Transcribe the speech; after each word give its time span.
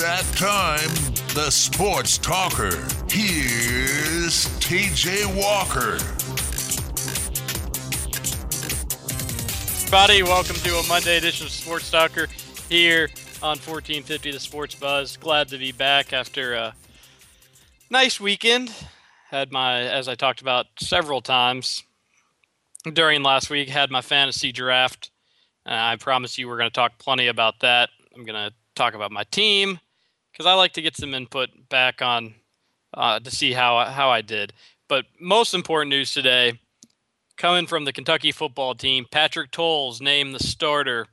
that 0.00 0.24
time. 0.34 0.88
The 1.34 1.50
Sports 1.50 2.16
Talker. 2.16 2.74
Here's 3.10 4.46
TJ 4.58 5.26
Walker. 5.36 5.96
Everybody, 9.82 10.22
welcome 10.22 10.56
to 10.56 10.78
a 10.78 10.86
Monday 10.88 11.18
edition 11.18 11.48
of 11.48 11.52
Sports 11.52 11.90
Talker 11.90 12.28
here 12.70 13.10
on 13.42 13.58
1450 13.58 14.30
The 14.30 14.40
Sports 14.40 14.74
Buzz. 14.74 15.18
Glad 15.18 15.48
to 15.48 15.58
be 15.58 15.70
back 15.70 16.14
after 16.14 16.54
a 16.54 16.74
nice 17.90 18.18
weekend. 18.18 18.72
Had 19.28 19.52
my, 19.52 19.80
as 19.80 20.08
I 20.08 20.14
talked 20.14 20.40
about 20.40 20.64
several 20.78 21.20
times 21.20 21.84
during 22.90 23.22
last 23.22 23.50
week, 23.50 23.68
had 23.68 23.90
my 23.90 24.00
fantasy 24.00 24.50
draft. 24.50 25.10
Uh, 25.66 25.72
I 25.74 25.96
promise 25.96 26.38
you 26.38 26.48
we're 26.48 26.56
going 26.56 26.70
to 26.70 26.74
talk 26.74 26.98
plenty 26.98 27.26
about 27.26 27.60
that. 27.60 27.90
I'm 28.16 28.24
going 28.24 28.50
to 28.50 28.54
talk 28.74 28.94
about 28.94 29.12
my 29.12 29.24
team 29.24 29.78
because 30.40 30.50
I 30.50 30.54
like 30.54 30.72
to 30.72 30.80
get 30.80 30.96
some 30.96 31.12
input 31.12 31.50
back 31.68 32.00
on 32.00 32.32
uh, 32.94 33.20
to 33.20 33.30
see 33.30 33.52
how 33.52 33.84
how 33.84 34.08
I 34.08 34.22
did. 34.22 34.54
But 34.88 35.04
most 35.20 35.52
important 35.52 35.90
news 35.90 36.14
today 36.14 36.58
coming 37.36 37.66
from 37.66 37.84
the 37.84 37.92
Kentucky 37.92 38.32
football 38.32 38.74
team, 38.74 39.04
Patrick 39.10 39.50
Towles 39.50 40.00
named 40.00 40.34
the 40.34 40.42
starter 40.42 41.08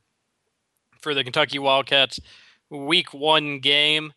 for 1.01 1.13
the 1.13 1.25
Kentucky 1.25 1.59
Wildcats 1.59 2.21
week 2.69 3.13
one 3.13 3.59
game. 3.59 4.13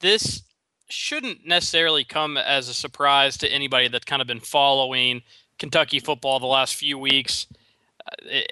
This 0.00 0.42
shouldn't 0.88 1.46
necessarily 1.46 2.02
come 2.02 2.36
as 2.36 2.68
a 2.68 2.74
surprise 2.74 3.36
to 3.36 3.48
anybody 3.48 3.86
that's 3.86 4.04
kind 4.04 4.20
of 4.20 4.26
been 4.26 4.40
following 4.40 5.22
Kentucky 5.60 6.00
football 6.00 6.40
the 6.40 6.46
last 6.46 6.74
few 6.74 6.98
weeks. 6.98 7.46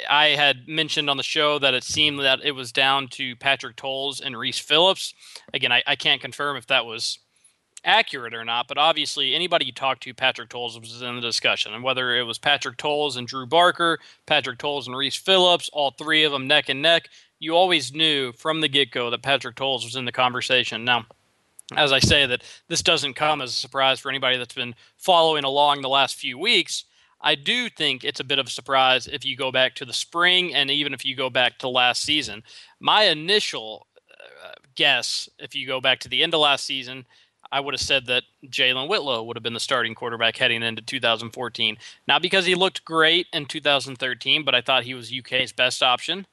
I 0.09 0.29
had 0.29 0.69
mentioned 0.69 1.11
on 1.11 1.17
the 1.17 1.23
show 1.23 1.59
that 1.59 1.75
it 1.75 1.85
seemed 1.85 2.21
that 2.21 2.41
it 2.45 2.53
was 2.53 2.73
down 2.73 3.09
to 3.09 3.37
Patrick 3.37 3.77
Towles 3.77 4.21
and 4.21 4.37
Reese 4.37 4.59
Phillips. 4.59 5.15
Again, 5.53 5.73
I, 5.73 5.83
I 5.87 5.97
can't 5.97 6.21
confirm 6.21 6.57
if 6.57 6.67
that 6.67 6.87
was 6.87 7.19
accurate 7.85 8.35
or 8.35 8.45
not, 8.45 8.67
but 8.69 8.79
obviously 8.79 9.35
anybody 9.35 9.67
you 9.67 9.73
talk 9.73 10.01
to, 10.01 10.13
Patrick 10.13 10.49
Towles 10.49 10.79
was 10.79 11.01
in 11.01 11.15
the 11.15 11.21
discussion. 11.21 11.73
And 11.73 11.85
whether 11.85 12.17
it 12.17 12.25
was 12.25 12.39
Patrick 12.39 12.77
Towles 12.77 13.17
and 13.17 13.27
Drew 13.27 13.47
Barker, 13.47 13.99
Patrick 14.27 14.59
Towles 14.59 14.87
and 14.87 14.97
Reese 14.97 15.17
Phillips, 15.17 15.71
all 15.73 15.93
three 15.93 16.25
of 16.25 16.33
them 16.33 16.49
neck 16.49 16.69
and 16.69 16.83
neck, 16.83 17.09
you 17.39 17.55
always 17.55 17.93
knew 17.93 18.33
from 18.33 18.61
the 18.61 18.69
get 18.69 18.91
go 18.91 19.11
that 19.11 19.23
Patrick 19.23 19.57
Towles 19.57 19.85
was 19.85 19.97
in 19.97 20.05
the 20.05 20.13
conversation. 20.13 20.85
Now, 20.85 21.07
as 21.77 21.93
I 21.93 21.99
say, 21.99 22.27
that 22.27 22.43
this 22.69 22.83
doesn't 22.83 23.15
come 23.15 23.41
as 23.41 23.51
a 23.51 23.55
surprise 23.55 24.01
for 24.01 24.09
anybody 24.09 24.37
that's 24.37 24.55
been 24.55 24.75
following 24.97 25.45
along 25.45 25.83
the 25.83 25.89
last 25.89 26.17
few 26.17 26.39
weeks. 26.39 26.85
I 27.27 27.35
do 27.35 27.69
think 27.69 28.05
it's 28.05 28.21
a 28.21 28.25
bit 28.25 28.39
of 28.39 28.47
a 28.47 28.51
surprise 28.51 29.09
if 29.09 29.25
you 29.25 29.37
go 29.37 29.51
back 29.51 29.75
to 29.75 29.85
the 29.85 29.93
spring 29.93 30.55
and 30.55 30.71
even 30.71 30.95
if 30.95 31.05
you 31.05 31.17
go 31.17 31.29
back 31.29 31.59
to 31.59 31.69
last 31.69 32.03
season. 32.03 32.45
My 32.79 33.03
initial 33.07 33.89
uh, 34.45 34.53
guess, 34.77 35.29
if 35.41 35.53
you 35.53 35.67
go 35.67 35.81
back 35.81 35.99
to 36.01 36.09
the 36.09 36.23
end 36.23 36.35
of 36.35 36.41
last 36.41 36.65
season, 36.65 37.05
I 37.51 37.59
would 37.59 37.75
have 37.75 37.81
said 37.81 38.07
that 38.07 38.23
Jalen 38.47 38.89
Whitlow 38.89 39.25
would 39.25 39.37
have 39.37 39.43
been 39.43 39.55
the 39.55 39.61
starting 39.61 39.93
quarterback 39.93 40.37
heading 40.37 40.63
into 40.63 40.83
2014. 40.83 41.77
Not 42.07 42.23
because 42.23 42.47
he 42.47 42.55
looked 42.55 42.85
great 42.85 43.27
in 43.33 43.47
2013, 43.47 44.45
but 44.45 44.55
I 44.55 44.61
thought 44.61 44.85
he 44.85 44.95
was 44.95 45.13
UK's 45.13 45.51
best 45.51 45.83
option. 45.83 46.29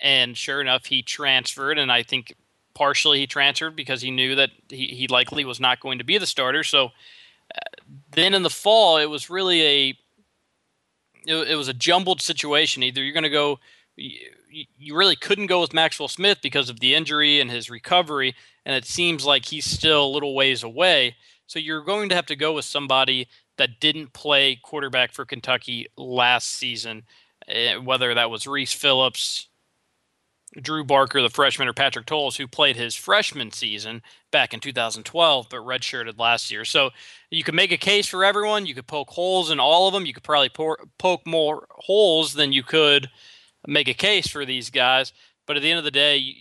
And 0.00 0.36
sure 0.36 0.60
enough, 0.60 0.86
he 0.86 1.02
transferred, 1.02 1.76
and 1.76 1.90
I 1.90 2.04
think 2.04 2.34
partially 2.74 3.18
he 3.18 3.26
transferred 3.26 3.74
because 3.74 4.00
he 4.00 4.12
knew 4.12 4.36
that 4.36 4.50
he, 4.68 4.86
he 4.86 5.08
likely 5.08 5.44
was 5.44 5.58
not 5.58 5.80
going 5.80 5.98
to 5.98 6.04
be 6.04 6.18
the 6.18 6.26
starter. 6.26 6.62
So 6.62 6.86
uh, 7.52 7.82
then 8.12 8.32
in 8.32 8.44
the 8.44 8.50
fall, 8.50 8.96
it 8.96 9.06
was 9.06 9.28
really 9.28 9.62
a 9.62 9.98
it, 11.26 11.34
it 11.34 11.56
was 11.56 11.68
a 11.68 11.74
jumbled 11.74 12.20
situation. 12.20 12.82
Either 12.82 13.02
you're 13.02 13.12
going 13.12 13.22
to 13.24 13.28
go 13.30 13.58
you 13.96 14.96
really 14.96 15.16
couldn't 15.16 15.46
go 15.46 15.60
with 15.60 15.74
Maxwell 15.74 16.08
Smith 16.08 16.38
because 16.42 16.68
of 16.68 16.80
the 16.80 16.94
injury 16.94 17.40
and 17.40 17.50
his 17.50 17.70
recovery, 17.70 18.34
and 18.64 18.74
it 18.74 18.84
seems 18.84 19.24
like 19.24 19.46
he's 19.46 19.64
still 19.64 20.04
a 20.06 20.10
little 20.10 20.34
ways 20.34 20.62
away. 20.62 21.16
So 21.46 21.58
you're 21.58 21.84
going 21.84 22.08
to 22.08 22.14
have 22.14 22.26
to 22.26 22.36
go 22.36 22.52
with 22.52 22.64
somebody 22.64 23.28
that 23.58 23.80
didn't 23.80 24.12
play 24.12 24.58
quarterback 24.62 25.12
for 25.12 25.24
Kentucky 25.24 25.86
last 25.96 26.48
season, 26.48 27.02
eh, 27.48 27.76
whether 27.76 28.14
that 28.14 28.30
was 28.30 28.46
Reese 28.46 28.72
Phillips, 28.72 29.48
Drew 30.60 30.84
Barker, 30.84 31.22
the 31.22 31.30
freshman, 31.30 31.68
or 31.68 31.72
Patrick 31.72 32.06
Towles, 32.06 32.36
who 32.36 32.48
played 32.48 32.76
his 32.76 32.94
freshman 32.94 33.52
season 33.52 34.02
back 34.32 34.52
in 34.52 34.58
2012 34.58 35.46
but 35.48 35.60
redshirted 35.60 36.18
last 36.18 36.50
year. 36.50 36.64
So 36.64 36.90
you 37.30 37.44
could 37.44 37.54
make 37.54 37.70
a 37.70 37.76
case 37.76 38.06
for 38.06 38.24
everyone. 38.24 38.66
You 38.66 38.74
could 38.74 38.88
poke 38.88 39.10
holes 39.10 39.50
in 39.50 39.60
all 39.60 39.86
of 39.86 39.94
them. 39.94 40.06
You 40.06 40.12
could 40.12 40.24
probably 40.24 40.48
pour, 40.48 40.78
poke 40.98 41.24
more 41.24 41.66
holes 41.70 42.32
than 42.34 42.52
you 42.52 42.64
could 42.64 43.08
make 43.66 43.88
a 43.88 43.94
case 43.94 44.26
for 44.26 44.44
these 44.44 44.70
guys. 44.70 45.12
But 45.46 45.56
at 45.56 45.62
the 45.62 45.70
end 45.70 45.78
of 45.78 45.84
the 45.84 45.90
day, 45.90 46.34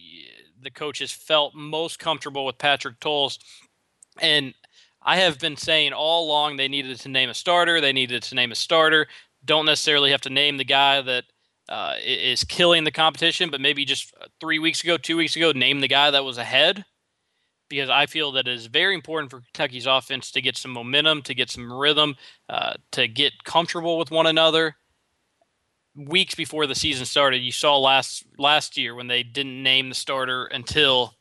the 0.61 0.71
coaches 0.71 1.11
felt 1.11 1.53
most 1.53 1.99
comfortable 1.99 2.45
with 2.45 2.57
Patrick 2.57 2.99
Towles. 2.99 3.37
And 4.19 4.55
I 5.03 5.17
have 5.17 5.39
been 5.39 5.55
saying 5.55 5.93
all 5.93 6.25
along 6.25 6.57
they 6.57 6.67
needed 6.67 6.99
to 6.99 7.09
name 7.09 7.29
a 7.29 7.33
starter. 7.35 7.79
They 7.79 7.93
needed 7.93 8.23
to 8.23 8.35
name 8.35 8.51
a 8.51 8.55
starter. 8.55 9.07
Don't 9.45 9.65
necessarily 9.65 10.11
have 10.11 10.21
to 10.21 10.29
name 10.29 10.57
the 10.57 10.65
guy 10.65 11.01
that 11.01 11.25
uh, 11.69 11.95
is 12.03 12.43
killing 12.43 12.83
the 12.83 12.91
competition, 12.91 13.49
but 13.49 13.61
maybe 13.61 13.85
just 13.85 14.13
three 14.41 14.59
weeks 14.59 14.83
ago, 14.83 14.97
two 14.97 15.15
weeks 15.15 15.35
ago, 15.35 15.51
name 15.51 15.79
the 15.79 15.87
guy 15.87 16.11
that 16.11 16.25
was 16.25 16.37
ahead. 16.37 16.83
Because 17.69 17.89
I 17.91 18.07
feel 18.07 18.31
that 18.31 18.47
it 18.47 18.53
is 18.53 18.65
very 18.65 18.95
important 18.95 19.29
for 19.29 19.41
Kentucky's 19.41 19.85
offense 19.85 20.31
to 20.31 20.41
get 20.41 20.57
some 20.57 20.71
momentum, 20.71 21.21
to 21.21 21.35
get 21.35 21.51
some 21.51 21.71
rhythm, 21.71 22.15
uh, 22.49 22.73
to 22.93 23.07
get 23.07 23.43
comfortable 23.43 23.99
with 23.99 24.09
one 24.09 24.25
another 24.25 24.75
weeks 25.95 26.35
before 26.35 26.67
the 26.67 26.75
season 26.75 27.05
started. 27.05 27.39
You 27.39 27.51
saw 27.51 27.77
last 27.77 28.23
last 28.37 28.77
year 28.77 28.95
when 28.95 29.07
they 29.07 29.23
didn't 29.23 29.61
name 29.61 29.89
the 29.89 29.95
starter 29.95 30.45
until 30.45 31.15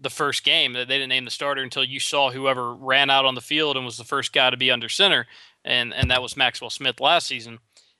the 0.00 0.10
first 0.10 0.44
game. 0.44 0.74
That 0.74 0.88
they 0.88 0.96
didn't 0.96 1.10
name 1.10 1.24
the 1.24 1.30
starter 1.30 1.62
until 1.62 1.84
you 1.84 2.00
saw 2.00 2.30
whoever 2.30 2.74
ran 2.74 3.10
out 3.10 3.24
on 3.24 3.34
the 3.34 3.40
field 3.40 3.76
and 3.76 3.84
was 3.84 3.96
the 3.96 4.04
first 4.04 4.32
guy 4.32 4.50
to 4.50 4.56
be 4.56 4.70
under 4.70 4.88
center, 4.88 5.26
and 5.64 5.94
and 5.94 6.10
that 6.10 6.22
was 6.22 6.36
Maxwell 6.36 6.70
Smith 6.70 7.00
last 7.00 7.26
season. 7.26 7.58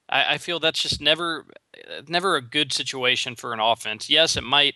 I, 0.09 0.35
I 0.35 0.39
feel 0.39 0.61
that's 0.61 0.83
just 0.83 1.01
never 1.01 1.47
never 2.09 2.37
a 2.37 2.43
good 2.43 2.73
situation 2.73 3.37
for 3.37 3.53
an 3.53 3.61
offense. 3.61 4.11
Yes, 4.11 4.37
it 4.37 4.45
might 4.45 4.75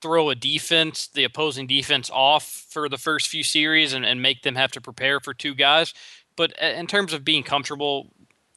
throw 0.00 0.30
a 0.30 0.34
defense, 0.34 1.08
the 1.08 1.24
opposing 1.24 1.66
defense, 1.66 2.10
off 2.12 2.66
for 2.70 2.88
the 2.88 2.96
first 2.98 3.28
few 3.28 3.42
series 3.42 3.92
and, 3.92 4.06
and 4.06 4.22
make 4.22 4.42
them 4.42 4.54
have 4.54 4.72
to 4.72 4.80
prepare 4.80 5.20
for 5.20 5.34
two 5.34 5.54
guys. 5.54 5.92
But 6.36 6.54
uh, 6.62 6.66
in 6.66 6.86
terms 6.86 7.12
of 7.12 7.24
being 7.24 7.42
comfortable 7.42 8.10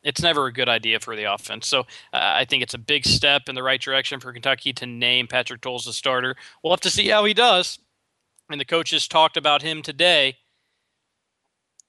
it's 0.04 0.22
never 0.22 0.48
a 0.48 0.54
good 0.54 0.70
idea 0.70 1.00
for 1.00 1.16
the 1.16 1.34
offense. 1.34 1.68
So 1.68 1.82
uh, 1.82 1.84
I 2.14 2.46
think 2.46 2.62
it's 2.62 2.74
a 2.74 2.80
big 2.80 3.06
step 3.06 3.44
in 3.48 3.56
the 3.56 3.64
right 3.64 3.82
direction 3.82 4.20
for 4.20 4.34
Kentucky 4.34 4.74
to 4.74 4.86
name 4.86 5.28
Patrick 5.28 5.62
Towles 5.62 5.86
the 5.86 5.94
starter. 5.94 6.36
We'll 6.62 6.74
have 6.74 6.82
to 6.82 6.90
see 6.90 7.08
how 7.08 7.26
he 7.26 7.34
does. 7.34 7.80
And 8.50 8.60
the 8.60 8.66
coaches 8.66 9.08
talked 9.08 9.38
about 9.38 9.62
him 9.62 9.82
today, 9.82 10.36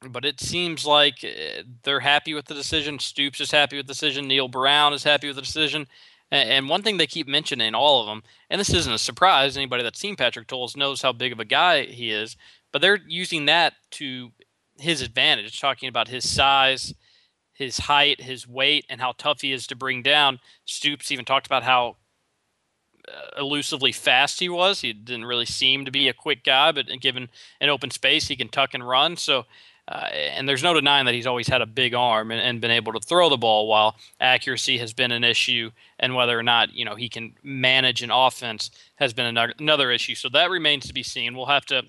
but 0.08 0.24
it 0.24 0.40
seems 0.40 0.86
like 0.86 1.24
uh, 1.24 1.62
they're 1.82 2.00
happy 2.00 2.34
with 2.34 2.46
the 2.46 2.54
decision. 2.54 2.98
Stoops 2.98 3.40
is 3.40 3.50
happy 3.50 3.76
with 3.76 3.86
the 3.86 3.92
decision. 3.92 4.28
Neal 4.28 4.48
Brown 4.48 4.92
is 4.92 5.04
happy 5.04 5.26
with 5.26 5.36
the 5.36 5.42
decision. 5.42 5.86
And 6.30 6.68
one 6.68 6.82
thing 6.82 6.96
they 6.96 7.06
keep 7.06 7.28
mentioning, 7.28 7.74
all 7.74 8.00
of 8.00 8.06
them, 8.06 8.22
and 8.50 8.60
this 8.60 8.72
isn't 8.72 8.92
a 8.92 8.98
surprise, 8.98 9.56
anybody 9.56 9.82
that's 9.82 10.00
seen 10.00 10.16
Patrick 10.16 10.48
Towles 10.48 10.76
knows 10.76 11.02
how 11.02 11.12
big 11.12 11.32
of 11.32 11.38
a 11.38 11.44
guy 11.44 11.84
he 11.84 12.10
is, 12.10 12.36
but 12.72 12.82
they're 12.82 12.98
using 13.06 13.44
that 13.44 13.74
to 13.92 14.32
his 14.78 15.00
advantage, 15.00 15.60
talking 15.60 15.88
about 15.88 16.08
his 16.08 16.28
size 16.28 16.94
his 17.54 17.78
height, 17.78 18.20
his 18.20 18.46
weight, 18.46 18.84
and 18.90 19.00
how 19.00 19.14
tough 19.16 19.40
he 19.40 19.52
is 19.52 19.66
to 19.68 19.76
bring 19.76 20.02
down. 20.02 20.40
Stoops 20.64 21.10
even 21.10 21.24
talked 21.24 21.46
about 21.46 21.62
how 21.62 21.96
uh, 23.08 23.40
elusively 23.40 23.92
fast 23.92 24.40
he 24.40 24.48
was. 24.48 24.80
He 24.80 24.92
didn't 24.92 25.24
really 25.24 25.46
seem 25.46 25.84
to 25.84 25.90
be 25.90 26.08
a 26.08 26.12
quick 26.12 26.44
guy, 26.44 26.72
but 26.72 26.86
given 27.00 27.28
an 27.60 27.68
open 27.68 27.90
space, 27.90 28.26
he 28.26 28.36
can 28.36 28.48
tuck 28.48 28.74
and 28.74 28.86
run. 28.86 29.16
So, 29.16 29.44
uh, 29.86 30.08
and 30.12 30.48
there's 30.48 30.62
no 30.62 30.72
denying 30.72 31.04
that 31.04 31.14
he's 31.14 31.26
always 31.26 31.46
had 31.46 31.60
a 31.60 31.66
big 31.66 31.94
arm 31.94 32.30
and, 32.30 32.40
and, 32.40 32.60
been 32.60 32.70
able 32.70 32.92
to 32.92 33.00
throw 33.00 33.28
the 33.28 33.36
ball. 33.36 33.68
While 33.68 33.96
accuracy 34.18 34.78
has 34.78 34.94
been 34.94 35.12
an 35.12 35.24
issue, 35.24 35.70
and 35.98 36.14
whether 36.14 36.38
or 36.38 36.42
not 36.42 36.72
you 36.72 36.86
know 36.86 36.94
he 36.94 37.08
can 37.08 37.34
manage 37.42 38.02
an 38.02 38.10
offense 38.10 38.70
has 38.96 39.12
been 39.12 39.26
another, 39.26 39.90
issue. 39.90 40.14
So 40.14 40.30
that 40.30 40.48
remains 40.48 40.86
to 40.86 40.94
be 40.94 41.02
seen. 41.02 41.36
We'll 41.36 41.46
have 41.46 41.66
to 41.66 41.82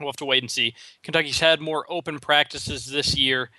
we'll 0.00 0.08
have 0.08 0.16
to 0.16 0.24
wait 0.24 0.42
and 0.42 0.50
see. 0.50 0.74
Kentucky's 1.04 1.38
had 1.38 1.60
more 1.60 1.86
open 1.88 2.18
practices 2.18 2.86
this 2.86 3.16
year 3.16 3.50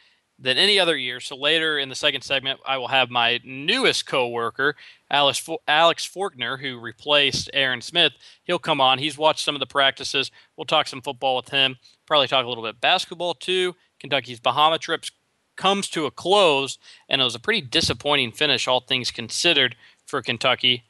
than 0.42 0.58
any 0.58 0.80
other 0.80 0.98
year. 0.98 1.20
So 1.20 1.36
later 1.36 1.78
in 1.78 1.90
the 1.90 1.96
second 1.96 2.22
segment, 2.22 2.60
I 2.66 2.78
will 2.78 2.88
have 2.88 3.10
my 3.10 3.40
newest 3.44 4.06
coworker, 4.06 4.76
Alex 5.12 5.48
Alex 5.68 6.08
Forkner, 6.08 6.60
who 6.60 6.80
replaced 6.80 7.50
Aaron 7.54 7.82
Smith. 7.82 8.14
He'll 8.44 8.60
come 8.60 8.82
on. 8.82 9.00
He's 9.00 9.18
watched 9.18 9.44
some 9.44 9.56
of 9.56 9.60
the 9.60 9.66
practices. 9.66 10.32
We'll 10.56 10.66
talk 10.66 10.88
some 10.88 11.02
football 11.02 11.36
with 11.36 11.50
him. 11.50 11.78
Probably 12.10 12.28
talk 12.28 12.46
a 12.46 12.50
little 12.50 12.64
bit 12.66 12.82
basketball 12.82 13.36
too. 13.36 13.76
Kentucky's 14.02 14.42
Bahama 14.42 14.80
trips 14.80 15.12
comes 15.56 15.88
to 15.90 16.08
a 16.08 16.12
close, 16.12 16.78
and 17.08 17.22
it 17.22 17.24
was 17.24 17.36
a 17.36 17.40
pretty 17.40 17.62
disappointing 17.62 18.32
finish, 18.34 18.68
all 18.68 18.82
things 18.82 19.12
considered, 19.12 19.78
for 20.08 20.22
Kentucky. 20.22 20.84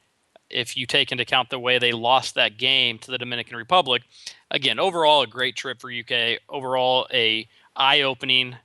If 0.49 0.77
you 0.77 0.87
take 0.87 1.11
into 1.11 1.23
account 1.23 1.49
the 1.51 1.59
way 1.59 1.77
they 1.77 1.91
lost 1.91 2.35
that 2.35 2.57
game 2.57 2.97
to 2.99 3.11
the 3.11 3.17
Dominican 3.19 3.57
Republic, 3.57 4.03
again, 4.49 4.79
overall 4.79 5.21
a 5.21 5.27
great 5.27 5.55
trip 5.55 5.81
for 5.81 5.91
UK. 5.91 6.39
Overall, 6.49 7.07
a 7.13 7.47
eye-opening 7.75 8.55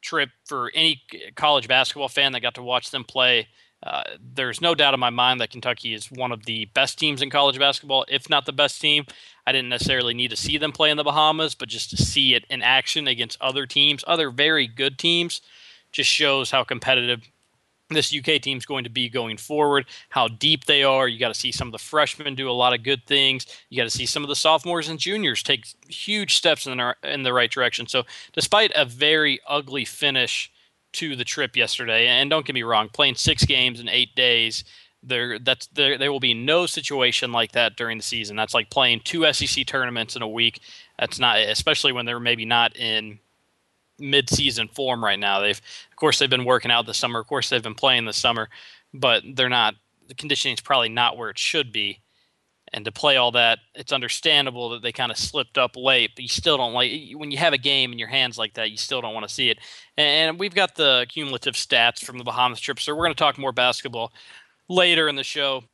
trip 0.00 0.30
for 0.46 0.70
any 0.74 1.02
college 1.34 1.68
basketball 1.68 2.08
fan 2.08 2.32
that 2.32 2.40
got 2.40 2.54
to 2.54 2.62
watch 2.62 2.90
them 2.90 3.04
play 3.04 3.48
Uh, 3.82 4.02
there's 4.34 4.60
no 4.60 4.74
doubt 4.74 4.94
in 4.94 5.00
my 5.00 5.10
mind 5.10 5.40
that 5.40 5.50
Kentucky 5.50 5.94
is 5.94 6.10
one 6.10 6.32
of 6.32 6.44
the 6.46 6.64
best 6.74 6.98
teams 6.98 7.22
in 7.22 7.30
college 7.30 7.58
basketball, 7.58 8.04
if 8.08 8.28
not 8.28 8.44
the 8.44 8.52
best 8.52 8.80
team. 8.80 9.04
I 9.48 9.52
didn't 9.52 9.70
necessarily 9.70 10.12
need 10.12 10.28
to 10.28 10.36
see 10.36 10.58
them 10.58 10.72
play 10.72 10.90
in 10.90 10.98
the 10.98 11.04
Bahamas, 11.04 11.54
but 11.54 11.70
just 11.70 11.88
to 11.88 11.96
see 11.96 12.34
it 12.34 12.44
in 12.50 12.60
action 12.60 13.08
against 13.08 13.40
other 13.40 13.64
teams, 13.64 14.04
other 14.06 14.30
very 14.30 14.66
good 14.66 14.98
teams, 14.98 15.40
just 15.90 16.10
shows 16.10 16.50
how 16.50 16.64
competitive 16.64 17.22
this 17.88 18.14
UK 18.14 18.42
team 18.42 18.58
is 18.58 18.66
going 18.66 18.84
to 18.84 18.90
be 18.90 19.08
going 19.08 19.38
forward, 19.38 19.86
how 20.10 20.28
deep 20.28 20.66
they 20.66 20.82
are. 20.82 21.08
You 21.08 21.18
got 21.18 21.32
to 21.32 21.40
see 21.40 21.50
some 21.50 21.66
of 21.66 21.72
the 21.72 21.78
freshmen 21.78 22.34
do 22.34 22.50
a 22.50 22.52
lot 22.52 22.74
of 22.74 22.82
good 22.82 23.06
things. 23.06 23.46
You 23.70 23.78
got 23.78 23.84
to 23.84 23.96
see 23.96 24.04
some 24.04 24.22
of 24.22 24.28
the 24.28 24.36
sophomores 24.36 24.90
and 24.90 24.98
juniors 24.98 25.42
take 25.42 25.66
huge 25.88 26.36
steps 26.36 26.66
in 26.66 26.76
the, 26.76 26.94
in 27.02 27.22
the 27.22 27.32
right 27.32 27.50
direction. 27.50 27.86
So, 27.86 28.02
despite 28.34 28.70
a 28.74 28.84
very 28.84 29.40
ugly 29.48 29.86
finish 29.86 30.52
to 30.92 31.16
the 31.16 31.24
trip 31.24 31.56
yesterday, 31.56 32.06
and 32.06 32.28
don't 32.28 32.44
get 32.44 32.52
me 32.52 32.64
wrong, 32.64 32.90
playing 32.92 33.14
six 33.14 33.46
games 33.46 33.80
in 33.80 33.88
eight 33.88 34.14
days, 34.14 34.62
there 35.02 35.38
that's 35.38 35.66
there 35.68 35.96
there 35.96 36.10
will 36.12 36.20
be 36.20 36.34
no 36.34 36.66
situation 36.66 37.32
like 37.32 37.52
that 37.52 37.76
during 37.76 37.98
the 37.98 38.04
season. 38.04 38.36
That's 38.36 38.54
like 38.54 38.70
playing 38.70 39.00
two 39.04 39.30
SEC 39.32 39.66
tournaments 39.66 40.16
in 40.16 40.22
a 40.22 40.28
week. 40.28 40.60
That's 40.98 41.18
not 41.18 41.38
especially 41.38 41.92
when 41.92 42.06
they're 42.06 42.20
maybe 42.20 42.44
not 42.44 42.76
in 42.76 43.20
mid-season 43.98 44.68
form 44.68 45.02
right 45.04 45.18
now. 45.18 45.40
They've, 45.40 45.60
of 45.90 45.96
course, 45.96 46.18
they've 46.18 46.30
been 46.30 46.44
working 46.44 46.70
out 46.70 46.86
this 46.86 46.98
summer. 46.98 47.20
Of 47.20 47.26
course, 47.26 47.48
they've 47.48 47.62
been 47.62 47.74
playing 47.74 48.04
this 48.04 48.16
summer, 48.16 48.48
but 48.94 49.22
they're 49.34 49.48
not. 49.48 49.74
The 50.08 50.14
conditioning 50.14 50.54
is 50.54 50.60
probably 50.60 50.88
not 50.88 51.16
where 51.16 51.30
it 51.30 51.38
should 51.38 51.72
be. 51.72 52.00
And 52.72 52.84
to 52.84 52.92
play 52.92 53.16
all 53.16 53.32
that, 53.32 53.60
it's 53.74 53.92
understandable 53.92 54.70
that 54.70 54.82
they 54.82 54.92
kind 54.92 55.10
of 55.10 55.16
slipped 55.16 55.56
up 55.56 55.74
late, 55.74 56.10
but 56.14 56.22
you 56.22 56.28
still 56.28 56.58
don't 56.58 56.74
like 56.74 56.92
when 57.14 57.30
you 57.30 57.38
have 57.38 57.54
a 57.54 57.58
game 57.58 57.92
in 57.92 57.98
your 57.98 58.08
hands 58.08 58.36
like 58.36 58.54
that. 58.54 58.70
You 58.70 58.76
still 58.76 59.00
don't 59.00 59.14
want 59.14 59.26
to 59.26 59.34
see 59.34 59.48
it. 59.48 59.58
And 59.96 60.38
we've 60.38 60.54
got 60.54 60.74
the 60.74 61.06
cumulative 61.08 61.54
stats 61.54 62.04
from 62.04 62.18
the 62.18 62.24
Bahamas 62.24 62.60
trip, 62.60 62.78
so 62.78 62.94
we're 62.94 63.04
going 63.04 63.14
to 63.14 63.18
talk 63.18 63.38
more 63.38 63.52
basketball 63.52 64.12
later 64.68 65.08
in 65.08 65.16
the 65.16 65.24
show. 65.24 65.64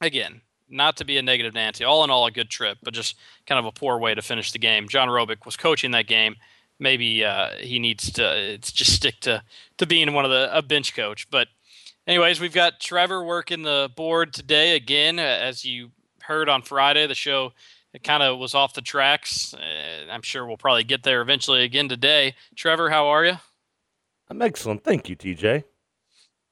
Again, 0.00 0.42
not 0.68 0.96
to 0.98 1.04
be 1.04 1.16
a 1.16 1.22
negative 1.22 1.54
Nancy. 1.54 1.84
All 1.84 2.04
in 2.04 2.10
all, 2.10 2.26
a 2.26 2.30
good 2.30 2.50
trip, 2.50 2.78
but 2.82 2.94
just 2.94 3.16
kind 3.46 3.58
of 3.58 3.64
a 3.64 3.72
poor 3.72 3.98
way 3.98 4.14
to 4.14 4.22
finish 4.22 4.52
the 4.52 4.58
game. 4.58 4.88
John 4.88 5.08
Robic 5.08 5.44
was 5.46 5.56
coaching 5.56 5.92
that 5.92 6.06
game 6.06 6.36
maybe 6.78 7.24
uh, 7.24 7.50
he 7.60 7.78
needs 7.78 8.10
to 8.12 8.52
it's 8.54 8.72
just 8.72 8.92
stick 8.92 9.20
to 9.20 9.42
to 9.78 9.86
being 9.86 10.12
one 10.12 10.24
of 10.24 10.30
the 10.30 10.56
a 10.56 10.62
bench 10.62 10.94
coach. 10.94 11.28
But 11.30 11.48
anyways, 12.06 12.40
we've 12.40 12.52
got 12.52 12.80
Trevor 12.80 13.24
working 13.24 13.62
the 13.62 13.90
board 13.94 14.32
today 14.32 14.76
again, 14.76 15.18
as 15.18 15.64
you 15.64 15.90
heard 16.22 16.48
on 16.48 16.62
Friday. 16.62 17.06
The 17.06 17.14
show 17.14 17.52
kind 18.04 18.22
of 18.22 18.38
was 18.38 18.54
off 18.54 18.74
the 18.74 18.82
tracks. 18.82 19.54
Uh, 19.54 20.10
I'm 20.10 20.22
sure 20.22 20.46
we'll 20.46 20.56
probably 20.56 20.84
get 20.84 21.02
there 21.02 21.22
eventually 21.22 21.64
again 21.64 21.88
today. 21.88 22.34
Trevor, 22.54 22.90
how 22.90 23.06
are 23.08 23.24
you? 23.24 23.38
I'm 24.28 24.42
excellent, 24.42 24.82
thank 24.82 25.08
you, 25.08 25.16
TJ. 25.16 25.64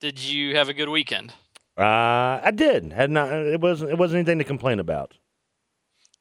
Did 0.00 0.22
you 0.22 0.56
have 0.56 0.68
a 0.68 0.74
good 0.74 0.88
weekend? 0.88 1.32
Uh, 1.76 2.40
I 2.42 2.52
did. 2.54 2.92
Had 2.92 3.10
not. 3.10 3.32
It 3.32 3.60
wasn't. 3.60 3.90
It 3.90 3.98
wasn't 3.98 4.18
anything 4.18 4.38
to 4.38 4.44
complain 4.44 4.78
about. 4.78 5.14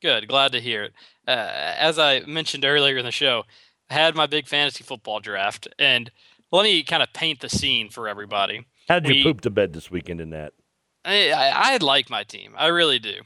Good. 0.01 0.27
Glad 0.27 0.51
to 0.53 0.59
hear 0.59 0.83
it. 0.83 0.93
Uh, 1.27 1.31
as 1.77 1.99
I 1.99 2.21
mentioned 2.21 2.65
earlier 2.65 2.97
in 2.97 3.05
the 3.05 3.11
show, 3.11 3.43
I 3.89 3.93
had 3.93 4.15
my 4.15 4.25
big 4.25 4.47
fantasy 4.47 4.83
football 4.83 5.19
draft, 5.19 5.67
and 5.77 6.11
let 6.51 6.63
me 6.63 6.83
kind 6.83 7.03
of 7.03 7.13
paint 7.13 7.39
the 7.39 7.49
scene 7.49 7.89
for 7.89 8.07
everybody. 8.07 8.65
How 8.89 8.99
did 8.99 9.15
you 9.15 9.23
poop 9.23 9.41
to 9.41 9.49
bed 9.49 9.73
this 9.73 9.89
weekend 9.89 10.19
in 10.19 10.31
that? 10.31 10.53
I, 11.05 11.31
I, 11.31 11.73
I 11.73 11.77
like 11.77 12.09
my 12.09 12.23
team, 12.23 12.53
I 12.57 12.67
really 12.67 12.99
do, 12.99 13.21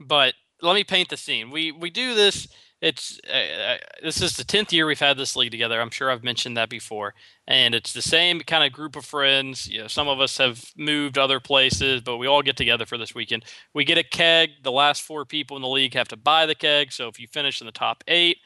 but 0.00 0.34
let 0.62 0.74
me 0.74 0.84
paint 0.84 1.08
the 1.10 1.16
scene. 1.16 1.50
We 1.50 1.72
we 1.72 1.90
do 1.90 2.14
this. 2.14 2.48
It's 2.80 3.18
uh, 3.28 3.32
uh 3.36 3.76
this 4.02 4.22
is 4.22 4.36
the 4.36 4.44
tenth 4.44 4.72
year 4.72 4.86
we've 4.86 5.00
had 5.00 5.16
this 5.16 5.34
league 5.34 5.50
together. 5.50 5.80
I'm 5.80 5.90
sure 5.90 6.10
I've 6.10 6.22
mentioned 6.22 6.56
that 6.56 6.68
before, 6.68 7.14
and 7.46 7.74
it's 7.74 7.92
the 7.92 8.02
same 8.02 8.40
kind 8.40 8.64
of 8.64 8.72
group 8.72 8.94
of 8.94 9.04
friends. 9.04 9.68
You 9.68 9.82
know, 9.82 9.88
some 9.88 10.06
of 10.06 10.20
us 10.20 10.38
have 10.38 10.64
moved 10.76 11.18
other 11.18 11.40
places, 11.40 12.02
but 12.02 12.18
we 12.18 12.28
all 12.28 12.42
get 12.42 12.56
together 12.56 12.86
for 12.86 12.96
this 12.96 13.14
weekend. 13.14 13.44
We 13.74 13.84
get 13.84 13.98
a 13.98 14.04
keg. 14.04 14.50
The 14.62 14.72
last 14.72 15.02
four 15.02 15.24
people 15.24 15.56
in 15.56 15.62
the 15.62 15.68
league 15.68 15.94
have 15.94 16.08
to 16.08 16.16
buy 16.16 16.46
the 16.46 16.54
keg. 16.54 16.92
So 16.92 17.08
if 17.08 17.18
you 17.18 17.26
finish 17.26 17.60
in 17.60 17.66
the 17.66 17.72
top 17.72 18.04
eight, 18.06 18.38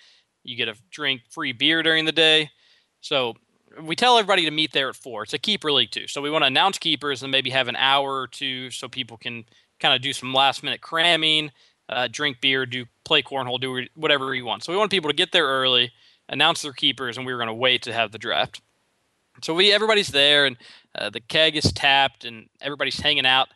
you 0.44 0.56
get 0.56 0.68
a 0.68 0.76
drink 0.90 1.22
free 1.30 1.52
beer 1.52 1.82
during 1.82 2.06
the 2.06 2.12
day. 2.12 2.50
So 3.00 3.34
we 3.82 3.96
tell 3.96 4.18
everybody 4.18 4.44
to 4.44 4.50
meet 4.50 4.72
there 4.72 4.88
at 4.88 4.96
four. 4.96 5.22
It's 5.22 5.34
a 5.34 5.38
keeper 5.38 5.72
league 5.72 5.90
too. 5.90 6.06
So 6.06 6.20
we 6.20 6.30
want 6.30 6.42
to 6.42 6.46
announce 6.46 6.78
keepers 6.78 7.22
and 7.22 7.30
maybe 7.30 7.50
have 7.50 7.68
an 7.68 7.76
hour 7.76 8.20
or 8.20 8.26
two 8.26 8.70
so 8.70 8.88
people 8.88 9.16
can 9.16 9.44
kind 9.80 9.94
of 9.94 10.02
do 10.02 10.12
some 10.12 10.32
last 10.32 10.62
minute 10.62 10.80
cramming, 10.80 11.50
uh, 11.88 12.08
drink 12.10 12.40
beer, 12.40 12.66
do 12.66 12.86
play 13.04 13.22
cornhole, 13.22 13.60
do 13.60 13.86
whatever 13.94 14.34
you 14.34 14.44
want. 14.44 14.64
So 14.64 14.72
we 14.72 14.78
want 14.78 14.90
people 14.90 15.10
to 15.10 15.16
get 15.16 15.32
there 15.32 15.46
early, 15.46 15.92
announce 16.28 16.62
their 16.62 16.72
keepers, 16.72 17.16
and 17.16 17.26
we 17.26 17.32
were 17.32 17.38
going 17.38 17.48
to 17.48 17.54
wait 17.54 17.82
to 17.82 17.92
have 17.92 18.12
the 18.12 18.18
draft. 18.18 18.60
So 19.42 19.54
we 19.54 19.72
everybody's 19.72 20.08
there 20.08 20.44
and 20.46 20.56
uh, 20.94 21.10
the 21.10 21.20
keg 21.20 21.56
is 21.56 21.72
tapped 21.72 22.24
and 22.24 22.48
everybody's 22.60 23.00
hanging 23.00 23.26
out, 23.26 23.48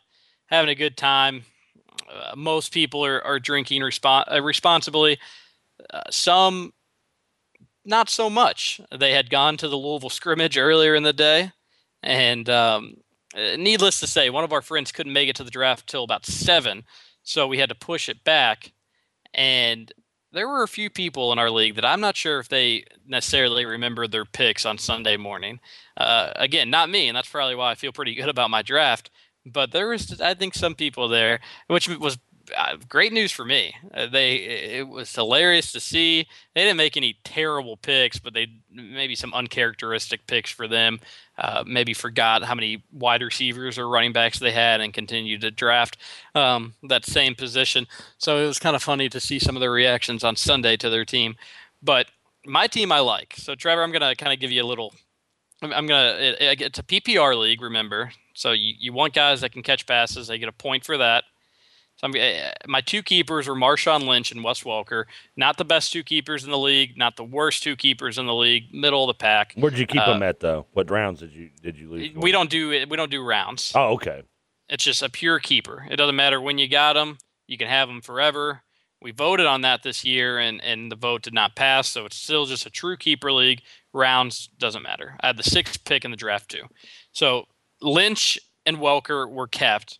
having 0.47 0.69
a 0.69 0.75
good 0.75 0.97
time. 0.97 1.43
Uh, 2.11 2.35
most 2.35 2.73
people 2.73 3.05
are, 3.05 3.23
are 3.23 3.39
drinking 3.39 3.81
respon- 3.81 4.31
uh, 4.31 4.41
responsibly. 4.41 5.19
Uh, 5.93 6.01
some 6.09 6.73
not 7.85 8.09
so 8.09 8.29
much. 8.29 8.81
They 8.95 9.13
had 9.13 9.29
gone 9.29 9.55
to 9.57 9.69
the 9.69 9.77
Louisville 9.77 10.09
scrimmage 10.09 10.57
earlier 10.57 10.93
in 10.93 11.03
the 11.03 11.13
day, 11.13 11.51
and 12.03 12.49
um, 12.49 12.97
uh, 13.35 13.55
needless 13.55 13.99
to 14.01 14.07
say, 14.07 14.29
one 14.29 14.43
of 14.43 14.51
our 14.51 14.61
friends 14.61 14.91
couldn't 14.91 15.13
make 15.13 15.29
it 15.29 15.37
to 15.37 15.43
the 15.43 15.51
draft 15.51 15.87
till 15.87 16.03
about 16.03 16.25
seven, 16.25 16.83
so 17.27 17.45
we 17.45 17.57
had 17.57 17.69
to 17.69 17.75
push 17.75 18.07
it 18.07 18.23
back. 18.23 18.71
And 19.33 19.91
there 20.31 20.47
were 20.47 20.63
a 20.63 20.67
few 20.67 20.89
people 20.89 21.31
in 21.31 21.39
our 21.39 21.49
league 21.49 21.75
that 21.75 21.85
I'm 21.85 21.99
not 21.99 22.15
sure 22.15 22.39
if 22.39 22.47
they 22.47 22.85
necessarily 23.05 23.65
remember 23.65 24.07
their 24.07 24.25
picks 24.25 24.65
on 24.65 24.77
Sunday 24.77 25.17
morning. 25.17 25.59
Uh, 25.97 26.31
again, 26.35 26.69
not 26.69 26.89
me, 26.89 27.07
and 27.07 27.17
that's 27.17 27.29
probably 27.29 27.55
why 27.55 27.71
I 27.71 27.75
feel 27.75 27.91
pretty 27.91 28.15
good 28.15 28.29
about 28.29 28.49
my 28.49 28.61
draft. 28.61 29.09
But 29.45 29.71
there 29.71 29.89
was, 29.89 30.21
I 30.21 30.33
think, 30.33 30.53
some 30.53 30.73
people 30.73 31.07
there, 31.07 31.39
which 31.67 31.89
was 31.89 32.17
uh, 32.55 32.77
great 32.87 33.11
news 33.11 33.31
for 33.31 33.45
me. 33.45 33.75
Uh, 33.93 34.07
they 34.07 34.35
it 34.35 34.87
was 34.87 35.13
hilarious 35.13 35.71
to 35.71 35.79
see. 35.79 36.27
They 36.53 36.63
didn't 36.63 36.77
make 36.77 36.97
any 36.97 37.17
terrible 37.23 37.77
picks, 37.77 38.19
but 38.19 38.33
they 38.33 38.47
maybe 38.71 39.15
some 39.15 39.33
uncharacteristic 39.33 40.27
picks 40.27 40.51
for 40.51 40.67
them. 40.67 40.99
Uh, 41.37 41.63
maybe 41.65 41.93
forgot 41.93 42.43
how 42.43 42.55
many 42.55 42.83
wide 42.91 43.21
receivers 43.21 43.77
or 43.77 43.87
running 43.87 44.13
backs 44.13 44.39
they 44.39 44.51
had 44.51 44.81
and 44.81 44.93
continued 44.93 45.41
to 45.41 45.51
draft 45.51 45.97
um, 46.35 46.73
that 46.83 47.05
same 47.05 47.35
position. 47.35 47.87
So 48.17 48.43
it 48.43 48.47
was 48.47 48.59
kind 48.59 48.75
of 48.75 48.83
funny 48.83 49.09
to 49.09 49.19
see 49.19 49.39
some 49.39 49.55
of 49.55 49.59
their 49.59 49.71
reactions 49.71 50.23
on 50.23 50.35
Sunday 50.35 50.77
to 50.77 50.89
their 50.89 51.05
team. 51.05 51.35
But 51.81 52.07
my 52.45 52.67
team 52.67 52.91
I 52.91 52.99
like. 52.99 53.35
So 53.37 53.55
Trevor, 53.55 53.83
I'm 53.83 53.91
gonna 53.91 54.15
kind 54.15 54.33
of 54.33 54.39
give 54.39 54.51
you 54.51 54.63
a 54.63 54.65
little. 54.65 54.93
I'm, 55.61 55.87
gonna. 55.87 56.15
It, 56.19 56.61
it's 56.61 56.79
a 56.79 56.83
PPR 56.83 57.37
league, 57.37 57.61
remember. 57.61 58.11
So 58.33 58.51
you, 58.51 58.73
you 58.77 58.93
want 58.93 59.13
guys 59.13 59.41
that 59.41 59.51
can 59.51 59.63
catch 59.63 59.87
passes. 59.87 60.27
They 60.27 60.37
get 60.37 60.49
a 60.49 60.53
point 60.53 60.85
for 60.85 60.97
that. 60.97 61.23
So 61.97 62.07
I'm, 62.07 62.13
uh, 62.15 62.51
my 62.67 62.81
two 62.81 63.01
keepers 63.01 63.47
were 63.47 63.55
Marshawn 63.55 64.07
Lynch 64.07 64.31
and 64.31 64.43
Wes 64.43 64.63
Welker. 64.63 65.05
Not 65.35 65.57
the 65.57 65.65
best 65.65 65.91
two 65.91 66.03
keepers 66.03 66.43
in 66.43 66.51
the 66.51 66.57
league, 66.57 66.95
not 66.95 67.15
the 67.15 67.23
worst 67.23 67.63
two 67.63 67.75
keepers 67.75 68.19
in 68.19 68.27
the 68.27 68.35
league, 68.35 68.71
middle 68.71 69.03
of 69.03 69.07
the 69.07 69.19
pack. 69.19 69.53
Where'd 69.55 69.77
you 69.77 69.87
keep 69.87 70.01
uh, 70.01 70.13
them 70.13 70.23
at 70.23 70.39
though? 70.39 70.67
What 70.73 70.91
rounds 70.91 71.21
did 71.21 71.33
you 71.33 71.49
did 71.61 71.77
you 71.77 71.89
lose? 71.89 72.15
We 72.15 72.31
don't 72.31 72.49
do 72.49 72.69
we 72.69 72.97
don't 72.97 73.11
do 73.11 73.23
rounds. 73.23 73.71
Oh, 73.75 73.93
okay. 73.95 74.23
It's 74.69 74.83
just 74.83 75.01
a 75.01 75.09
pure 75.09 75.39
keeper. 75.39 75.87
It 75.89 75.95
doesn't 75.95 76.15
matter 76.15 76.39
when 76.39 76.59
you 76.59 76.67
got 76.67 76.93
them; 76.93 77.17
you 77.47 77.57
can 77.57 77.67
have 77.67 77.87
them 77.87 78.01
forever. 78.01 78.61
We 79.01 79.11
voted 79.11 79.45
on 79.45 79.61
that 79.61 79.81
this 79.81 80.05
year, 80.05 80.37
and 80.37 80.63
and 80.63 80.91
the 80.91 80.95
vote 80.95 81.23
did 81.23 81.33
not 81.33 81.55
pass, 81.55 81.87
so 81.87 82.05
it's 82.05 82.17
still 82.17 82.45
just 82.45 82.65
a 82.65 82.69
true 82.69 82.97
keeper 82.97 83.31
league. 83.31 83.61
Rounds 83.91 84.49
doesn't 84.59 84.83
matter. 84.83 85.15
I 85.21 85.27
had 85.27 85.37
the 85.37 85.43
sixth 85.43 85.83
pick 85.83 86.05
in 86.05 86.11
the 86.11 86.17
draft 86.17 86.49
too, 86.49 86.63
so 87.11 87.45
Lynch 87.81 88.37
and 88.67 88.77
Welker 88.77 89.27
were 89.27 89.47
kept 89.47 89.99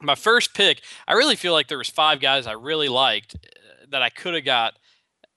my 0.00 0.14
first 0.14 0.54
pick, 0.54 0.82
I 1.06 1.12
really 1.14 1.36
feel 1.36 1.52
like 1.52 1.68
there 1.68 1.78
was 1.78 1.90
five 1.90 2.20
guys 2.20 2.46
I 2.46 2.52
really 2.52 2.88
liked 2.88 3.34
uh, 3.34 3.86
that 3.90 4.02
I 4.02 4.08
could 4.08 4.34
have 4.34 4.44
got 4.44 4.74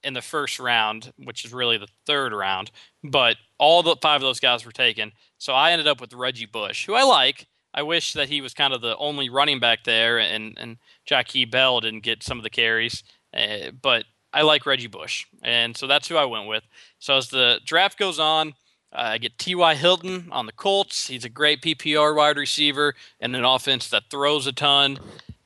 in 0.03 0.13
the 0.13 0.22
first 0.22 0.60
round, 0.60 1.13
which 1.17 1.46
is 1.46 1.53
really 1.53 1.77
the 1.77 1.88
third 2.05 2.34
round, 2.34 2.72
but 3.03 3.38
all 3.58 3.82
the 3.84 3.96
five 4.01 4.17
of 4.17 4.22
those 4.22 4.39
guys 4.39 4.65
were 4.65 4.72
taken. 4.72 5.13
So 5.38 5.53
I 5.53 5.72
ended 5.72 5.88
up 5.88 6.01
with 6.01 6.13
Reggie 6.13 6.46
Bush, 6.46 6.86
who 6.86 6.93
I 6.93 7.03
like. 7.03 7.48
I 7.74 7.84
wish 7.84 8.13
that 8.13 8.29
he 8.29 8.41
was 8.41 8.53
kind 8.53 8.74
of 8.74 8.82
the 8.82 8.96
only 8.98 9.29
running 9.29 9.60
back 9.60 9.84
there, 9.84 10.20
and 10.20 10.53
and 10.58 10.77
Joique 11.10 11.50
Bell 11.50 11.79
didn't 11.79 12.03
get 12.03 12.22
some 12.22 12.38
of 12.38 12.43
the 12.43 12.50
carries, 12.50 13.03
uh, 13.36 13.72
but 13.82 14.05
I 14.32 14.41
like 14.43 14.65
Reggie 14.65 14.88
Bush, 14.88 15.25
and 15.41 15.75
so 15.75 15.88
that's 15.88 16.08
who 16.08 16.17
I 16.17 16.25
went 16.25 16.48
with. 16.48 16.63
So 17.00 17.17
as 17.17 17.29
the 17.29 17.60
draft 17.65 17.98
goes 17.98 18.20
on, 18.20 18.53
I 18.95 19.17
get 19.17 19.38
T.Y. 19.38 19.75
Hilton 19.75 20.29
on 20.31 20.45
the 20.45 20.51
Colts. 20.51 21.07
He's 21.07 21.25
a 21.25 21.29
great 21.29 21.62
PPR 21.62 22.15
wide 22.15 22.38
receiver 22.38 22.93
and 23.19 23.35
an 23.35 23.43
offense 23.43 23.89
that 23.89 24.03
throws 24.09 24.45
a 24.47 24.51
ton. 24.51 25.00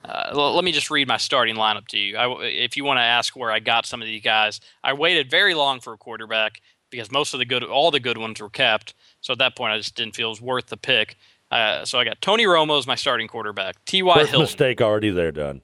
Uh, 0.04 0.30
l- 0.32 0.56
let 0.56 0.63
me 0.63 0.72
just 0.72 0.92
read 0.92 1.08
my 1.08 1.18
starting 1.18 1.56
lineup 1.56 1.88
to 1.89 1.98
you. 1.98 2.18
I, 2.18 2.44
if 2.44 2.77
you 2.77 2.84
want 2.84 2.98
to 2.98 3.04
ask 3.04 3.36
where 3.36 3.51
I 3.51 3.60
got 3.60 3.86
some 3.86 4.01
of 4.01 4.06
these 4.06 4.22
guys, 4.22 4.60
I 4.84 4.94
waited 4.94 5.30
very 5.30 5.54
long 5.54 5.80
for 5.80 5.94
a 5.94 5.98
quarterback 5.98 6.62
because 6.89 7.12
most 7.12 7.34
of 7.34 7.39
the 7.39 7.46
good, 7.46 7.63
all 7.63 7.92
the 7.92 8.00
good 8.00 8.18
ones 8.18 8.42
were 8.42 8.50
kept. 8.50 8.94
So 9.22 9.34
at 9.34 9.39
that 9.39 9.56
point, 9.56 9.74
I 9.74 9.77
just 9.77 9.96
didn't 9.96 10.16
feel 10.16 10.27
it 10.27 10.32
was 10.32 10.42
worth 10.42 10.68
the 10.68 10.77
pick. 10.77 11.18
Uh, 11.50 11.86
so 11.86 12.00
I 12.00 12.04
got 12.04 12.22
Tony 12.22 12.46
Romo 12.46 12.77
as 12.77 12.88
my 12.88 12.96
starting 12.96 13.27
quarterback. 13.27 13.84
T.Y. 13.86 14.13
Hilton. 14.18 14.39
mistake 14.42 14.82
already 14.82 15.10
there 15.10 15.32
done. 15.32 15.62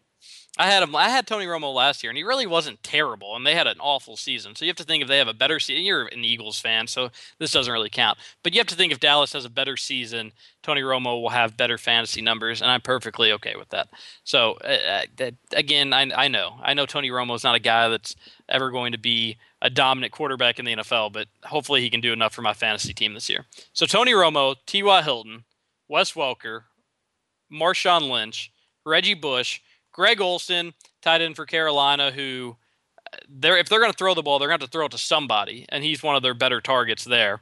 I 0.55 0.69
had 0.69 0.83
him. 0.83 0.95
I 0.95 1.09
had 1.09 1.25
Tony 1.25 1.47
Romo 1.47 1.73
last 1.73 2.03
year, 2.03 2.11
and 2.11 2.17
he 2.17 2.23
really 2.23 2.45
wasn't 2.45 2.83
terrible. 2.83 3.35
And 3.35 3.45
they 3.45 3.55
had 3.55 3.65
an 3.65 3.79
awful 3.79 4.15
season. 4.15 4.55
So 4.55 4.65
you 4.65 4.69
have 4.69 4.77
to 4.77 4.83
think 4.83 5.01
if 5.01 5.09
they 5.09 5.17
have 5.17 5.27
a 5.27 5.33
better 5.33 5.59
season. 5.59 5.83
You're 5.83 6.05
an 6.05 6.23
Eagles 6.23 6.59
fan, 6.59 6.85
so 6.85 7.09
this 7.39 7.51
doesn't 7.51 7.73
really 7.73 7.89
count. 7.89 8.19
But 8.43 8.53
you 8.53 8.59
have 8.59 8.67
to 8.67 8.75
think 8.75 8.91
if 8.91 8.99
Dallas 8.99 9.33
has 9.33 9.45
a 9.45 9.49
better 9.49 9.75
season, 9.75 10.31
Tony 10.61 10.81
Romo 10.81 11.19
will 11.19 11.29
have 11.29 11.57
better 11.57 11.79
fantasy 11.79 12.21
numbers, 12.21 12.61
and 12.61 12.69
I'm 12.69 12.81
perfectly 12.81 13.31
okay 13.31 13.55
with 13.55 13.69
that. 13.69 13.89
So 14.23 14.53
uh, 14.63 15.05
uh 15.19 15.31
again, 15.55 15.91
I, 15.91 16.11
I 16.15 16.27
know, 16.27 16.59
I 16.61 16.75
know 16.75 16.85
Tony 16.85 17.09
Romo 17.09 17.35
is 17.35 17.43
not 17.43 17.55
a 17.55 17.59
guy 17.59 17.89
that's 17.89 18.15
ever 18.47 18.69
going 18.69 18.91
to 18.91 18.99
be 18.99 19.37
a 19.63 19.71
dominant 19.71 20.13
quarterback 20.13 20.59
in 20.59 20.65
the 20.65 20.75
NFL, 20.75 21.13
but 21.13 21.29
hopefully 21.45 21.81
he 21.81 21.89
can 21.89 22.01
do 22.01 22.13
enough 22.13 22.33
for 22.33 22.43
my 22.43 22.53
fantasy 22.53 22.93
team 22.93 23.15
this 23.15 23.29
year. 23.29 23.45
So 23.71 23.87
Tony 23.87 24.11
Romo, 24.11 24.55
T.Y. 24.67 25.01
Hilton, 25.01 25.45
Wes 25.87 26.11
Welker, 26.13 26.63
Marshawn 27.51 28.07
Lynch, 28.11 28.51
Reggie 28.85 29.13
Bush. 29.15 29.61
Greg 29.93 30.19
Olsen, 30.19 30.73
tight 31.01 31.21
end 31.21 31.35
for 31.35 31.45
Carolina, 31.45 32.11
who 32.11 32.57
uh, 33.13 33.17
they're 33.29 33.57
if 33.57 33.69
they're 33.69 33.79
going 33.79 33.91
to 33.91 33.97
throw 33.97 34.13
the 34.13 34.23
ball, 34.23 34.39
they're 34.39 34.49
going 34.49 34.59
to 34.59 34.63
have 34.63 34.69
to 34.69 34.71
throw 34.71 34.87
it 34.87 34.91
to 34.91 34.97
somebody, 34.97 35.65
and 35.69 35.83
he's 35.83 36.03
one 36.03 36.15
of 36.15 36.23
their 36.23 36.33
better 36.33 36.59
targets 36.59 37.05
there. 37.05 37.41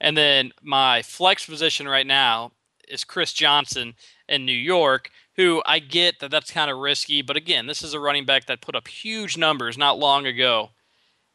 And 0.00 0.16
then 0.16 0.52
my 0.62 1.02
flex 1.02 1.46
position 1.46 1.86
right 1.86 2.06
now 2.06 2.52
is 2.88 3.04
Chris 3.04 3.32
Johnson 3.32 3.94
in 4.28 4.46
New 4.46 4.52
York, 4.52 5.10
who 5.36 5.62
I 5.66 5.78
get 5.78 6.20
that 6.20 6.30
that's 6.30 6.50
kind 6.50 6.70
of 6.70 6.78
risky, 6.78 7.22
but 7.22 7.36
again, 7.36 7.66
this 7.66 7.82
is 7.82 7.94
a 7.94 8.00
running 8.00 8.24
back 8.24 8.46
that 8.46 8.62
put 8.62 8.74
up 8.74 8.88
huge 8.88 9.36
numbers 9.36 9.78
not 9.78 9.98
long 9.98 10.26
ago, 10.26 10.70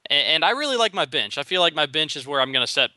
and, 0.09 0.27
and 0.27 0.45
I 0.45 0.51
really 0.51 0.77
like 0.77 0.93
my 0.93 1.05
bench. 1.05 1.37
I 1.37 1.43
feel 1.43 1.61
like 1.61 1.75
my 1.75 1.85
bench 1.85 2.15
is 2.15 2.27
where 2.27 2.41
I'm 2.41 2.51
going 2.51 2.65
to 2.65 2.71
set. 2.71 2.89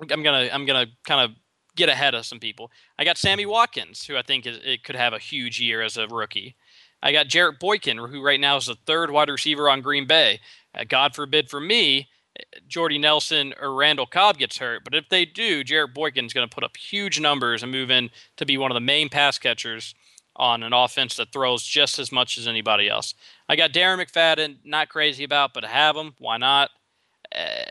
I'm 0.00 0.22
gonna 0.22 0.48
I'm 0.50 0.64
gonna 0.64 0.86
kind 1.04 1.20
of 1.20 1.36
get 1.76 1.88
ahead 1.88 2.14
of 2.14 2.26
some 2.26 2.40
people. 2.40 2.70
I 2.98 3.04
got 3.04 3.18
Sammy 3.18 3.46
Watkins, 3.46 4.06
who 4.06 4.16
I 4.16 4.22
think 4.22 4.46
is, 4.46 4.58
it 4.64 4.84
could 4.84 4.96
have 4.96 5.12
a 5.12 5.18
huge 5.18 5.60
year 5.60 5.82
as 5.82 5.96
a 5.96 6.06
rookie. 6.06 6.56
I 7.02 7.12
got 7.12 7.28
Jarrett 7.28 7.60
Boykin, 7.60 7.98
who 7.98 8.22
right 8.22 8.40
now 8.40 8.56
is 8.56 8.66
the 8.66 8.76
third 8.86 9.10
wide 9.10 9.30
receiver 9.30 9.68
on 9.68 9.80
Green 9.80 10.06
Bay. 10.06 10.40
Uh, 10.74 10.84
God 10.88 11.14
forbid 11.14 11.48
for 11.48 11.60
me, 11.60 12.08
Jordy 12.68 12.98
Nelson 12.98 13.54
or 13.60 13.74
Randall 13.74 14.06
Cobb 14.06 14.38
gets 14.38 14.58
hurt. 14.58 14.84
But 14.84 14.94
if 14.94 15.08
they 15.08 15.24
do, 15.24 15.64
Jarrett 15.64 15.94
Boykin's 15.94 16.32
going 16.32 16.48
to 16.48 16.54
put 16.54 16.64
up 16.64 16.76
huge 16.76 17.20
numbers 17.20 17.62
and 17.62 17.72
move 17.72 17.90
in 17.90 18.10
to 18.36 18.46
be 18.46 18.56
one 18.58 18.70
of 18.70 18.74
the 18.74 18.80
main 18.80 19.08
pass 19.08 19.38
catchers 19.38 19.94
on 20.36 20.62
an 20.62 20.72
offense 20.72 21.16
that 21.16 21.32
throws 21.32 21.64
just 21.64 21.98
as 21.98 22.12
much 22.12 22.38
as 22.38 22.46
anybody 22.46 22.88
else. 22.88 23.14
I 23.48 23.56
got 23.56 23.72
Darren 23.72 24.02
McFadden, 24.02 24.58
not 24.64 24.88
crazy 24.88 25.24
about, 25.24 25.52
but 25.52 25.64
have 25.64 25.96
him. 25.96 26.14
Why 26.18 26.38
not? 26.38 26.70
Uh, 27.34 27.64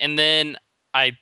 and 0.00 0.18
then 0.18 0.56
I, 0.94 1.12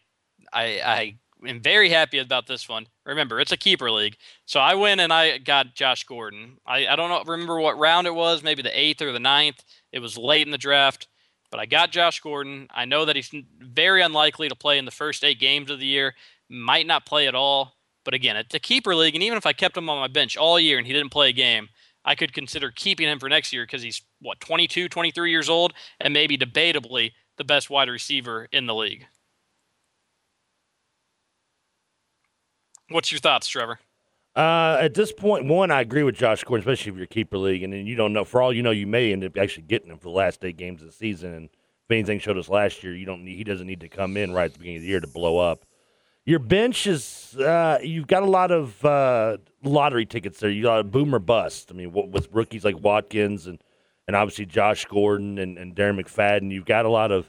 I, 0.52 0.64
I 0.84 1.16
am 1.46 1.60
very 1.60 1.90
happy 1.90 2.18
about 2.18 2.46
this 2.46 2.68
one. 2.68 2.86
Remember, 3.06 3.40
it's 3.40 3.52
a 3.52 3.56
keeper 3.56 3.90
league. 3.90 4.16
So 4.46 4.60
I 4.60 4.74
went 4.74 5.00
and 5.00 5.12
I 5.12 5.38
got 5.38 5.74
Josh 5.74 6.04
Gordon. 6.04 6.58
I, 6.66 6.86
I 6.86 6.96
don't 6.96 7.10
know, 7.10 7.22
remember 7.30 7.60
what 7.60 7.78
round 7.78 8.06
it 8.06 8.14
was, 8.14 8.42
maybe 8.42 8.62
the 8.62 8.78
eighth 8.78 9.02
or 9.02 9.12
the 9.12 9.20
ninth. 9.20 9.62
It 9.92 10.00
was 10.00 10.18
late 10.18 10.46
in 10.46 10.50
the 10.50 10.58
draft, 10.58 11.08
but 11.50 11.60
I 11.60 11.66
got 11.66 11.92
Josh 11.92 12.20
Gordon. 12.20 12.68
I 12.70 12.84
know 12.84 13.04
that 13.04 13.16
he's 13.16 13.30
very 13.60 14.02
unlikely 14.02 14.48
to 14.48 14.56
play 14.56 14.78
in 14.78 14.84
the 14.84 14.90
first 14.90 15.24
eight 15.24 15.40
games 15.40 15.70
of 15.70 15.78
the 15.78 15.86
year, 15.86 16.14
might 16.48 16.86
not 16.86 17.06
play 17.06 17.26
at 17.26 17.34
all. 17.34 17.74
But 18.04 18.14
again, 18.14 18.36
it's 18.36 18.54
a 18.54 18.60
keeper 18.60 18.94
league. 18.94 19.14
And 19.14 19.22
even 19.24 19.38
if 19.38 19.46
I 19.46 19.52
kept 19.52 19.76
him 19.76 19.88
on 19.88 20.00
my 20.00 20.08
bench 20.08 20.36
all 20.36 20.60
year 20.60 20.78
and 20.78 20.86
he 20.86 20.92
didn't 20.92 21.12
play 21.12 21.30
a 21.30 21.32
game, 21.32 21.68
I 22.04 22.14
could 22.14 22.34
consider 22.34 22.70
keeping 22.70 23.08
him 23.08 23.18
for 23.18 23.28
next 23.28 23.52
year 23.52 23.64
because 23.64 23.82
he's, 23.82 24.02
what, 24.20 24.40
22, 24.40 24.88
23 24.88 25.30
years 25.30 25.48
old 25.48 25.72
and 26.00 26.12
maybe 26.12 26.36
debatably 26.36 27.12
the 27.38 27.44
best 27.44 27.70
wide 27.70 27.88
receiver 27.88 28.48
in 28.52 28.66
the 28.66 28.74
league. 28.74 29.06
What's 32.94 33.10
your 33.10 33.18
thoughts, 33.18 33.48
Trevor? 33.48 33.80
Uh, 34.36 34.78
at 34.80 34.94
this 34.94 35.10
point, 35.10 35.46
one, 35.46 35.72
I 35.72 35.80
agree 35.80 36.04
with 36.04 36.14
Josh 36.14 36.44
Gordon, 36.44 36.60
especially 36.60 36.92
if 36.92 36.96
you're 36.96 37.06
keeper 37.08 37.36
league, 37.36 37.64
and 37.64 37.72
then 37.72 37.88
you 37.88 37.96
don't 37.96 38.12
know. 38.12 38.24
For 38.24 38.40
all 38.40 38.52
you 38.52 38.62
know, 38.62 38.70
you 38.70 38.86
may 38.86 39.12
end 39.12 39.24
up 39.24 39.36
actually 39.36 39.64
getting 39.64 39.90
him 39.90 39.98
for 39.98 40.04
the 40.04 40.10
last 40.10 40.44
eight 40.44 40.56
games 40.56 40.80
of 40.80 40.86
the 40.86 40.92
season. 40.92 41.34
And 41.34 41.46
if 41.46 41.90
anything 41.90 42.20
showed 42.20 42.38
us 42.38 42.48
last 42.48 42.84
year, 42.84 42.94
you 42.94 43.04
don't 43.04 43.24
need, 43.24 43.34
he 43.34 43.42
doesn't 43.42 43.66
need 43.66 43.80
to 43.80 43.88
come 43.88 44.16
in 44.16 44.32
right 44.32 44.44
at 44.44 44.52
the 44.52 44.60
beginning 44.60 44.76
of 44.76 44.82
the 44.82 44.88
year 44.88 45.00
to 45.00 45.08
blow 45.08 45.38
up. 45.38 45.64
Your 46.24 46.38
bench 46.38 46.86
is 46.86 47.36
uh, 47.36 47.80
you've 47.82 48.06
got 48.06 48.22
a 48.22 48.30
lot 48.30 48.52
of 48.52 48.84
uh, 48.84 49.38
lottery 49.64 50.06
tickets 50.06 50.38
there. 50.38 50.50
You 50.50 50.62
got 50.62 50.78
a 50.78 50.84
boomer 50.84 51.18
bust. 51.18 51.72
I 51.72 51.74
mean, 51.74 51.90
with 51.90 52.28
rookies 52.30 52.64
like 52.64 52.78
Watkins 52.78 53.48
and 53.48 53.60
and 54.06 54.14
obviously 54.14 54.46
Josh 54.46 54.84
Gordon 54.84 55.38
and, 55.38 55.58
and 55.58 55.74
Darren 55.74 56.00
McFadden, 56.00 56.52
you've 56.52 56.64
got 56.64 56.84
a 56.84 56.90
lot 56.90 57.10
of 57.10 57.28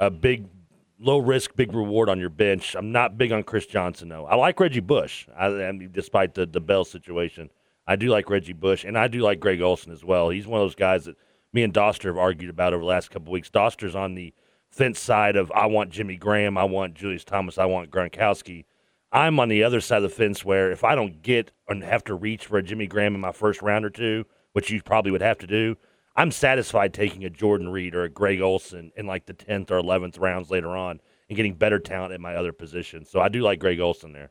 uh, 0.00 0.10
big 0.10 0.55
low 0.98 1.18
risk, 1.18 1.54
big 1.56 1.72
reward 1.72 2.08
on 2.08 2.18
your 2.18 2.30
bench. 2.30 2.74
I'm 2.74 2.92
not 2.92 3.18
big 3.18 3.32
on 3.32 3.42
Chris 3.42 3.66
Johnson 3.66 4.08
though. 4.08 4.26
I 4.26 4.36
like 4.36 4.58
Reggie 4.60 4.80
Bush. 4.80 5.26
I, 5.36 5.46
I 5.46 5.72
mean, 5.72 5.90
despite 5.92 6.34
the 6.34 6.46
the 6.46 6.60
Bell 6.60 6.84
situation, 6.84 7.50
I 7.86 7.96
do 7.96 8.08
like 8.08 8.30
Reggie 8.30 8.52
Bush, 8.52 8.84
and 8.84 8.98
I 8.98 9.08
do 9.08 9.20
like 9.20 9.40
Greg 9.40 9.60
Olsen 9.60 9.92
as 9.92 10.04
well. 10.04 10.30
He's 10.30 10.46
one 10.46 10.60
of 10.60 10.64
those 10.64 10.74
guys 10.74 11.04
that 11.04 11.16
me 11.52 11.62
and 11.62 11.72
Doster 11.72 12.06
have 12.06 12.18
argued 12.18 12.50
about 12.50 12.72
over 12.72 12.82
the 12.82 12.88
last 12.88 13.10
couple 13.10 13.32
weeks. 13.32 13.50
Doster's 13.50 13.94
on 13.94 14.14
the 14.14 14.34
fence 14.70 14.98
side 14.98 15.36
of 15.36 15.50
I 15.52 15.66
want 15.66 15.90
Jimmy 15.90 16.16
Graham, 16.16 16.58
I 16.58 16.64
want 16.64 16.94
Julius 16.94 17.24
Thomas, 17.24 17.58
I 17.58 17.64
want 17.64 17.90
Gronkowski. 17.90 18.64
I'm 19.12 19.38
on 19.40 19.48
the 19.48 19.62
other 19.62 19.80
side 19.80 19.98
of 19.98 20.02
the 20.02 20.08
fence 20.08 20.44
where 20.44 20.70
if 20.70 20.84
I 20.84 20.94
don't 20.94 21.22
get 21.22 21.52
and 21.68 21.82
have 21.82 22.04
to 22.04 22.14
reach 22.14 22.46
for 22.46 22.58
a 22.58 22.62
Jimmy 22.62 22.86
Graham 22.86 23.14
in 23.14 23.20
my 23.20 23.32
first 23.32 23.62
round 23.62 23.84
or 23.84 23.90
two, 23.90 24.26
which 24.52 24.70
you 24.70 24.82
probably 24.82 25.12
would 25.12 25.22
have 25.22 25.38
to 25.38 25.46
do, 25.46 25.76
I'm 26.16 26.30
satisfied 26.30 26.94
taking 26.94 27.24
a 27.24 27.30
Jordan 27.30 27.68
Reed 27.68 27.94
or 27.94 28.04
a 28.04 28.08
Greg 28.08 28.40
Olsen 28.40 28.90
in 28.96 29.06
like 29.06 29.26
the 29.26 29.34
10th 29.34 29.70
or 29.70 29.80
11th 29.80 30.18
rounds 30.18 30.50
later 30.50 30.70
on 30.70 31.00
and 31.28 31.36
getting 31.36 31.54
better 31.54 31.78
talent 31.78 32.12
at 32.12 32.20
my 32.20 32.34
other 32.34 32.52
positions. 32.52 33.10
So 33.10 33.20
I 33.20 33.28
do 33.28 33.42
like 33.42 33.60
Greg 33.60 33.80
Olsen 33.80 34.12
there. 34.12 34.30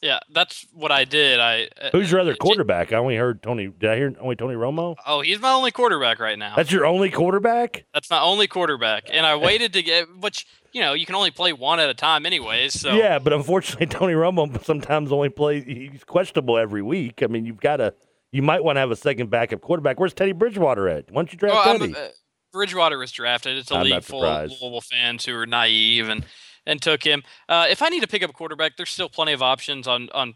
Yeah, 0.00 0.20
that's 0.30 0.64
what 0.72 0.92
I 0.92 1.04
did. 1.04 1.40
I 1.40 1.68
uh, 1.80 1.90
Who's 1.90 2.10
your 2.10 2.20
other 2.20 2.36
quarterback? 2.36 2.92
I 2.92 2.98
only 2.98 3.16
heard 3.16 3.42
Tony. 3.42 3.66
Did 3.66 3.90
I 3.90 3.96
hear 3.96 4.14
only 4.20 4.36
Tony 4.36 4.54
Romo? 4.54 4.94
Oh, 5.04 5.22
he's 5.22 5.40
my 5.40 5.50
only 5.50 5.72
quarterback 5.72 6.20
right 6.20 6.38
now. 6.38 6.54
That's 6.54 6.70
your 6.70 6.86
only 6.86 7.10
quarterback? 7.10 7.84
That's 7.92 8.08
my 8.08 8.20
only 8.20 8.46
quarterback. 8.46 9.08
And 9.12 9.26
I 9.26 9.34
waited 9.44 9.72
to 9.72 9.82
get 9.82 10.06
which, 10.20 10.46
you 10.72 10.82
know, 10.82 10.92
you 10.94 11.04
can 11.04 11.16
only 11.16 11.32
play 11.32 11.52
one 11.52 11.80
at 11.80 11.90
a 11.90 11.94
time 11.94 12.26
anyways, 12.26 12.80
so 12.80 12.94
Yeah, 12.94 13.18
but 13.18 13.32
unfortunately 13.32 13.86
Tony 13.98 14.12
Romo 14.12 14.62
sometimes 14.64 15.10
only 15.10 15.30
plays 15.30 15.64
he's 15.64 16.04
questionable 16.04 16.58
every 16.58 16.82
week. 16.82 17.20
I 17.22 17.26
mean, 17.26 17.44
you've 17.44 17.60
got 17.60 17.78
to 17.78 17.92
you 18.32 18.42
might 18.42 18.62
want 18.62 18.76
to 18.76 18.80
have 18.80 18.90
a 18.90 18.96
second 18.96 19.30
backup 19.30 19.60
quarterback. 19.60 19.98
Where's 19.98 20.14
Teddy 20.14 20.32
Bridgewater 20.32 20.88
at? 20.88 21.10
Why 21.10 21.22
don't 21.22 21.32
you 21.32 21.38
draft 21.38 21.54
well, 21.54 21.78
Teddy? 21.78 21.94
Uh, 21.94 22.08
Bridgewater 22.52 22.98
was 22.98 23.12
drafted. 23.12 23.56
It's 23.56 23.70
a 23.70 23.76
I'm 23.76 23.84
league 23.84 24.02
full 24.02 24.24
of 24.24 24.50
Louisville 24.50 24.80
fans 24.80 25.24
who 25.24 25.36
are 25.36 25.46
naive 25.46 26.08
and 26.08 26.24
and 26.66 26.82
took 26.82 27.02
him. 27.02 27.22
Uh, 27.48 27.66
if 27.68 27.82
I 27.82 27.88
need 27.88 28.00
to 28.00 28.08
pick 28.08 28.22
up 28.22 28.30
a 28.30 28.32
quarterback, 28.32 28.76
there's 28.76 28.90
still 28.90 29.08
plenty 29.08 29.32
of 29.32 29.42
options 29.42 29.86
on 29.86 30.08
on 30.12 30.34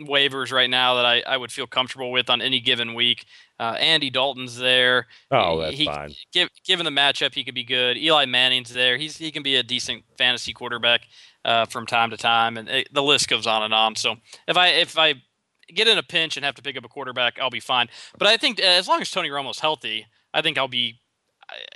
waivers 0.00 0.52
right 0.52 0.68
now 0.68 0.94
that 0.96 1.06
I, 1.06 1.22
I 1.26 1.36
would 1.36 1.50
feel 1.50 1.66
comfortable 1.66 2.10
with 2.10 2.28
on 2.28 2.42
any 2.42 2.60
given 2.60 2.94
week. 2.94 3.24
Uh, 3.58 3.76
Andy 3.78 4.10
Dalton's 4.10 4.58
there. 4.58 5.06
Oh, 5.30 5.60
that's 5.60 5.76
he, 5.76 5.86
fine. 5.86 6.12
Give, 6.32 6.48
given 6.64 6.84
the 6.84 6.90
matchup, 6.90 7.34
he 7.34 7.44
could 7.44 7.54
be 7.54 7.64
good. 7.64 7.96
Eli 7.96 8.26
Manning's 8.26 8.72
there. 8.72 8.96
He's 8.96 9.16
he 9.16 9.30
can 9.30 9.42
be 9.42 9.56
a 9.56 9.62
decent 9.62 10.04
fantasy 10.18 10.52
quarterback 10.52 11.02
uh, 11.44 11.66
from 11.66 11.86
time 11.86 12.10
to 12.10 12.16
time, 12.16 12.56
and 12.56 12.68
it, 12.68 12.88
the 12.92 13.02
list 13.02 13.28
goes 13.28 13.46
on 13.46 13.62
and 13.62 13.72
on. 13.72 13.96
So 13.96 14.16
if 14.46 14.56
I 14.56 14.68
if 14.68 14.98
I 14.98 15.14
get 15.68 15.88
in 15.88 15.98
a 15.98 16.02
pinch 16.02 16.36
and 16.36 16.44
have 16.44 16.54
to 16.56 16.62
pick 16.62 16.76
up 16.76 16.84
a 16.84 16.88
quarterback, 16.88 17.38
I'll 17.40 17.50
be 17.50 17.60
fine. 17.60 17.88
But 18.18 18.28
I 18.28 18.36
think 18.36 18.60
as 18.60 18.88
long 18.88 19.00
as 19.00 19.10
Tony 19.10 19.30
Romo's 19.30 19.60
healthy, 19.60 20.06
I 20.32 20.42
think 20.42 20.58
I'll 20.58 20.68
be. 20.68 21.00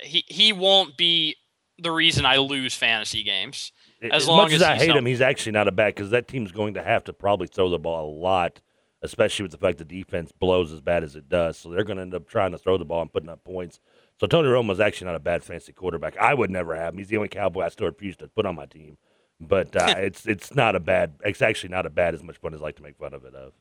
He 0.01 0.25
he 0.27 0.51
won't 0.51 0.97
be 0.97 1.37
the 1.79 1.91
reason 1.91 2.25
I 2.25 2.37
lose 2.37 2.75
fantasy 2.75 3.23
games. 3.23 3.71
As, 4.01 4.23
as 4.23 4.27
long 4.27 4.37
much 4.37 4.53
as, 4.53 4.61
as 4.61 4.67
I 4.67 4.73
hate 4.73 4.87
healthy. 4.87 4.99
him, 4.99 5.05
he's 5.05 5.21
actually 5.21 5.53
not 5.53 5.67
a 5.67 5.71
bad 5.71 5.95
because 5.95 6.09
that 6.09 6.27
team's 6.27 6.51
going 6.51 6.73
to 6.73 6.83
have 6.83 7.03
to 7.05 7.13
probably 7.13 7.47
throw 7.47 7.69
the 7.69 7.79
ball 7.79 8.09
a 8.09 8.17
lot, 8.19 8.59
especially 9.01 9.43
with 9.43 9.51
the 9.51 9.57
fact 9.57 9.77
the 9.77 9.85
defense 9.85 10.31
blows 10.31 10.71
as 10.73 10.81
bad 10.81 11.03
as 11.03 11.15
it 11.15 11.29
does. 11.29 11.57
So 11.57 11.69
they're 11.69 11.83
going 11.83 11.97
to 11.97 12.03
end 12.03 12.15
up 12.15 12.27
trying 12.27 12.51
to 12.51 12.57
throw 12.57 12.77
the 12.77 12.85
ball 12.85 13.01
and 13.01 13.13
putting 13.13 13.29
up 13.29 13.43
points. 13.43 13.79
So 14.19 14.27
Tony 14.27 14.49
Romo's 14.49 14.79
actually 14.79 15.07
not 15.07 15.15
a 15.15 15.19
bad 15.19 15.43
fantasy 15.43 15.73
quarterback. 15.73 16.17
I 16.17 16.33
would 16.33 16.51
never 16.51 16.75
have 16.75 16.93
him. 16.93 16.99
He's 16.99 17.07
the 17.07 17.17
only 17.17 17.29
Cowboy 17.29 17.63
I 17.63 17.69
still 17.69 17.87
refuse 17.87 18.17
to 18.17 18.27
put 18.27 18.45
on 18.45 18.55
my 18.55 18.65
team. 18.65 18.97
But 19.39 19.75
uh, 19.75 19.95
it's 19.97 20.27
it's 20.27 20.53
not 20.53 20.75
a 20.75 20.79
bad. 20.79 21.13
It's 21.23 21.41
actually 21.41 21.69
not 21.69 21.85
a 21.85 21.89
bad 21.89 22.13
as 22.13 22.23
much 22.23 22.37
fun 22.37 22.53
as 22.53 22.61
I 22.61 22.65
like 22.65 22.75
to 22.77 22.83
make 22.83 22.97
fun 22.97 23.13
of 23.13 23.25
it 23.25 23.33
of. 23.33 23.53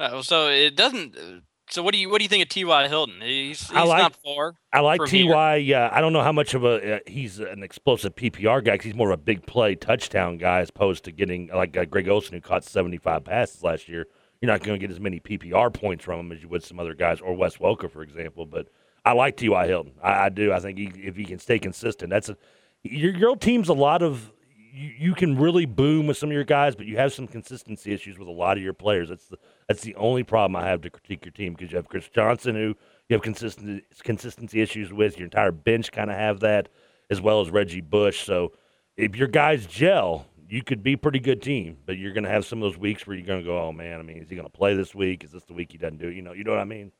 Uh, 0.00 0.22
so 0.22 0.48
it 0.48 0.74
doesn't. 0.74 1.16
Uh, 1.16 1.40
so 1.68 1.82
what 1.82 1.92
do 1.92 1.98
you 2.00 2.08
what 2.08 2.18
do 2.18 2.24
you 2.24 2.28
think 2.28 2.42
of 2.42 2.48
T.Y. 2.48 2.88
Hilton? 2.88 3.20
He's, 3.20 3.68
he's 3.68 3.76
I 3.76 3.82
like, 3.82 4.02
not 4.02 4.16
far. 4.16 4.54
I 4.72 4.80
like 4.80 5.04
T.Y. 5.04 5.56
Yeah, 5.56 5.90
I 5.92 6.00
don't 6.00 6.12
know 6.12 6.22
how 6.22 6.32
much 6.32 6.54
of 6.54 6.64
a 6.64 6.96
uh, 6.96 6.98
he's 7.06 7.38
an 7.38 7.62
explosive 7.62 8.16
PPR 8.16 8.64
guy 8.64 8.72
because 8.72 8.86
he's 8.86 8.94
more 8.94 9.10
of 9.10 9.20
a 9.20 9.22
big 9.22 9.46
play 9.46 9.74
touchdown 9.74 10.38
guy 10.38 10.60
as 10.60 10.70
opposed 10.70 11.04
to 11.04 11.12
getting 11.12 11.48
like 11.54 11.76
uh, 11.76 11.84
Greg 11.84 12.08
Olsen 12.08 12.34
who 12.34 12.40
caught 12.40 12.64
seventy 12.64 12.96
five 12.96 13.24
passes 13.24 13.62
last 13.62 13.88
year. 13.88 14.06
You're 14.40 14.50
not 14.50 14.62
going 14.62 14.80
to 14.80 14.84
get 14.84 14.90
as 14.90 14.98
many 14.98 15.20
PPR 15.20 15.72
points 15.72 16.02
from 16.02 16.18
him 16.18 16.32
as 16.32 16.42
you 16.42 16.48
would 16.48 16.64
some 16.64 16.80
other 16.80 16.94
guys 16.94 17.20
or 17.20 17.34
Wes 17.34 17.58
Welker, 17.58 17.90
for 17.90 18.02
example. 18.02 18.46
But 18.46 18.68
I 19.04 19.12
like 19.12 19.36
T.Y. 19.36 19.66
Hilton. 19.66 19.92
I, 20.02 20.24
I 20.24 20.28
do. 20.30 20.50
I 20.50 20.60
think 20.60 20.78
he, 20.78 20.86
if 20.96 21.14
he 21.14 21.26
can 21.26 21.38
stay 21.38 21.58
consistent, 21.58 22.08
that's 22.08 22.30
a 22.30 22.38
your, 22.82 23.14
your 23.14 23.36
team's 23.36 23.68
a 23.68 23.74
lot 23.74 24.02
of 24.02 24.32
you, 24.72 24.92
you 24.98 25.14
can 25.14 25.38
really 25.38 25.66
boom 25.66 26.06
with 26.06 26.16
some 26.16 26.30
of 26.30 26.32
your 26.32 26.44
guys, 26.44 26.74
but 26.74 26.86
you 26.86 26.96
have 26.96 27.12
some 27.12 27.26
consistency 27.26 27.92
issues 27.92 28.18
with 28.18 28.28
a 28.28 28.32
lot 28.32 28.56
of 28.56 28.62
your 28.62 28.72
players. 28.72 29.08
That's 29.08 29.26
the 29.26 29.38
that's 29.70 29.82
the 29.82 29.94
only 29.94 30.24
problem 30.24 30.56
I 30.56 30.66
have 30.66 30.80
to 30.80 30.90
critique 30.90 31.24
your 31.24 31.30
team 31.30 31.54
because 31.54 31.70
you 31.70 31.76
have 31.76 31.88
Chris 31.88 32.08
Johnson 32.08 32.56
who 32.56 32.74
you 33.08 33.14
have 33.14 33.22
consistency 33.22 33.84
consistency 34.02 34.60
issues 34.60 34.92
with. 34.92 35.16
Your 35.16 35.26
entire 35.26 35.52
bench 35.52 35.92
kind 35.92 36.10
of 36.10 36.16
have 36.16 36.40
that, 36.40 36.68
as 37.08 37.20
well 37.20 37.40
as 37.40 37.50
Reggie 37.50 37.80
Bush. 37.80 38.26
So 38.26 38.50
if 38.96 39.14
your 39.14 39.28
guys 39.28 39.66
gel, 39.66 40.26
you 40.48 40.64
could 40.64 40.82
be 40.82 40.94
a 40.94 40.98
pretty 40.98 41.20
good 41.20 41.40
team, 41.40 41.76
but 41.86 41.98
you're 41.98 42.12
going 42.12 42.24
to 42.24 42.30
have 42.30 42.44
some 42.44 42.60
of 42.60 42.68
those 42.68 42.80
weeks 42.80 43.06
where 43.06 43.16
you're 43.16 43.24
going 43.24 43.38
to 43.38 43.46
go, 43.46 43.60
oh 43.60 43.70
man, 43.70 44.00
I 44.00 44.02
mean, 44.02 44.16
is 44.16 44.28
he 44.28 44.34
going 44.34 44.48
to 44.48 44.52
play 44.52 44.74
this 44.74 44.92
week? 44.92 45.22
Is 45.22 45.30
this 45.30 45.44
the 45.44 45.54
week 45.54 45.70
he 45.70 45.78
doesn't 45.78 45.98
do 45.98 46.08
it? 46.08 46.16
You 46.16 46.22
know, 46.22 46.32
you 46.32 46.42
know 46.42 46.50
what 46.50 46.58
I 46.58 46.64
mean? 46.64 46.90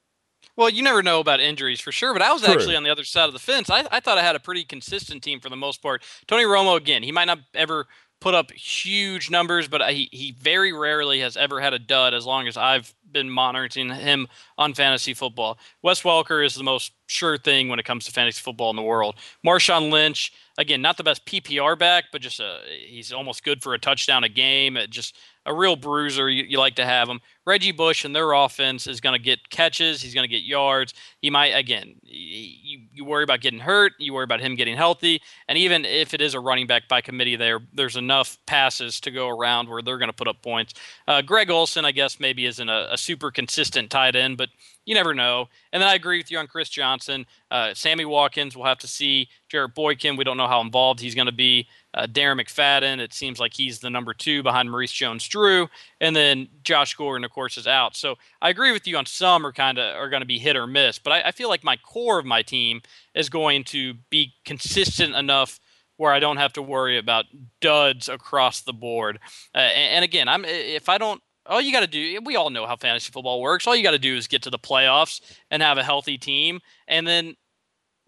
Well, 0.54 0.70
you 0.70 0.84
never 0.84 1.02
know 1.02 1.18
about 1.18 1.40
injuries 1.40 1.80
for 1.80 1.90
sure, 1.90 2.12
but 2.12 2.22
I 2.22 2.32
was 2.32 2.42
True. 2.42 2.54
actually 2.54 2.76
on 2.76 2.84
the 2.84 2.90
other 2.90 3.02
side 3.02 3.26
of 3.26 3.32
the 3.32 3.40
fence. 3.40 3.68
I, 3.68 3.84
I 3.90 3.98
thought 3.98 4.16
I 4.16 4.22
had 4.22 4.36
a 4.36 4.40
pretty 4.40 4.62
consistent 4.62 5.24
team 5.24 5.40
for 5.40 5.48
the 5.48 5.56
most 5.56 5.82
part. 5.82 6.04
Tony 6.28 6.44
Romo, 6.44 6.76
again, 6.76 7.02
he 7.02 7.10
might 7.10 7.24
not 7.24 7.40
ever 7.52 7.88
put 8.20 8.34
up 8.34 8.52
huge 8.52 9.30
numbers, 9.30 9.66
but 9.66 9.90
he, 9.90 10.08
he 10.12 10.32
very 10.32 10.72
rarely 10.72 11.20
has 11.20 11.36
ever 11.36 11.60
had 11.60 11.72
a 11.72 11.78
dud 11.78 12.14
as 12.14 12.26
long 12.26 12.46
as 12.46 12.56
I've 12.56 12.94
been 13.10 13.30
monitoring 13.30 13.90
him 13.90 14.28
on 14.58 14.74
fantasy 14.74 15.14
football. 15.14 15.58
Wes 15.82 16.02
Welker 16.02 16.44
is 16.44 16.54
the 16.54 16.62
most 16.62 16.92
sure 17.06 17.38
thing 17.38 17.68
when 17.68 17.78
it 17.78 17.84
comes 17.84 18.04
to 18.04 18.12
fantasy 18.12 18.40
football 18.40 18.70
in 18.70 18.76
the 18.76 18.82
world. 18.82 19.16
Marshawn 19.44 19.90
Lynch, 19.90 20.32
again, 20.58 20.82
not 20.82 20.96
the 20.96 21.02
best 21.02 21.24
PPR 21.26 21.78
back, 21.78 22.04
but 22.12 22.20
just 22.20 22.40
a, 22.40 22.60
he's 22.86 23.12
almost 23.12 23.42
good 23.42 23.62
for 23.62 23.74
a 23.74 23.78
touchdown 23.78 24.22
a 24.22 24.28
game. 24.28 24.76
It 24.76 24.90
Just 24.90 25.16
a 25.50 25.54
real 25.54 25.76
bruiser. 25.76 26.28
You, 26.30 26.45
you 26.45 26.59
like 26.59 26.76
to 26.76 26.87
have 26.87 27.09
him. 27.09 27.21
Reggie 27.45 27.73
Bush 27.73 28.04
and 28.04 28.14
their 28.14 28.33
offense 28.33 28.87
is 28.87 29.00
going 29.00 29.19
to 29.19 29.23
get 29.23 29.50
catches. 29.50 30.00
He's 30.00 30.14
going 30.14 30.25
to 30.25 30.28
get 30.28 30.42
yards. 30.42 30.95
He 31.21 31.30
might 31.30 31.49
again. 31.49 31.97
You, 32.02 32.80
you 32.92 33.04
worry 33.04 33.25
about 33.25 33.40
getting 33.40 33.59
hurt. 33.59 33.92
You 33.99 34.14
worry 34.14 34.25
about 34.25 34.40
him 34.40 34.54
getting 34.54 34.76
healthy. 34.76 35.21
And 35.49 35.59
even 35.59 35.85
if 35.85 36.14
it 36.14 36.21
is 36.21 36.35
a 36.35 36.40
running 36.40 36.69
back 36.69 36.87
by 36.88 37.00
committee, 37.00 37.37
there 37.37 37.61
there's 37.73 37.97
enough 37.97 38.38
passes 38.47 39.00
to 39.00 39.11
go 39.11 39.28
around 39.28 39.69
where 39.69 39.83
they're 39.83 39.99
going 39.99 40.09
to 40.09 40.14
put 40.14 40.28
up 40.28 40.42
points. 40.42 40.75
Uh, 41.09 41.23
Greg 41.23 41.50
Olsen, 41.50 41.85
I 41.85 41.92
guess, 41.92 42.21
maybe 42.21 42.47
isn't 42.47 42.69
a, 42.69 42.92
a 42.92 42.97
super 42.97 43.30
consistent 43.30 43.90
tight 43.90 44.14
end, 44.14 44.38
but 44.38 44.50
you 44.85 44.95
never 44.95 45.14
know. 45.14 45.49
And 45.73 45.83
then 45.83 45.88
I 45.88 45.95
agree 45.95 46.19
with 46.19 46.30
you 46.30 46.38
on 46.38 46.47
Chris 46.47 46.69
Johnson. 46.69 47.26
Uh, 47.50 47.75
Sammy 47.75 48.04
Watkins, 48.04 48.57
we'll 48.57 48.66
have 48.66 48.78
to 48.78 48.88
see. 48.88 49.28
Jarrett 49.49 49.75
Boykin, 49.75 50.16
we 50.16 50.25
don't 50.25 50.37
know 50.37 50.47
how 50.47 50.61
involved 50.61 51.00
he's 51.00 51.14
going 51.14 51.26
to 51.26 51.33
be. 51.33 51.66
Uh, 51.92 52.06
Darren 52.06 52.40
McFadden, 52.40 53.00
it 53.00 53.12
seems 53.12 53.40
like 53.40 53.52
he's 53.52 53.80
the 53.80 53.90
number 53.90 54.14
two 54.14 54.42
behind 54.42 54.70
Maurice 54.70 54.92
Jones-Drew, 54.92 55.68
and 56.00 56.14
then 56.14 56.49
Josh 56.62 56.94
Gordon, 56.94 57.25
of 57.25 57.30
course, 57.30 57.56
is 57.56 57.66
out. 57.66 57.97
So 57.97 58.16
I 58.40 58.50
agree 58.50 58.73
with 58.73 58.87
you 58.87 58.97
on 58.97 59.06
some 59.06 59.44
are 59.44 59.52
kind 59.52 59.78
of 59.78 59.97
are 59.97 60.09
going 60.09 60.23
to 60.23 60.26
be 60.26 60.38
hit 60.38 60.56
or 60.56 60.66
miss, 60.66 60.99
but 60.99 61.12
I, 61.12 61.23
I 61.28 61.32
feel 61.32 61.49
like 61.49 61.64
my 61.64 61.76
core 61.76 62.18
of 62.18 62.26
my 62.26 62.42
team 62.42 62.82
is 63.14 63.28
going 63.28 63.64
to 63.64 63.94
be 64.09 64.35
consistent 64.44 65.14
enough 65.14 65.59
where 65.97 66.12
I 66.12 66.18
don't 66.18 66.38
have 66.38 66.54
to 66.54 66.62
worry 66.62 66.97
about 66.97 67.26
duds 67.61 68.09
across 68.09 68.62
the 68.62 68.73
board. 68.73 69.18
Uh, 69.54 69.59
and, 69.59 69.97
and, 69.97 70.04
again, 70.04 70.28
I'm 70.28 70.44
if 70.47 70.88
I 70.88 70.97
don't 70.97 71.20
all 71.47 71.61
you 71.61 71.73
got 71.73 71.80
to 71.80 71.87
do, 71.87 72.20
we 72.25 72.37
all 72.37 72.50
know 72.50 72.66
how 72.66 72.76
fantasy 72.76 73.11
football 73.11 73.40
works. 73.40 73.66
All 73.66 73.75
you 73.75 73.82
got 73.82 73.90
to 73.90 73.99
do 73.99 74.16
is 74.16 74.26
get 74.26 74.42
to 74.42 74.50
the 74.50 74.59
playoffs 74.59 75.20
and 75.50 75.62
have 75.62 75.78
a 75.78 75.82
healthy 75.82 76.16
team, 76.16 76.61
and 76.88 77.06
then 77.06 77.37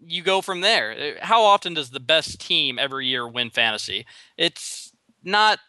you 0.07 0.23
go 0.23 0.41
from 0.41 0.61
there. 0.61 0.91
Uh, 0.91 1.25
how 1.25 1.43
often 1.43 1.73
does 1.73 1.89
the 1.89 1.99
best 1.99 2.39
team 2.39 2.79
every 2.79 3.07
year 3.07 3.27
win 3.27 3.49
fantasy? 3.49 4.05
It's 4.37 4.91
not. 5.23 5.59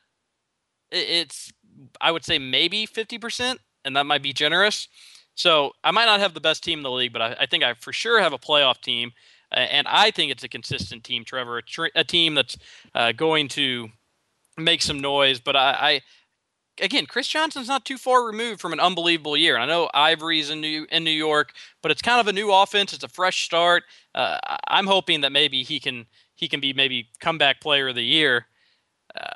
It's 0.90 1.52
I 2.00 2.10
would 2.10 2.24
say 2.24 2.38
maybe 2.38 2.86
fifty 2.86 3.18
percent, 3.18 3.60
and 3.84 3.96
that 3.96 4.06
might 4.06 4.22
be 4.22 4.32
generous. 4.32 4.88
So 5.34 5.72
I 5.82 5.90
might 5.90 6.06
not 6.06 6.20
have 6.20 6.34
the 6.34 6.40
best 6.40 6.62
team 6.62 6.78
in 6.78 6.82
the 6.84 6.90
league, 6.90 7.12
but 7.12 7.22
I, 7.22 7.36
I 7.40 7.46
think 7.46 7.64
I 7.64 7.74
for 7.74 7.92
sure 7.92 8.20
have 8.20 8.32
a 8.32 8.38
playoff 8.38 8.80
team, 8.80 9.12
and 9.50 9.86
I 9.88 10.10
think 10.10 10.30
it's 10.30 10.44
a 10.44 10.48
consistent 10.48 11.02
team, 11.02 11.24
Trevor. 11.24 11.58
A, 11.58 11.62
tr- 11.62 11.86
a 11.94 12.04
team 12.04 12.34
that's 12.34 12.56
uh, 12.94 13.12
going 13.12 13.48
to 13.48 13.88
make 14.56 14.82
some 14.82 15.00
noise, 15.00 15.40
but 15.40 15.56
I, 15.56 15.70
I 15.80 16.00
again, 16.80 17.06
Chris 17.06 17.28
Johnson's 17.28 17.68
not 17.68 17.84
too 17.84 17.98
far 17.98 18.24
removed 18.24 18.60
from 18.60 18.72
an 18.72 18.80
unbelievable 18.80 19.36
year. 19.36 19.56
I 19.56 19.66
know 19.66 19.88
Ivory's 19.94 20.50
in 20.50 20.60
New 20.60 20.86
in 20.90 21.04
New 21.04 21.10
York, 21.10 21.52
but 21.82 21.90
it's 21.90 22.02
kind 22.02 22.20
of 22.20 22.28
a 22.28 22.32
new 22.32 22.52
offense. 22.52 22.92
It's 22.92 23.04
a 23.04 23.08
fresh 23.08 23.44
start. 23.44 23.84
Uh, 24.14 24.38
I'm 24.68 24.86
hoping 24.86 25.20
that 25.22 25.32
maybe 25.32 25.62
he 25.62 25.80
can 25.80 26.06
he 26.34 26.48
can 26.48 26.60
be 26.60 26.72
maybe 26.72 27.08
comeback 27.20 27.60
player 27.60 27.88
of 27.88 27.94
the 27.94 28.04
year. 28.04 28.46
Uh, 29.14 29.30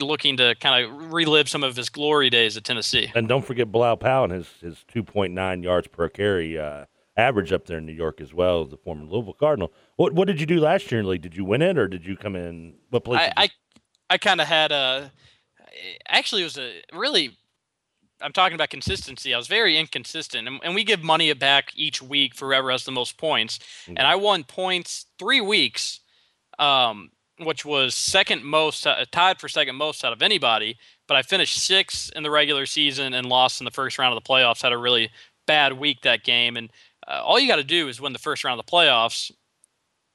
looking 0.00 0.36
to 0.36 0.54
kind 0.56 0.84
of 0.84 1.12
relive 1.12 1.48
some 1.48 1.64
of 1.64 1.74
his 1.74 1.88
glory 1.88 2.28
days 2.28 2.58
at 2.58 2.64
Tennessee. 2.64 3.10
And 3.14 3.26
don't 3.26 3.44
forget 3.44 3.72
Bilal 3.72 3.96
Powell 3.96 4.24
and 4.24 4.32
his 4.32 4.48
his 4.60 4.84
2.9 4.94 5.62
yards 5.62 5.88
per 5.88 6.08
carry 6.10 6.58
uh, 6.58 6.84
average 7.16 7.52
up 7.52 7.66
there 7.66 7.78
in 7.78 7.86
New 7.86 7.92
York 7.92 8.20
as 8.20 8.34
well 8.34 8.62
as 8.62 8.68
the 8.68 8.76
former 8.76 9.04
Louisville 9.04 9.32
Cardinal. 9.32 9.72
What 9.96 10.12
what 10.12 10.26
did 10.26 10.40
you 10.40 10.46
do 10.46 10.60
last 10.60 10.90
year 10.90 11.00
in 11.00 11.06
the 11.06 11.12
league? 11.12 11.22
Did 11.22 11.36
you 11.36 11.44
win 11.44 11.62
it 11.62 11.78
or 11.78 11.88
did 11.88 12.04
you 12.04 12.16
come 12.16 12.36
in? 12.36 12.74
What 12.90 13.04
place? 13.04 13.20
I 13.20 13.44
I, 13.44 13.48
I 14.10 14.18
kind 14.18 14.40
of 14.40 14.46
had 14.46 14.72
a 14.72 15.10
actually 16.08 16.42
it 16.42 16.44
was 16.44 16.58
a 16.58 16.82
really 16.92 17.36
I'm 18.20 18.32
talking 18.32 18.54
about 18.54 18.70
consistency. 18.70 19.32
I 19.32 19.36
was 19.36 19.46
very 19.46 19.78
inconsistent, 19.78 20.48
and, 20.48 20.60
and 20.62 20.74
we 20.74 20.84
give 20.84 21.02
money 21.02 21.32
back 21.34 21.70
each 21.76 22.02
week 22.02 22.34
for 22.34 22.48
whoever 22.48 22.70
has 22.70 22.84
the 22.84 22.92
most 22.92 23.16
points. 23.16 23.58
Mm-hmm. 23.58 23.94
And 23.96 24.06
I 24.06 24.16
won 24.16 24.44
points 24.44 25.06
three 25.18 25.40
weeks, 25.40 26.00
um, 26.58 27.10
which 27.38 27.64
was 27.64 27.94
second 27.94 28.44
most, 28.44 28.86
uh, 28.86 29.04
tied 29.12 29.40
for 29.40 29.48
second 29.48 29.76
most 29.76 30.04
out 30.04 30.12
of 30.12 30.22
anybody. 30.22 30.76
But 31.06 31.16
I 31.16 31.22
finished 31.22 31.64
sixth 31.64 32.10
in 32.16 32.22
the 32.22 32.30
regular 32.30 32.66
season 32.66 33.14
and 33.14 33.28
lost 33.28 33.60
in 33.60 33.64
the 33.64 33.70
first 33.70 33.98
round 33.98 34.16
of 34.16 34.22
the 34.22 34.28
playoffs. 34.28 34.62
Had 34.62 34.72
a 34.72 34.78
really 34.78 35.10
bad 35.46 35.74
week 35.74 36.02
that 36.02 36.24
game, 36.24 36.56
and 36.56 36.70
uh, 37.06 37.22
all 37.22 37.38
you 37.38 37.48
got 37.48 37.56
to 37.56 37.64
do 37.64 37.88
is 37.88 38.00
win 38.00 38.12
the 38.12 38.18
first 38.18 38.44
round 38.44 38.58
of 38.58 38.66
the 38.66 38.70
playoffs. 38.70 39.30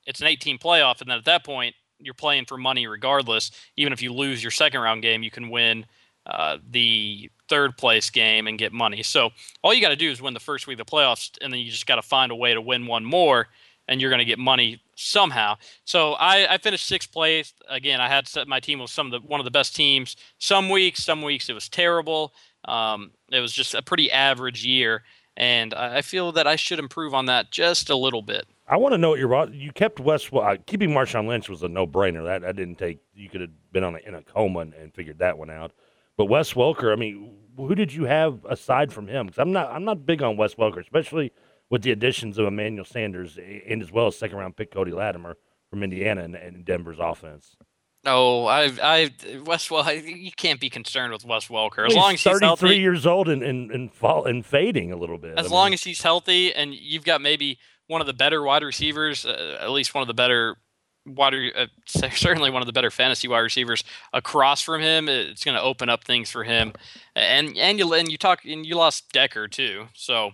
It's 0.05 0.19
an 0.19 0.27
18 0.27 0.57
playoff, 0.57 0.99
and 0.99 1.09
then 1.09 1.17
at 1.17 1.25
that 1.25 1.45
point, 1.45 1.75
you're 2.03 2.13
playing 2.13 2.45
for 2.45 2.57
money 2.57 2.87
regardless. 2.87 3.51
Even 3.75 3.93
if 3.93 4.01
you 4.01 4.13
lose 4.13 4.43
your 4.43 4.51
second 4.51 4.81
round 4.81 5.01
game, 5.01 5.23
you 5.23 5.31
can 5.31 5.49
win 5.49 5.85
uh, 6.25 6.57
the 6.69 7.29
third 7.49 7.77
place 7.77 8.09
game 8.09 8.47
and 8.47 8.57
get 8.57 8.71
money. 8.71 9.03
So 9.03 9.31
all 9.61 9.73
you 9.73 9.81
got 9.81 9.89
to 9.89 9.95
do 9.95 10.09
is 10.09 10.21
win 10.21 10.33
the 10.33 10.39
first 10.39 10.67
week 10.67 10.79
of 10.79 10.85
the 10.85 10.91
playoffs, 10.91 11.37
and 11.41 11.51
then 11.51 11.59
you 11.59 11.69
just 11.69 11.85
got 11.85 11.95
to 11.95 12.01
find 12.01 12.31
a 12.31 12.35
way 12.35 12.53
to 12.53 12.61
win 12.61 12.87
one 12.87 13.03
more, 13.03 13.47
and 13.87 13.99
you're 13.99 14.09
going 14.09 14.19
to 14.19 14.25
get 14.25 14.39
money 14.39 14.81
somehow. 14.95 15.55
So 15.83 16.13
I, 16.13 16.53
I 16.53 16.57
finished 16.57 16.85
sixth 16.85 17.11
place. 17.11 17.53
Again, 17.67 17.99
I 17.99 18.07
had 18.07 18.27
set 18.27 18.47
my 18.47 18.59
team 18.59 18.79
was 18.79 18.91
some 18.91 19.07
of 19.07 19.11
the 19.11 19.27
one 19.27 19.41
of 19.41 19.45
the 19.45 19.51
best 19.51 19.75
teams. 19.75 20.15
Some 20.37 20.69
weeks, 20.69 21.03
some 21.03 21.21
weeks 21.21 21.49
it 21.49 21.53
was 21.53 21.67
terrible. 21.67 22.33
Um, 22.65 23.11
it 23.29 23.41
was 23.41 23.51
just 23.51 23.73
a 23.73 23.81
pretty 23.81 24.09
average 24.09 24.65
year, 24.65 25.03
and 25.35 25.73
I 25.73 26.01
feel 26.01 26.31
that 26.31 26.47
I 26.47 26.55
should 26.55 26.79
improve 26.79 27.13
on 27.13 27.25
that 27.25 27.51
just 27.51 27.89
a 27.89 27.97
little 27.97 28.21
bit. 28.21 28.47
I 28.67 28.77
want 28.77 28.93
to 28.93 28.97
know 28.97 29.09
what 29.09 29.19
your 29.19 29.49
you 29.51 29.71
kept 29.71 29.99
West. 29.99 30.29
Uh, 30.33 30.55
keeping 30.65 30.91
Marshawn 30.91 31.27
Lynch 31.27 31.49
was 31.49 31.63
a 31.63 31.67
no 31.67 31.85
brainer. 31.85 32.23
That 32.23 32.45
I 32.45 32.51
didn't 32.53 32.77
take. 32.77 32.99
You 33.13 33.29
could 33.29 33.41
have 33.41 33.49
been 33.71 33.83
on 33.83 33.95
a, 33.95 33.99
in 34.07 34.15
a 34.15 34.21
coma 34.21 34.59
and, 34.59 34.73
and, 34.73 34.93
figured 34.93 35.19
that 35.19 35.37
one 35.37 35.49
out. 35.49 35.71
But 36.15 36.25
Wes 36.25 36.53
Welker, 36.53 36.93
I 36.93 36.95
mean, 36.95 37.35
who 37.57 37.75
did 37.75 37.93
you 37.93 38.05
have 38.05 38.45
aside 38.45 38.93
from 38.93 39.07
him? 39.07 39.27
Because 39.27 39.39
I'm 39.39 39.51
not 39.51 39.69
I'm 39.71 39.83
not 39.83 40.05
big 40.05 40.21
on 40.21 40.37
Wes 40.37 40.55
Welker, 40.55 40.79
especially 40.79 41.31
with 41.69 41.81
the 41.81 41.91
additions 41.91 42.37
of 42.37 42.45
Emmanuel 42.45 42.85
Sanders 42.85 43.37
and 43.37 43.81
as 43.81 43.91
well 43.91 44.07
as 44.07 44.17
second 44.17 44.37
round 44.37 44.55
pick 44.55 44.71
Cody 44.71 44.91
Latimer 44.91 45.35
from 45.69 45.83
Indiana 45.83 46.23
and, 46.23 46.35
and 46.35 46.63
Denver's 46.63 46.99
offense. 46.99 47.57
No, 48.05 48.47
I, 48.47 48.69
I, 48.81 49.11
Wes. 49.45 49.71
Well, 49.71 49.93
you 49.93 50.31
can't 50.35 50.59
be 50.59 50.69
concerned 50.69 51.13
with 51.13 51.23
Wes 51.23 51.47
Welker 51.47 51.87
as 51.87 51.93
well, 51.93 52.03
long 52.03 52.13
as 52.15 52.21
he's 52.21 52.33
thirty-three 52.33 52.79
years 52.79 53.05
old 53.05 53.29
and 53.29 53.41
and 53.41 53.71
and, 53.71 53.93
fall, 53.93 54.25
and 54.25 54.45
fading 54.45 54.91
a 54.91 54.97
little 54.97 55.17
bit. 55.17 55.37
As 55.37 55.47
I 55.47 55.49
long 55.49 55.67
mean, 55.67 55.73
as 55.75 55.83
he's 55.83 56.01
healthy, 56.01 56.53
and 56.53 56.73
you've 56.73 57.05
got 57.05 57.21
maybe 57.21 57.57
one 57.87 58.01
of 58.01 58.07
the 58.07 58.13
better 58.13 58.41
wide 58.41 58.63
receivers, 58.63 59.25
uh, 59.25 59.57
at 59.59 59.71
least 59.71 59.93
one 59.93 60.01
of 60.01 60.07
the 60.07 60.13
better 60.13 60.57
wide, 61.05 61.33
uh, 61.55 61.67
certainly 61.85 62.49
one 62.49 62.61
of 62.61 62.65
the 62.65 62.73
better 62.73 62.91
fantasy 62.91 63.27
wide 63.27 63.39
receivers 63.39 63.83
across 64.11 64.61
from 64.61 64.81
him. 64.81 65.09
It's 65.09 65.43
going 65.43 65.57
to 65.57 65.63
open 65.63 65.89
up 65.89 66.03
things 66.03 66.29
for 66.29 66.43
him, 66.43 66.73
and 67.15 67.57
and 67.57 67.79
you 67.79 67.93
and 67.93 68.11
you 68.11 68.17
talk 68.17 68.45
and 68.45 68.65
you 68.65 68.75
lost 68.75 69.11
Decker 69.11 69.47
too, 69.47 69.87
so 69.93 70.31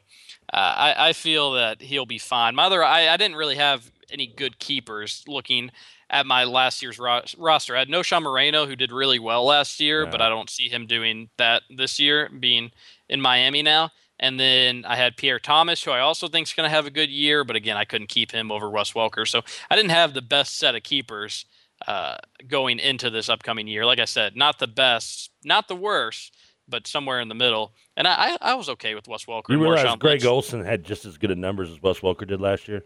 uh, 0.54 0.56
I 0.56 1.10
I 1.10 1.14
feel 1.14 1.54
that 1.54 1.82
he'll 1.82 2.06
be 2.06 2.20
fine. 2.20 2.56
My 2.56 2.66
other 2.66 2.84
I 2.84 3.08
I 3.08 3.18
didn't 3.18 3.38
really 3.38 3.56
have 3.56 3.92
any 4.12 4.28
good 4.28 4.60
keepers 4.60 5.24
looking 5.28 5.72
at 6.10 6.26
my 6.26 6.44
last 6.44 6.82
year's 6.82 6.98
ro- 6.98 7.22
roster. 7.38 7.76
I 7.76 7.80
had 7.80 7.88
Knowshon 7.88 8.24
Moreno, 8.24 8.66
who 8.66 8.76
did 8.76 8.92
really 8.92 9.20
well 9.20 9.46
last 9.46 9.80
year, 9.80 10.04
yeah. 10.04 10.10
but 10.10 10.22
I 10.22 10.30
don't 10.30 10.50
see 10.50 10.68
him 10.68 10.88
doing 10.88 11.30
that 11.38 11.64
this 11.70 12.00
year, 12.00 12.30
being 12.30 12.72
in 13.08 13.22
Miami 13.22 13.62
now. 13.62 13.92
And 14.20 14.40
then 14.40 14.84
I 14.86 14.96
had 14.96 15.16
Pierre 15.16 15.40
Thomas, 15.40 15.84
who 15.84 15.92
I 15.92 16.02
also 16.02 16.28
think 16.28 16.48
is 16.48 16.54
going 16.54 16.70
to 16.70 16.76
have 16.76 16.86
a 16.86 16.92
good 16.92 17.10
year, 17.10 17.44
but 17.44 17.56
again, 17.56 17.78
I 17.78 17.86
couldn't 17.86 18.08
keep 18.08 18.32
him 18.32 18.52
over 18.52 18.70
Wes 18.70 18.92
Welker. 18.92 19.28
So 19.28 19.42
I 19.70 19.76
didn't 19.76 19.92
have 19.92 20.14
the 20.14 20.22
best 20.22 20.58
set 20.58 20.76
of 20.76 20.84
keepers 20.84 21.46
uh, 21.88 22.18
going 22.48 22.80
into 22.80 23.10
this 23.10 23.30
upcoming 23.30 23.68
year. 23.68 23.86
Like 23.86 24.00
I 24.00 24.06
said, 24.06 24.36
not 24.36 24.60
the 24.60 24.68
best, 24.68 25.32
not 25.46 25.70
the 25.70 25.76
worst, 25.76 26.36
but 26.68 26.86
somewhere 26.86 27.22
in 27.22 27.30
the 27.30 27.36
middle. 27.36 27.74
And 27.96 28.08
I, 28.08 28.38
I, 28.42 28.54
was 28.56 28.70
okay 28.70 28.96
with 28.96 29.08
Wes 29.08 29.26
Welker. 29.26 29.50
You 29.50 29.60
realize 29.60 29.96
Greg 29.98 30.26
Olsen 30.26 30.64
had 30.64 30.84
just 30.84 31.06
as 31.06 31.18
good 31.18 31.32
a 31.32 31.36
numbers 31.36 31.72
as 31.72 31.82
Wes 31.82 32.00
Welker 32.00 32.28
did 32.28 32.42
last 32.42 32.68
year? 32.68 32.84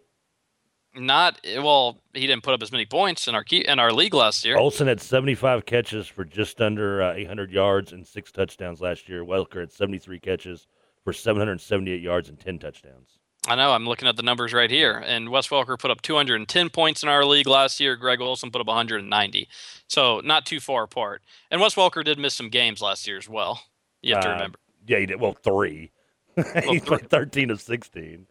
Not 0.95 1.39
well. 1.57 2.03
He 2.13 2.27
didn't 2.27 2.43
put 2.43 2.53
up 2.53 2.61
as 2.61 2.71
many 2.71 2.85
points 2.85 3.27
in 3.27 3.33
our 3.33 3.43
key, 3.43 3.65
in 3.67 3.79
our 3.79 3.91
league 3.91 4.13
last 4.13 4.45
year. 4.45 4.57
Olsen 4.57 4.85
had 4.87 5.01
75 5.01 5.65
catches 5.65 6.05
for 6.05 6.23
just 6.23 6.61
under 6.61 7.01
uh, 7.01 7.13
800 7.13 7.51
yards 7.51 7.93
and 7.93 8.05
six 8.05 8.31
touchdowns 8.31 8.79
last 8.79 9.09
year. 9.09 9.25
Welker 9.25 9.61
had 9.61 9.71
73 9.71 10.19
catches 10.19 10.67
for 11.03 11.13
778 11.13 12.01
yards 12.01 12.29
and 12.29 12.39
10 12.39 12.59
touchdowns. 12.59 13.19
I 13.47 13.55
know. 13.55 13.71
I'm 13.71 13.85
looking 13.85 14.07
at 14.07 14.15
the 14.15 14.23
numbers 14.23 14.53
right 14.53 14.71
here. 14.71 15.03
And 15.05 15.29
Wes 15.29 15.49
Welker 15.49 15.77
put 15.77 15.91
up 15.91 16.01
210 16.01 16.69
points 16.69 17.03
in 17.03 17.09
our 17.09 17.25
league 17.25 17.47
last 17.47 17.79
year. 17.79 17.97
Greg 17.97 18.21
Olsen 18.21 18.51
put 18.51 18.61
up 18.61 18.67
190. 18.67 19.49
So 19.87 20.21
not 20.23 20.45
too 20.45 20.61
far 20.61 20.83
apart. 20.83 21.21
And 21.51 21.59
Wes 21.59 21.75
Welker 21.75 22.05
did 22.05 22.17
miss 22.17 22.33
some 22.33 22.49
games 22.49 22.81
last 22.81 23.05
year 23.05 23.17
as 23.17 23.27
well. 23.27 23.61
You 24.01 24.15
have 24.15 24.23
uh, 24.23 24.27
to 24.27 24.33
remember. 24.33 24.59
Yeah, 24.87 24.99
he 24.99 25.05
did. 25.05 25.19
Well, 25.19 25.33
three. 25.33 25.91
Well, 26.35 26.73
he 26.73 26.79
played 26.79 27.11
13 27.11 27.51
of 27.51 27.61
16. 27.61 28.25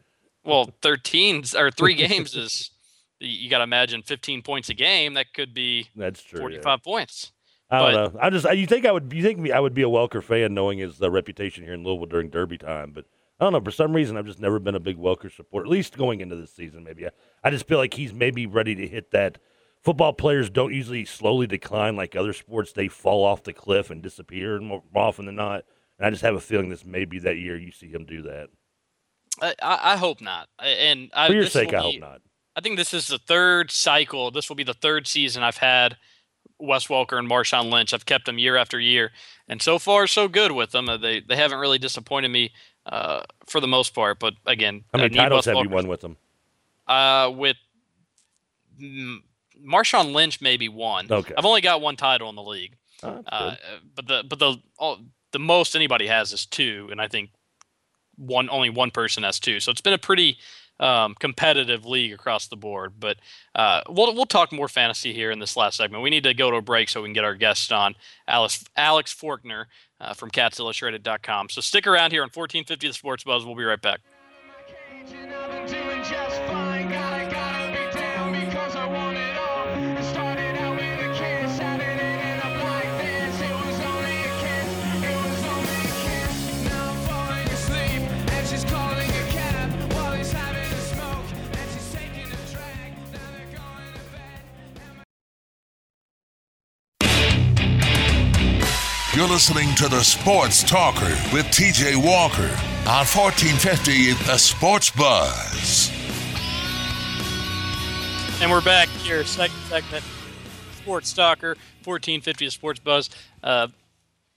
Well, 0.45 0.71
13 0.83 1.45
or 1.57 1.71
three 1.71 1.95
games 2.09 2.35
is, 2.35 2.71
you 3.21 3.49
got 3.49 3.59
to 3.59 3.65
imagine 3.65 4.03
15 4.03 4.43
points 4.43 4.71
a 4.71 4.75
game. 4.75 5.15
That 5.15 5.33
could 5.33 5.55
be 5.55 5.89
That's 5.95 6.21
true, 6.21 6.41
45 6.41 6.65
yeah. 6.65 6.77
points. 6.79 7.32
I 7.73 7.79
don't 7.79 7.95
But- 7.95 8.15
know. 8.15 8.21
I 8.21 8.31
just 8.31 8.51
you 8.53 8.67
think 8.67 8.85
I 8.85 8.93
would 8.93 9.11
you 9.15 9.23
think 9.23 9.51
I 9.51 9.59
would 9.59 9.73
be 9.75 9.83
a 9.83 9.87
Welker 9.89 10.23
fan 10.23 10.53
knowing 10.53 10.79
his 10.79 11.01
uh, 11.01 11.11
reputation 11.11 11.65
here 11.65 11.73
in 11.73 11.83
Louisville 11.83 12.07
during 12.07 12.29
Derby 12.29 12.59
time, 12.59 12.93
but 12.93 13.07
I 13.41 13.45
don't 13.45 13.55
know. 13.55 13.61
For 13.63 13.71
some 13.71 13.95
reason, 13.95 14.17
I've 14.17 14.27
just 14.27 14.39
never 14.41 14.59
been 14.59 14.75
a 14.75 14.81
big 14.81 14.99
Welker 14.99 15.35
supporter. 15.35 15.65
At 15.67 15.71
least 15.71 15.97
going 15.97 16.21
into 16.21 16.37
this 16.37 16.53
season, 16.53 16.85
maybe 16.85 17.07
I, 17.07 17.11
I 17.43 17.51
just 17.51 17.67
feel 17.67 17.79
like 17.79 17.95
he's 17.95 18.13
maybe 18.13 18.47
ready 18.47 18.75
to 18.75 18.87
hit 18.87 19.11
that. 19.13 19.39
Football 19.83 20.13
players 20.13 20.49
don't 20.51 20.73
usually 20.73 21.05
slowly 21.05 21.47
decline 21.47 21.97
like 21.97 22.15
other 22.15 22.33
sports; 22.35 22.73
they 22.73 22.89
fall 22.89 23.25
off 23.25 23.43
the 23.43 23.53
cliff 23.55 23.91
and 23.91 24.03
disappear 24.03 24.61
more, 24.61 24.83
often 24.95 25.25
than 25.27 25.35
not. 25.37 25.65
And 25.99 26.07
I 26.07 26.11
just 26.11 26.23
have 26.23 26.35
a 26.35 26.41
feeling 26.41 26.69
this 26.69 26.85
may 26.85 27.05
be 27.07 27.19
that 27.21 27.39
year 27.39 27.57
you 27.57 27.73
see 27.73 27.89
him 27.89 28.05
do 28.05 28.23
that. 28.23 28.49
I, 29.41 29.55
I 29.63 29.95
I 29.95 29.97
hope 29.97 30.21
not. 30.21 30.49
And 30.61 31.11
I, 31.15 31.29
For 31.29 31.33
your 31.33 31.45
this 31.45 31.53
sake, 31.55 31.73
I 31.73 31.81
hope 31.81 31.99
not. 32.01 32.21
I 32.55 32.61
think 32.61 32.77
this 32.77 32.93
is 32.93 33.07
the 33.09 33.19
third 33.19 33.71
cycle. 33.71 34.31
This 34.31 34.49
will 34.49 34.57
be 34.57 34.63
the 34.63 34.75
third 34.75 35.07
season 35.07 35.43
I've 35.43 35.57
had 35.57 35.97
Wes 36.63 36.87
Welker 36.87 37.19
and 37.19 37.29
Marshawn 37.29 37.71
Lynch. 37.71 37.93
I've 37.93 38.07
kept 38.07 38.27
them 38.27 38.39
year 38.39 38.57
after 38.57 38.79
year, 38.79 39.11
and 39.49 39.61
so 39.61 39.79
far 39.79 40.07
so 40.07 40.29
good 40.29 40.53
with 40.53 40.71
them. 40.71 40.89
Uh, 40.89 40.97
They 40.97 41.21
they 41.21 41.37
haven't 41.37 41.59
really 41.59 41.79
disappointed 41.79 42.29
me 42.31 42.53
uh, 42.87 43.23
for 43.47 43.61
the 43.61 43.67
most 43.67 43.95
part. 43.95 44.19
But 44.21 44.35
again, 44.47 44.85
How 44.93 45.01
I 45.01 45.03
many 45.03 45.17
titles 45.17 45.47
Wes 45.47 45.57
have 45.57 45.65
you 45.65 45.71
won 45.71 45.89
with 45.89 46.01
them? 46.01 46.17
Uh, 46.87 47.31
with 47.35 47.57
Marshawn 48.81 50.13
Lynch, 50.13 50.41
maybe 50.41 50.69
one. 50.69 51.07
Okay. 51.11 51.35
I've 51.37 51.45
only 51.45 51.61
got 51.61 51.81
one 51.81 51.97
title 51.97 52.29
in 52.29 52.37
the 52.37 52.43
league. 52.43 52.77
Oh, 53.03 53.23
Uh, 53.27 53.57
but 53.95 54.07
the 54.07 54.25
but 54.29 54.39
the 54.39 54.57
all, 54.79 54.99
the 55.33 55.39
most 55.39 55.75
anybody 55.75 56.07
has 56.07 56.33
is 56.33 56.47
two, 56.47 56.89
and 56.91 57.01
I 57.01 57.09
think 57.09 57.31
one 58.17 58.49
only 58.51 58.71
one 58.71 58.91
person 58.91 59.23
has 59.25 59.41
two. 59.41 59.59
So 59.61 59.71
it's 59.73 59.81
been 59.81 59.93
a 59.93 59.99
pretty 59.99 60.39
um, 60.83 61.15
competitive 61.15 61.87
league 61.87 62.13
across 62.13 62.49
the 62.49 62.57
board. 62.57 62.95
But 62.99 63.19
uh, 63.55 63.83
we'll 63.89 64.15
we'll 64.15 64.27
talk 64.27 64.53
more 64.53 64.69
fantasy 64.69 65.15
here 65.15 65.31
in 65.31 65.39
this 65.39 65.57
last 65.57 65.77
segment. 65.77 66.03
We 66.03 66.11
need 66.11 66.25
to 66.25 66.35
go 66.35 66.51
to 66.51 66.57
a 66.59 66.63
break 66.63 66.89
so 66.89 67.01
we 67.01 67.09
can 67.09 67.15
get 67.15 67.25
our 67.25 67.37
guest 67.37 67.73
on, 67.73 67.95
Alex 68.27 68.65
Alex 68.77 69.15
Forkner 69.15 69.67
uh, 70.01 70.13
from 70.13 70.31
CatsIllustrated.com. 70.31 71.49
So 71.49 71.61
stick 71.61 71.87
around 71.87 72.11
here 72.11 72.23
on 72.23 72.31
1450 72.35 72.89
The 72.89 72.93
Sports 72.93 73.25
Buzz. 73.25 73.47
We'll 73.47 73.55
be 73.55 73.65
right 73.65 73.81
back. 73.81 74.01
You're 99.23 99.31
listening 99.31 99.73
to 99.77 99.89
the 99.89 100.03
Sports 100.03 100.65
Talker 100.65 101.17
with 101.33 101.47
TJ 101.47 101.95
Walker 101.95 102.51
on 102.91 103.07
1450 103.07 104.15
The 104.27 104.37
Sports 104.37 104.91
Buzz. 104.91 105.93
And 108.43 108.51
we're 108.51 108.61
back 108.63 108.89
here, 108.89 109.25
second 109.25 109.57
segment, 109.69 110.05
Sports 110.73 111.13
Talker, 111.13 111.51
1450 111.85 112.47
The 112.47 112.51
Sports 112.51 112.81
Buzz. 112.81 113.11
Uh, 113.45 113.69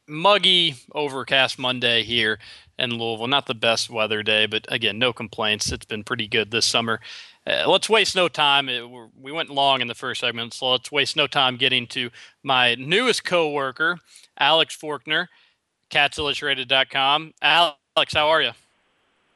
muggy, 0.08 0.76
overcast 0.94 1.58
Monday 1.58 2.04
here 2.04 2.38
in 2.78 2.92
Louisville. 2.92 3.26
Not 3.26 3.48
the 3.48 3.56
best 3.56 3.90
weather 3.90 4.22
day, 4.22 4.46
but 4.46 4.68
again, 4.70 5.00
no 5.00 5.14
complaints. 5.14 5.72
It's 5.72 5.88
been 5.88 6.04
pretty 6.04 6.28
good 6.28 6.52
this 6.52 6.68
summer. 6.68 7.00
Uh, 7.48 7.70
let's 7.70 7.90
waste 7.90 8.16
no 8.16 8.28
time. 8.28 8.70
It, 8.70 8.90
we're- 8.90 9.10
we 9.22 9.32
went 9.32 9.50
long 9.50 9.82
in 9.82 9.88
the 9.88 9.96
first 9.96 10.22
segment, 10.22 10.54
so 10.54 10.72
let's 10.72 10.92
waste 10.92 11.16
no 11.16 11.28
time 11.28 11.58
getting 11.58 11.86
to 11.88 12.10
my 12.44 12.76
newest 12.76 13.24
coworker, 13.24 14.00
Alex 14.40 14.76
Forkner, 14.76 15.28
CatsIllustrated.com. 15.92 17.34
Alex, 17.42 18.14
how 18.14 18.30
are 18.30 18.42
you? 18.42 18.52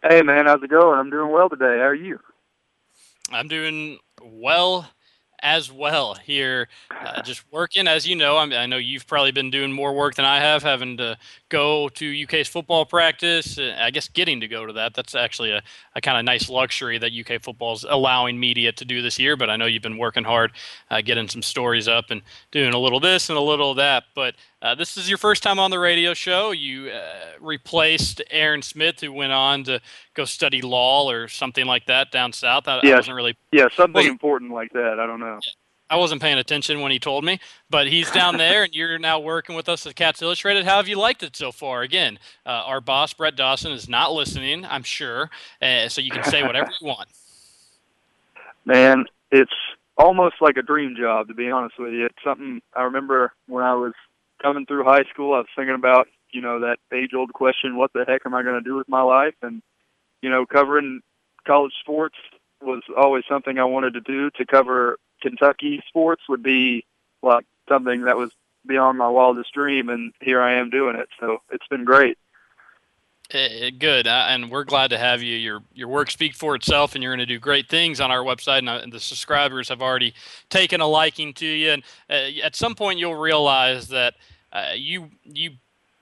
Hey 0.01 0.21
man, 0.21 0.45
how's 0.45 0.63
it 0.63 0.69
going? 0.69 0.97
I'm 0.97 1.09
doing 1.09 1.31
well 1.31 1.49
today. 1.49 1.77
How 1.77 1.83
are 1.87 1.93
you? 1.93 2.19
I'm 3.31 3.47
doing 3.49 3.99
well 4.21 4.89
as 5.41 5.71
well 5.71 6.15
here. 6.15 6.67
Uh, 6.89 7.21
just 7.21 7.43
working, 7.51 7.87
as 7.87 8.07
you 8.07 8.15
know. 8.15 8.37
I'm, 8.37 8.51
I 8.53 8.65
know 8.65 8.77
you've 8.77 9.07
probably 9.07 9.31
been 9.31 9.51
doing 9.51 9.71
more 9.71 9.93
work 9.93 10.15
than 10.15 10.25
I 10.25 10.39
have, 10.39 10.63
having 10.63 10.97
to 10.97 11.17
go 11.49 11.89
to 11.89 12.23
UK's 12.23 12.47
football 12.47 12.85
practice. 12.85 13.59
I 13.59 13.89
guess 13.91 14.07
getting 14.07 14.39
to 14.41 14.47
go 14.47 14.65
to 14.65 14.73
that. 14.73 14.93
That's 14.93 15.15
actually 15.15 15.51
a, 15.51 15.61
a 15.95 16.01
kind 16.01 16.17
of 16.17 16.23
nice 16.23 16.47
luxury 16.47 16.97
that 16.99 17.11
UK 17.11 17.41
football 17.41 17.73
is 17.73 17.85
allowing 17.87 18.39
media 18.39 18.71
to 18.71 18.85
do 18.85 19.01
this 19.01 19.19
year. 19.19 19.35
But 19.35 19.49
I 19.49 19.55
know 19.55 19.65
you've 19.65 19.83
been 19.83 19.97
working 19.97 20.23
hard, 20.23 20.51
uh, 20.89 21.01
getting 21.01 21.27
some 21.27 21.41
stories 21.41 21.87
up 21.87 22.05
and 22.11 22.21
doing 22.51 22.73
a 22.73 22.79
little 22.79 22.99
this 22.99 23.29
and 23.29 23.37
a 23.37 23.41
little 23.41 23.73
that. 23.75 24.05
But 24.15 24.35
uh, 24.61 24.75
this 24.75 24.95
is 24.95 25.09
your 25.09 25.17
first 25.17 25.41
time 25.41 25.59
on 25.59 25.71
the 25.71 25.79
radio 25.79 26.13
show. 26.13 26.51
You 26.51 26.89
uh, 26.89 27.01
replaced 27.41 28.21
Aaron 28.29 28.61
Smith, 28.61 28.99
who 28.99 29.11
went 29.11 29.33
on 29.33 29.63
to 29.65 29.81
go 30.13 30.25
study 30.25 30.61
law 30.61 31.09
or 31.09 31.27
something 31.27 31.65
like 31.65 31.87
that 31.87 32.11
down 32.11 32.31
south. 32.31 32.67
I, 32.67 32.79
I 32.79 32.95
wasn't 32.95 33.15
really 33.15 33.35
Yeah, 33.51 33.67
something 33.73 34.05
important 34.05 34.51
like 34.51 34.71
that. 34.73 34.99
I 34.99 35.07
don't 35.07 35.19
know. 35.19 35.39
I 35.89 35.95
wasn't 35.95 36.21
paying 36.21 36.37
attention 36.37 36.81
when 36.81 36.91
he 36.91 36.99
told 36.99 37.23
me, 37.23 37.39
but 37.69 37.87
he's 37.87 38.11
down 38.11 38.37
there, 38.37 38.63
and 38.63 38.75
you're 38.75 38.99
now 38.99 39.19
working 39.19 39.55
with 39.55 39.67
us 39.67 39.87
at 39.87 39.95
Cats 39.95 40.21
Illustrated. 40.21 40.65
How 40.65 40.77
have 40.77 40.87
you 40.87 40.97
liked 40.97 41.23
it 41.23 41.35
so 41.35 41.51
far? 41.51 41.81
Again, 41.81 42.19
uh, 42.45 42.49
our 42.49 42.79
boss 42.79 43.13
Brett 43.13 43.35
Dawson 43.35 43.71
is 43.71 43.89
not 43.89 44.13
listening, 44.13 44.65
I'm 44.65 44.83
sure, 44.83 45.31
uh, 45.61 45.89
so 45.89 46.01
you 46.01 46.11
can 46.11 46.23
say 46.23 46.43
whatever 46.43 46.69
you 46.79 46.87
want. 46.87 47.09
Man, 48.65 49.05
it's 49.31 49.51
almost 49.97 50.35
like 50.41 50.57
a 50.57 50.61
dream 50.61 50.95
job 50.97 51.27
to 51.27 51.33
be 51.33 51.49
honest 51.49 51.79
with 51.79 51.93
you. 51.93 52.05
It's 52.05 52.23
something 52.23 52.61
I 52.75 52.83
remember 52.83 53.33
when 53.47 53.63
I 53.63 53.73
was 53.73 53.93
coming 54.41 54.65
through 54.65 54.83
high 54.83 55.03
school. 55.11 55.33
I 55.33 55.39
was 55.39 55.47
thinking 55.55 55.75
about 55.75 56.07
you 56.31 56.41
know 56.41 56.59
that 56.59 56.77
age-old 56.93 57.33
question: 57.33 57.77
What 57.77 57.93
the 57.93 58.05
heck 58.07 58.21
am 58.25 58.35
I 58.35 58.43
going 58.43 58.61
to 58.63 58.67
do 58.67 58.75
with 58.75 58.87
my 58.87 59.01
life? 59.01 59.33
And 59.41 59.63
you 60.21 60.29
know, 60.29 60.45
covering 60.45 61.01
college 61.47 61.73
sports 61.81 62.15
was 62.61 62.83
always 62.95 63.23
something 63.27 63.57
I 63.57 63.65
wanted 63.65 63.93
to 63.93 64.01
do. 64.01 64.29
To 64.31 64.45
cover 64.45 64.97
Kentucky 65.21 65.83
sports 65.87 66.23
would 66.29 66.43
be 66.43 66.85
like 67.21 67.45
something 67.67 68.03
that 68.03 68.17
was 68.17 68.31
beyond 68.65 68.97
my 68.97 69.07
wildest 69.07 69.53
dream, 69.53 69.89
and 69.89 70.13
here 70.21 70.41
I 70.41 70.55
am 70.55 70.69
doing 70.69 70.95
it. 70.95 71.09
So 71.19 71.39
it's 71.51 71.67
been 71.67 71.85
great. 71.85 72.17
Uh, 73.31 73.69
good, 73.77 74.07
uh, 74.07 74.25
and 74.29 74.49
we're 74.49 74.63
glad 74.63 74.89
to 74.89 74.97
have 74.97 75.21
you. 75.21 75.35
Your 75.35 75.61
your 75.73 75.87
work 75.87 76.09
speaks 76.09 76.35
for 76.35 76.55
itself, 76.55 76.95
and 76.95 77.03
you're 77.03 77.11
going 77.11 77.27
to 77.27 77.31
do 77.31 77.37
great 77.37 77.69
things 77.69 78.01
on 78.01 78.09
our 78.09 78.23
website. 78.23 78.59
And, 78.59 78.69
uh, 78.69 78.79
and 78.81 78.91
the 78.91 78.99
subscribers 78.99 79.69
have 79.69 79.83
already 79.83 80.15
taken 80.49 80.81
a 80.81 80.87
liking 80.87 81.33
to 81.35 81.45
you. 81.45 81.71
And 81.71 81.83
uh, 82.09 82.43
at 82.43 82.55
some 82.55 82.73
point, 82.73 82.97
you'll 82.97 83.15
realize 83.15 83.87
that 83.89 84.15
uh, 84.51 84.71
you 84.75 85.11
you 85.23 85.51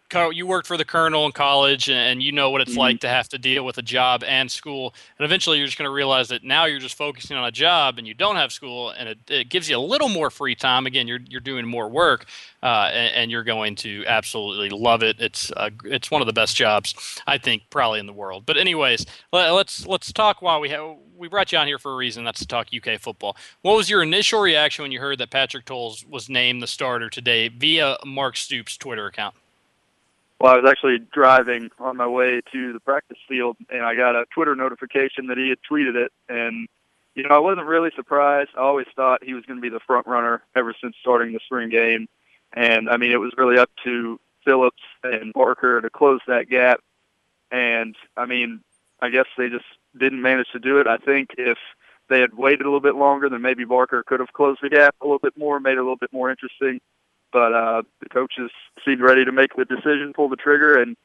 co- 0.10 0.30
you 0.30 0.46
worked 0.48 0.68
for 0.68 0.78
the 0.78 0.86
Kernel 0.86 1.26
in 1.26 1.32
college, 1.32 1.90
and, 1.90 2.22
you 2.24 2.32
know 2.32 2.50
what 2.50 2.62
it's 2.62 2.74
Mhm. 2.74 2.78
like 2.78 3.00
to 3.02 3.10
have 3.10 3.28
to 3.30 3.38
deal 3.38 3.64
with 3.66 3.78
a 3.78 3.82
job 3.82 4.24
and 4.24 4.50
school. 4.52 4.94
And 5.18 5.26
eventually, 5.26 5.58
you're 5.58 5.68
just 5.68 5.78
going 5.78 5.88
to 5.88 5.94
realize 5.94 6.28
that 6.30 6.44
now 6.44 6.66
you're 6.66 6.80
just 6.80 6.96
focusing 6.96 7.36
on 7.38 7.46
a 7.46 7.52
job, 7.52 7.98
and 7.98 8.08
you 8.08 8.14
don't 8.14 8.36
have 8.36 8.52
school, 8.52 8.90
and 8.92 9.10
it, 9.10 9.18
it 9.30 9.50
gives 9.50 9.70
you 9.70 9.78
a 9.78 9.80
little 9.80 10.10
more 10.10 10.30
free 10.30 10.56
time. 10.56 10.86
Again, 10.86 11.08
you're 11.08 11.20
you're 11.28 11.42
doing 11.42 11.66
more 11.66 11.88
work, 11.90 12.26
uh, 12.64 12.90
and, 12.94 13.14
and 13.16 13.32
you're 13.32 13.44
going 13.44 13.76
to 13.78 14.04
absolutely 14.08 14.70
love 14.70 15.04
it. 15.04 15.20
It's 15.20 15.52
uh, 15.52 15.70
it's 15.86 16.10
one 16.12 16.22
of 16.22 16.28
the 16.28 16.34
best 16.34 16.56
jobs 16.56 16.94
I 17.28 17.38
think 17.38 17.64
probably 17.70 18.00
in 18.00 18.06
the 18.08 18.14
world. 18.14 18.46
But 18.46 18.58
anyways, 18.58 19.06
let, 19.32 19.52
let's 19.52 19.86
let's 19.88 20.12
talk 20.12 20.42
while 20.42 20.60
we 20.60 20.70
have 20.70 20.96
we 21.16 21.28
brought 21.28 21.52
you 21.52 21.58
on 21.58 21.66
here 21.68 21.80
for 21.80 21.92
a 21.94 21.96
reason. 21.96 22.24
That's 22.24 22.40
to 22.40 22.48
talk 22.48 22.68
UK 22.74 23.00
football. 23.00 23.36
What 23.62 23.76
was 23.76 23.90
your 23.90 24.04
initial 24.04 24.40
reaction 24.40 24.84
when 24.84 24.92
you 24.92 25.00
heard 25.00 25.18
that 25.20 25.32
Patrick 25.32 25.66
Towles 25.66 26.06
was 26.08 26.30
named 26.30 26.62
the 26.62 26.68
starter 26.68 27.10
today 27.10 27.48
via 27.48 27.98
Mark 28.06 28.38
Stoops' 28.38 28.78
Twitter 28.78 29.08
account? 29.08 29.34
Well, 30.40 30.54
I 30.54 30.58
was 30.58 30.70
actually 30.70 31.00
driving 31.00 31.72
on 31.80 31.98
my 31.98 32.08
way 32.08 32.42
to 32.52 32.74
the 32.74 32.80
practice 32.80 33.18
field, 33.28 33.58
and 33.70 33.82
I 33.84 33.96
got 33.96 34.16
a 34.16 34.26
Twitter 34.34 34.56
notification 34.56 35.28
that 35.28 35.38
he 35.38 35.50
had 35.50 35.58
tweeted 35.70 35.96
it. 35.96 36.12
And 36.30 36.68
you 37.16 37.24
know, 37.24 37.30
I 37.36 37.40
wasn't 37.40 37.66
really 37.66 37.90
surprised. 37.96 38.52
I 38.56 38.60
always 38.60 38.86
thought 38.96 39.24
he 39.24 39.34
was 39.34 39.44
going 39.46 39.58
to 39.58 39.62
be 39.62 39.70
the 39.70 39.80
front 39.80 40.06
runner 40.06 40.44
ever 40.56 40.76
since 40.80 40.96
starting 41.02 41.34
the 41.34 41.40
spring 41.46 41.70
game. 41.70 42.08
And 42.54 42.88
I 42.90 42.98
mean, 42.98 43.12
it 43.12 43.18
was 43.18 43.34
really 43.36 43.58
up 43.58 43.72
to 43.86 44.20
Phillips 44.46 44.84
and 45.04 45.34
Barker 45.34 45.82
to 45.82 45.90
close 45.90 46.22
that 46.28 46.48
gap. 46.50 46.82
And 47.52 47.96
I 48.16 48.28
mean, 48.28 48.62
I 49.02 49.10
guess 49.10 49.26
they 49.38 49.50
just 49.50 49.66
didn't 49.98 50.22
manage 50.22 50.52
to 50.52 50.60
do 50.60 50.80
it. 50.80 50.86
I 50.86 50.98
think 50.98 51.32
if 51.40 51.58
they 52.10 52.22
had 52.22 52.36
waited 52.36 52.62
a 52.62 52.66
little 52.66 52.80
bit 52.80 52.96
longer, 52.96 53.28
then 53.30 53.42
maybe 53.42 53.66
Barker 53.66 54.04
could 54.04 54.20
have 54.20 54.32
closed 54.34 54.60
the 54.62 54.70
gap 54.70 54.96
a 55.02 55.06
little 55.06 55.20
bit 55.20 55.36
more, 55.36 55.60
made 55.60 55.74
it 55.74 55.80
a 55.80 55.82
little 55.82 55.98
bit 55.98 56.14
more 56.14 56.30
interesting 56.30 56.80
but 57.32 57.54
uh, 57.54 57.82
the 58.02 58.10
coaches 58.10 58.52
seemed 58.86 59.02
ready 59.02 59.26
to 59.26 59.32
make 59.32 59.56
the 59.56 59.66
decision, 59.66 60.14
pull 60.16 60.30
the 60.30 60.36
trigger, 60.36 60.80
and 60.80 60.96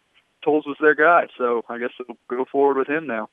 Towles 0.44 0.66
was 0.66 0.76
their 0.80 0.94
guy. 0.94 1.28
So 1.38 1.64
I 1.68 1.78
guess 1.78 1.90
we'll 2.06 2.16
go 2.28 2.44
forward 2.44 2.76
with 2.76 2.88
him 2.88 3.06
now. 3.06 3.28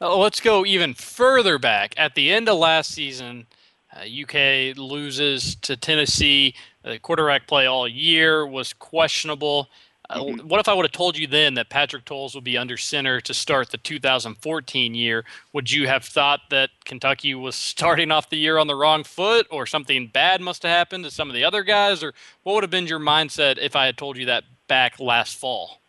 Uh, 0.00 0.16
let's 0.16 0.40
go 0.40 0.64
even 0.64 0.94
further 0.94 1.58
back. 1.58 1.94
At 1.96 2.14
the 2.14 2.30
end 2.30 2.48
of 2.48 2.58
last 2.58 2.92
season, 2.92 3.46
uh, 3.94 4.00
UK 4.00 4.76
loses 4.76 5.56
to 5.56 5.76
Tennessee. 5.76 6.54
The 6.84 6.98
quarterback 6.98 7.46
play 7.46 7.66
all 7.66 7.88
year 7.88 8.46
was 8.46 8.72
questionable. 8.72 9.68
Uh, 10.10 10.20
Mhm. 10.20 10.42
what 10.44 10.58
if 10.58 10.68
I 10.68 10.74
would 10.74 10.86
have 10.86 10.92
told 10.92 11.18
you 11.18 11.26
then 11.26 11.54
that 11.54 11.68
Patrick 11.68 12.06
Towles 12.06 12.34
would 12.34 12.44
be 12.44 12.56
under 12.56 12.78
center 12.78 13.20
to 13.20 13.34
start 13.34 13.70
the 13.70 13.76
2014 13.76 14.94
year? 14.94 15.24
Would 15.52 15.70
you 15.70 15.86
have 15.86 16.04
thought 16.04 16.48
that 16.48 16.70
Kentucky 16.86 17.34
was 17.34 17.54
starting 17.54 18.10
off 18.10 18.30
the 18.30 18.38
year 18.38 18.56
on 18.56 18.68
the 18.68 18.74
wrong 18.74 19.04
foot, 19.04 19.46
or 19.50 19.66
something 19.66 20.06
bad 20.06 20.40
must 20.40 20.62
have 20.62 20.70
happened 20.70 21.04
to 21.04 21.10
some 21.10 21.28
of 21.28 21.34
the 21.34 21.44
other 21.44 21.62
guys, 21.62 22.02
or 22.02 22.14
what 22.42 22.54
would 22.54 22.64
have 22.64 22.70
been 22.70 22.86
your 22.86 22.98
mindset 22.98 23.58
if 23.58 23.76
I 23.76 23.84
had 23.84 23.98
told 23.98 24.16
you 24.16 24.24
that 24.26 24.44
back 24.66 24.98
last 24.98 25.38
fall? 25.38 25.80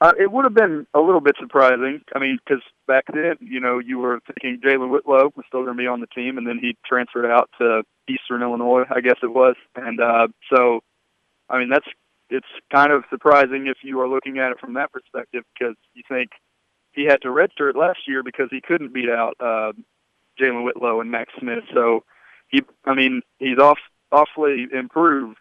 Uh, 0.00 0.12
it 0.18 0.30
would 0.30 0.44
have 0.44 0.54
been 0.54 0.86
a 0.94 1.00
little 1.00 1.20
bit 1.22 1.36
surprising. 1.38 2.02
I 2.14 2.18
mean, 2.18 2.38
because 2.44 2.62
back 2.86 3.04
then, 3.12 3.36
you 3.40 3.60
know, 3.60 3.78
you 3.78 3.98
were 3.98 4.20
thinking 4.26 4.60
Jalen 4.60 4.90
Whitlow 4.90 5.32
was 5.36 5.44
still 5.48 5.62
going 5.64 5.76
to 5.76 5.82
be 5.82 5.86
on 5.86 6.00
the 6.00 6.06
team, 6.06 6.38
and 6.38 6.46
then 6.46 6.58
he 6.58 6.76
transferred 6.86 7.26
out 7.26 7.50
to 7.58 7.82
Eastern 8.08 8.42
Illinois, 8.42 8.84
I 8.90 9.00
guess 9.00 9.16
it 9.22 9.32
was. 9.32 9.56
And 9.74 10.00
uh, 10.00 10.28
so, 10.52 10.82
I 11.48 11.58
mean, 11.58 11.70
that's 11.70 11.86
it's 12.30 12.46
kind 12.72 12.92
of 12.92 13.04
surprising 13.10 13.66
if 13.66 13.78
you 13.82 14.00
are 14.00 14.08
looking 14.08 14.38
at 14.38 14.50
it 14.52 14.60
from 14.60 14.74
that 14.74 14.92
perspective, 14.92 15.44
because 15.54 15.76
you 15.94 16.02
think 16.08 16.30
he 16.92 17.04
had 17.04 17.22
to 17.22 17.28
redshirt 17.28 17.74
last 17.74 18.00
year 18.06 18.22
because 18.22 18.48
he 18.50 18.60
couldn't 18.60 18.92
beat 18.92 19.08
out 19.08 19.34
uh, 19.40 19.72
Jalen 20.40 20.64
Whitlow 20.64 21.00
and 21.00 21.10
Max 21.10 21.32
Smith. 21.38 21.64
So 21.72 22.04
he, 22.48 22.62
I 22.84 22.94
mean, 22.94 23.22
he's 23.38 23.58
off 23.58 23.78
awfully 24.10 24.66
improved 24.72 25.38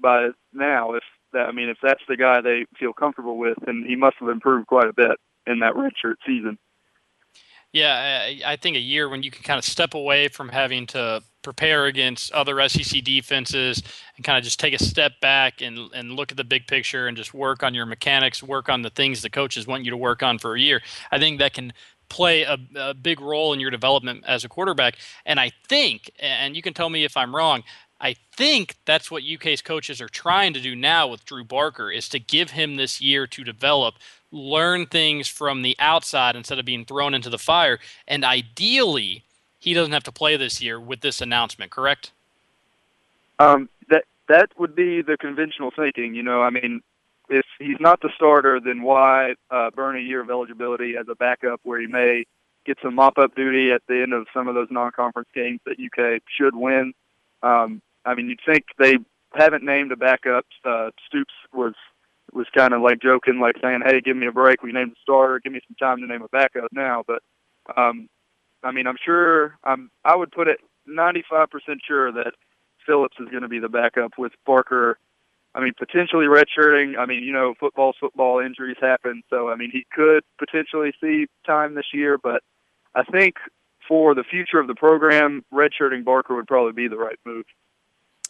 by 0.00 0.30
now. 0.52 0.94
If 0.94 1.04
that, 1.32 1.46
I 1.46 1.52
mean, 1.52 1.68
if 1.68 1.78
that's 1.82 2.02
the 2.08 2.16
guy 2.16 2.40
they 2.40 2.66
feel 2.78 2.92
comfortable 2.92 3.38
with, 3.38 3.56
then 3.64 3.84
he 3.86 3.96
must 3.96 4.16
have 4.20 4.28
improved 4.28 4.66
quite 4.66 4.88
a 4.88 4.92
bit 4.92 5.16
in 5.46 5.60
that 5.60 5.74
redshirt 5.74 6.16
season. 6.26 6.58
Yeah, 7.72 8.26
I, 8.26 8.40
I 8.44 8.56
think 8.56 8.76
a 8.76 8.80
year 8.80 9.08
when 9.08 9.22
you 9.22 9.30
can 9.30 9.44
kind 9.44 9.58
of 9.58 9.64
step 9.64 9.94
away 9.94 10.28
from 10.28 10.48
having 10.48 10.86
to 10.88 11.22
prepare 11.42 11.86
against 11.86 12.32
other 12.32 12.68
SEC 12.68 13.02
defenses 13.02 13.82
and 14.16 14.24
kind 14.24 14.38
of 14.38 14.44
just 14.44 14.60
take 14.60 14.74
a 14.74 14.82
step 14.82 15.12
back 15.20 15.62
and 15.62 15.90
and 15.94 16.12
look 16.12 16.30
at 16.30 16.36
the 16.36 16.44
big 16.44 16.66
picture 16.66 17.06
and 17.06 17.16
just 17.16 17.34
work 17.34 17.62
on 17.62 17.74
your 17.74 17.86
mechanics, 17.86 18.42
work 18.42 18.68
on 18.68 18.82
the 18.82 18.90
things 18.90 19.22
the 19.22 19.30
coaches 19.30 19.66
want 19.66 19.84
you 19.84 19.90
to 19.90 19.96
work 19.96 20.22
on 20.22 20.38
for 20.38 20.54
a 20.54 20.60
year. 20.60 20.80
I 21.10 21.18
think 21.18 21.38
that 21.38 21.54
can 21.54 21.72
play 22.08 22.42
a, 22.42 22.58
a 22.76 22.92
big 22.92 23.20
role 23.20 23.52
in 23.54 23.60
your 23.60 23.70
development 23.70 24.24
as 24.26 24.44
a 24.44 24.48
quarterback. 24.48 24.96
And 25.24 25.40
I 25.40 25.52
think, 25.68 26.10
and 26.18 26.54
you 26.54 26.60
can 26.60 26.74
tell 26.74 26.90
me 26.90 27.04
if 27.04 27.16
I'm 27.16 27.34
wrong, 27.34 27.62
I 28.00 28.16
think 28.36 28.76
that's 28.86 29.10
what 29.10 29.22
UK's 29.22 29.62
coaches 29.62 30.00
are 30.00 30.08
trying 30.08 30.52
to 30.54 30.60
do 30.60 30.74
now 30.74 31.06
with 31.06 31.24
Drew 31.24 31.44
Barker 31.44 31.90
is 31.90 32.08
to 32.10 32.18
give 32.18 32.50
him 32.50 32.76
this 32.76 33.00
year 33.00 33.26
to 33.28 33.44
develop, 33.44 33.96
learn 34.32 34.86
things 34.86 35.28
from 35.28 35.62
the 35.62 35.76
outside 35.78 36.34
instead 36.34 36.58
of 36.58 36.64
being 36.64 36.84
thrown 36.84 37.14
into 37.14 37.30
the 37.30 37.38
fire. 37.38 37.78
And 38.08 38.24
ideally, 38.24 39.24
he 39.60 39.74
doesn't 39.74 39.92
have 39.92 40.02
to 40.04 40.12
play 40.12 40.36
this 40.36 40.60
year 40.60 40.80
with 40.80 41.00
this 41.00 41.20
announcement, 41.20 41.70
correct? 41.70 42.12
Um, 43.38 43.68
that 43.88 44.04
that 44.28 44.50
would 44.58 44.74
be 44.74 45.02
the 45.02 45.16
conventional 45.16 45.70
thinking. 45.70 46.14
You 46.14 46.22
know, 46.22 46.42
I 46.42 46.50
mean, 46.50 46.82
if 47.28 47.44
he's 47.58 47.78
not 47.78 48.00
the 48.00 48.10
starter, 48.16 48.58
then 48.58 48.82
why 48.82 49.34
uh, 49.50 49.70
burn 49.70 49.96
a 49.96 50.00
year 50.00 50.20
of 50.20 50.30
eligibility 50.30 50.96
as 50.98 51.06
a 51.08 51.14
backup 51.14 51.60
where 51.62 51.80
he 51.80 51.86
may 51.86 52.24
get 52.66 52.78
some 52.82 52.94
mop-up 52.94 53.34
duty 53.34 53.70
at 53.70 53.82
the 53.88 54.02
end 54.02 54.12
of 54.12 54.26
some 54.34 54.48
of 54.48 54.54
those 54.54 54.68
non-conference 54.70 55.28
games 55.34 55.60
that 55.64 55.76
UK 55.78 56.22
should 56.28 56.56
win? 56.56 56.92
Um, 57.42 57.80
I 58.04 58.14
mean, 58.14 58.28
you'd 58.28 58.40
think 58.44 58.64
they 58.78 58.98
haven't 59.34 59.64
named 59.64 59.92
a 59.92 59.96
backup. 59.96 60.46
Uh, 60.64 60.90
Stoops 61.06 61.34
was 61.52 61.74
was 62.32 62.46
kind 62.56 62.72
of 62.72 62.80
like 62.80 63.00
joking, 63.00 63.40
like 63.40 63.56
saying, 63.60 63.80
"Hey, 63.84 64.00
give 64.00 64.16
me 64.16 64.26
a 64.26 64.32
break. 64.32 64.62
We 64.62 64.72
named 64.72 64.92
a 64.92 65.00
starter. 65.02 65.40
Give 65.40 65.52
me 65.52 65.60
some 65.66 65.76
time 65.76 66.00
to 66.00 66.06
name 66.06 66.22
a 66.22 66.28
backup 66.28 66.72
now." 66.72 67.04
But 67.06 67.22
um, 67.76 68.08
I 68.62 68.72
mean, 68.72 68.86
I'm 68.86 68.98
sure. 69.02 69.58
I'm. 69.64 69.90
I 70.04 70.16
would 70.16 70.30
put 70.32 70.48
it 70.48 70.58
95% 70.88 71.46
sure 71.86 72.12
that 72.12 72.32
Phillips 72.86 73.16
is 73.20 73.28
going 73.28 73.42
to 73.42 73.48
be 73.48 73.58
the 73.58 73.68
backup 73.68 74.12
with 74.18 74.32
Barker. 74.46 74.98
I 75.54 75.60
mean, 75.60 75.72
potentially 75.78 76.26
redshirting. 76.26 76.98
I 76.98 77.06
mean, 77.06 77.24
you 77.24 77.32
know, 77.32 77.54
football's 77.58 77.96
football. 77.98 78.40
Injuries 78.40 78.76
happen, 78.80 79.22
so 79.30 79.48
I 79.48 79.56
mean, 79.56 79.70
he 79.72 79.84
could 79.92 80.22
potentially 80.38 80.92
see 81.00 81.26
time 81.46 81.74
this 81.74 81.92
year. 81.92 82.18
But 82.18 82.42
I 82.94 83.02
think 83.04 83.36
for 83.88 84.14
the 84.14 84.24
future 84.24 84.60
of 84.60 84.68
the 84.68 84.74
program, 84.74 85.44
redshirting 85.52 86.04
Barker 86.04 86.36
would 86.36 86.46
probably 86.46 86.72
be 86.72 86.88
the 86.88 86.96
right 86.96 87.18
move. 87.24 87.44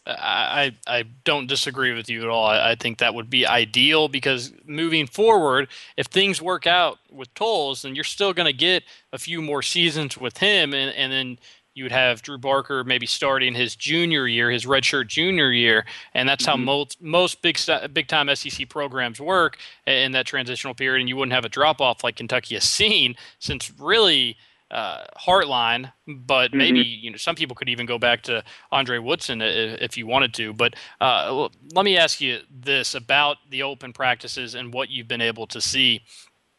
I, 0.07 0.75
I 0.87 1.03
don't 1.23 1.47
disagree 1.47 1.93
with 1.93 2.09
you 2.09 2.23
at 2.23 2.27
all. 2.27 2.45
I, 2.45 2.71
I 2.71 2.75
think 2.75 2.97
that 2.97 3.13
would 3.13 3.29
be 3.29 3.45
ideal 3.45 4.07
because 4.07 4.51
moving 4.65 5.05
forward, 5.05 5.67
if 5.95 6.07
things 6.07 6.41
work 6.41 6.65
out 6.65 6.97
with 7.11 7.33
Towles, 7.35 7.83
then 7.83 7.93
you're 7.93 8.03
still 8.03 8.33
going 8.33 8.47
to 8.47 8.53
get 8.53 8.83
a 9.13 9.19
few 9.19 9.41
more 9.41 9.61
seasons 9.61 10.17
with 10.17 10.37
him, 10.37 10.73
and, 10.73 10.93
and 10.95 11.11
then 11.11 11.37
you 11.73 11.83
would 11.85 11.91
have 11.91 12.21
Drew 12.21 12.37
Barker 12.37 12.83
maybe 12.83 13.05
starting 13.05 13.53
his 13.53 13.75
junior 13.75 14.27
year, 14.27 14.49
his 14.51 14.65
redshirt 14.65 15.07
junior 15.07 15.51
year, 15.51 15.85
and 16.13 16.27
that's 16.27 16.45
how 16.45 16.57
Mhm. 16.57 16.63
most 16.65 17.01
most 17.01 17.41
big 17.41 17.57
big 17.93 18.07
time 18.07 18.27
SEC 18.35 18.67
programs 18.67 19.21
work 19.21 19.57
in 19.85 20.11
that 20.13 20.25
transitional 20.25 20.73
period, 20.73 20.99
and 21.01 21.09
you 21.09 21.15
wouldn't 21.15 21.33
have 21.33 21.45
a 21.45 21.49
drop 21.49 21.79
off 21.79 22.03
like 22.03 22.17
Kentucky 22.17 22.55
has 22.55 22.65
seen 22.65 23.15
since 23.39 23.71
really 23.79 24.35
uh, 24.71 25.03
Hartline, 25.19 25.91
but 26.07 26.53
maybe 26.53 26.79
you 26.79 27.11
know 27.11 27.17
some 27.17 27.35
people 27.35 27.55
could 27.55 27.69
even 27.69 27.85
go 27.85 27.97
back 27.99 28.23
to 28.23 28.43
Andre 28.71 28.97
Woodson 28.97 29.41
i- 29.41 29.45
i- 29.45 29.77
if 29.81 29.97
you 29.97 30.07
wanted 30.07 30.33
to. 30.35 30.53
But 30.53 30.75
uh, 31.01 31.49
let 31.73 31.85
me 31.85 31.97
ask 31.97 32.21
you 32.21 32.39
this 32.49 32.95
about 32.95 33.37
the 33.49 33.63
open 33.63 33.93
practices 33.93 34.55
and 34.55 34.73
what 34.73 34.89
you've 34.89 35.07
been 35.09 35.21
able 35.21 35.45
to 35.47 35.59
see. 35.61 36.01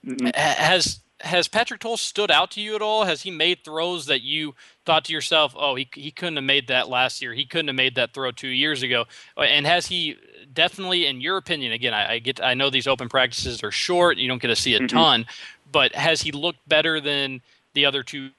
Mhm. 0.07 0.35
Ha- 0.37 0.55
Has 0.59 1.01
has 1.21 1.47
Patrick 1.47 1.79
Toll 1.81 1.97
stood 1.97 2.33
out 2.33 2.51
to 2.51 2.61
you 2.61 2.75
at 2.75 2.83
all? 2.83 3.05
Has 3.05 3.23
he 3.23 3.31
made 3.31 3.65
throws 3.65 4.07
that 4.07 4.23
you 4.23 4.57
thought 4.85 5.05
to 5.05 5.13
yourself, 5.13 5.55
"Oh, 5.57 5.77
he 5.77 5.89
he 5.95 6.11
couldn't 6.11 6.35
have 6.37 6.45
made 6.45 6.67
that 6.67 6.89
last 6.89 7.23
year. 7.23 7.33
He 7.33 7.47
couldn't 7.47 7.69
have 7.69 7.77
made 7.77 7.95
that 7.95 8.13
throw 8.13 8.33
two 8.33 8.49
years 8.49 8.83
ago." 8.83 9.05
Uh, 9.37 9.43
And 9.43 9.65
has 9.67 9.87
he 9.87 10.17
definitely, 10.53 11.07
in 11.07 11.21
your 11.21 11.37
opinion, 11.37 11.73
again, 11.73 11.95
I, 11.95 12.15
I 12.15 12.19
get, 12.19 12.43
I 12.43 12.55
know 12.55 12.69
these 12.71 12.89
open 12.89 13.09
practices 13.09 13.63
are 13.63 13.71
short. 13.71 14.19
You 14.19 14.27
don't 14.29 14.43
get 14.43 14.49
to 14.49 14.57
see 14.57 14.75
a 14.75 14.81
Mhm. 14.81 14.89
ton, 14.89 15.27
but 15.71 15.95
has 15.95 16.21
he 16.23 16.33
looked 16.33 16.69
better 16.69 17.01
than 17.01 17.41
the 17.75 17.87
other 17.87 18.03
two 18.03 18.31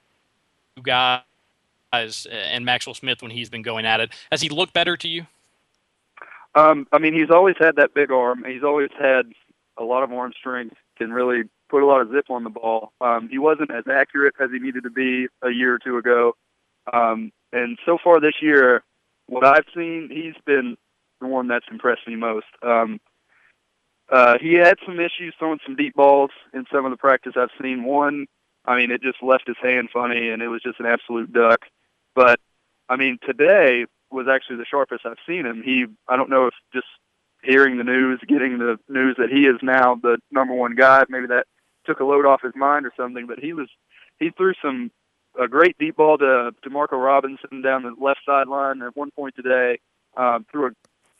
guys 0.82 1.22
and 1.92 2.64
Maxwell 2.64 2.94
Smith 2.94 3.22
when 3.22 3.30
he's 3.30 3.48
been 3.48 3.62
going 3.62 3.86
at 3.86 4.00
it? 4.00 4.10
Has 4.30 4.40
he 4.40 4.48
looked 4.48 4.72
better 4.72 4.96
to 4.96 5.08
you? 5.08 5.26
Um, 6.54 6.86
I 6.92 6.98
mean, 6.98 7.14
he's 7.14 7.30
always 7.30 7.56
had 7.58 7.76
that 7.76 7.94
big 7.94 8.10
arm. 8.10 8.44
He's 8.46 8.62
always 8.62 8.90
had 8.98 9.32
a 9.76 9.84
lot 9.84 10.02
of 10.02 10.12
arm 10.12 10.32
strength. 10.38 10.76
Can 10.96 11.12
really 11.12 11.44
put 11.68 11.82
a 11.82 11.86
lot 11.86 12.00
of 12.00 12.10
zip 12.12 12.30
on 12.30 12.44
the 12.44 12.50
ball. 12.50 12.92
Um, 13.00 13.28
he 13.28 13.38
wasn't 13.38 13.72
as 13.72 13.84
accurate 13.90 14.34
as 14.40 14.50
he 14.52 14.60
needed 14.60 14.84
to 14.84 14.90
be 14.90 15.26
a 15.42 15.50
year 15.50 15.74
or 15.74 15.78
two 15.78 15.98
ago. 15.98 16.36
Um, 16.92 17.32
and 17.52 17.78
so 17.84 17.98
far 18.02 18.20
this 18.20 18.34
year, 18.40 18.84
what 19.26 19.44
I've 19.44 19.64
seen, 19.74 20.08
he's 20.12 20.40
been 20.44 20.76
the 21.20 21.26
one 21.26 21.48
that's 21.48 21.66
impressed 21.70 22.06
me 22.06 22.14
most. 22.14 22.46
Um, 22.62 23.00
uh, 24.12 24.36
he 24.40 24.54
had 24.54 24.76
some 24.86 25.00
issues 25.00 25.34
throwing 25.38 25.58
some 25.64 25.76
deep 25.76 25.94
balls 25.94 26.30
in 26.52 26.64
some 26.72 26.84
of 26.84 26.90
the 26.90 26.96
practice 26.96 27.32
I've 27.36 27.48
seen. 27.60 27.84
One, 27.84 28.26
I 28.64 28.76
mean, 28.76 28.90
it 28.90 29.02
just 29.02 29.22
left 29.22 29.46
his 29.46 29.56
hand 29.62 29.90
funny, 29.92 30.30
and 30.30 30.42
it 30.42 30.48
was 30.48 30.62
just 30.62 30.80
an 30.80 30.86
absolute 30.86 31.32
duck. 31.32 31.60
But 32.14 32.40
I 32.88 32.96
mean, 32.96 33.18
today 33.26 33.86
was 34.10 34.26
actually 34.28 34.56
the 34.56 34.64
sharpest 34.64 35.04
I've 35.04 35.16
seen 35.26 35.44
him. 35.44 35.62
He, 35.62 35.86
I 36.08 36.16
don't 36.16 36.30
know 36.30 36.46
if 36.46 36.54
just 36.72 36.86
hearing 37.42 37.76
the 37.76 37.84
news, 37.84 38.20
getting 38.26 38.58
the 38.58 38.78
news 38.88 39.16
that 39.18 39.30
he 39.30 39.46
is 39.46 39.56
now 39.62 39.96
the 39.96 40.18
number 40.30 40.54
one 40.54 40.74
guy, 40.74 41.04
maybe 41.08 41.26
that 41.26 41.46
took 41.84 42.00
a 42.00 42.04
load 42.04 42.24
off 42.24 42.42
his 42.42 42.54
mind 42.54 42.86
or 42.86 42.92
something. 42.96 43.26
But 43.26 43.38
he 43.38 43.52
was, 43.52 43.68
he 44.18 44.30
threw 44.30 44.54
some 44.62 44.90
a 45.38 45.48
great 45.48 45.76
deep 45.78 45.96
ball 45.96 46.18
to 46.18 46.52
to 46.62 46.70
Marco 46.70 46.96
Robinson 46.96 47.60
down 47.62 47.82
the 47.82 47.94
left 48.00 48.20
sideline 48.24 48.82
at 48.82 48.96
one 48.96 49.10
point 49.10 49.34
today. 49.36 49.78
Um, 50.16 50.46
threw 50.50 50.68
a, 50.68 50.70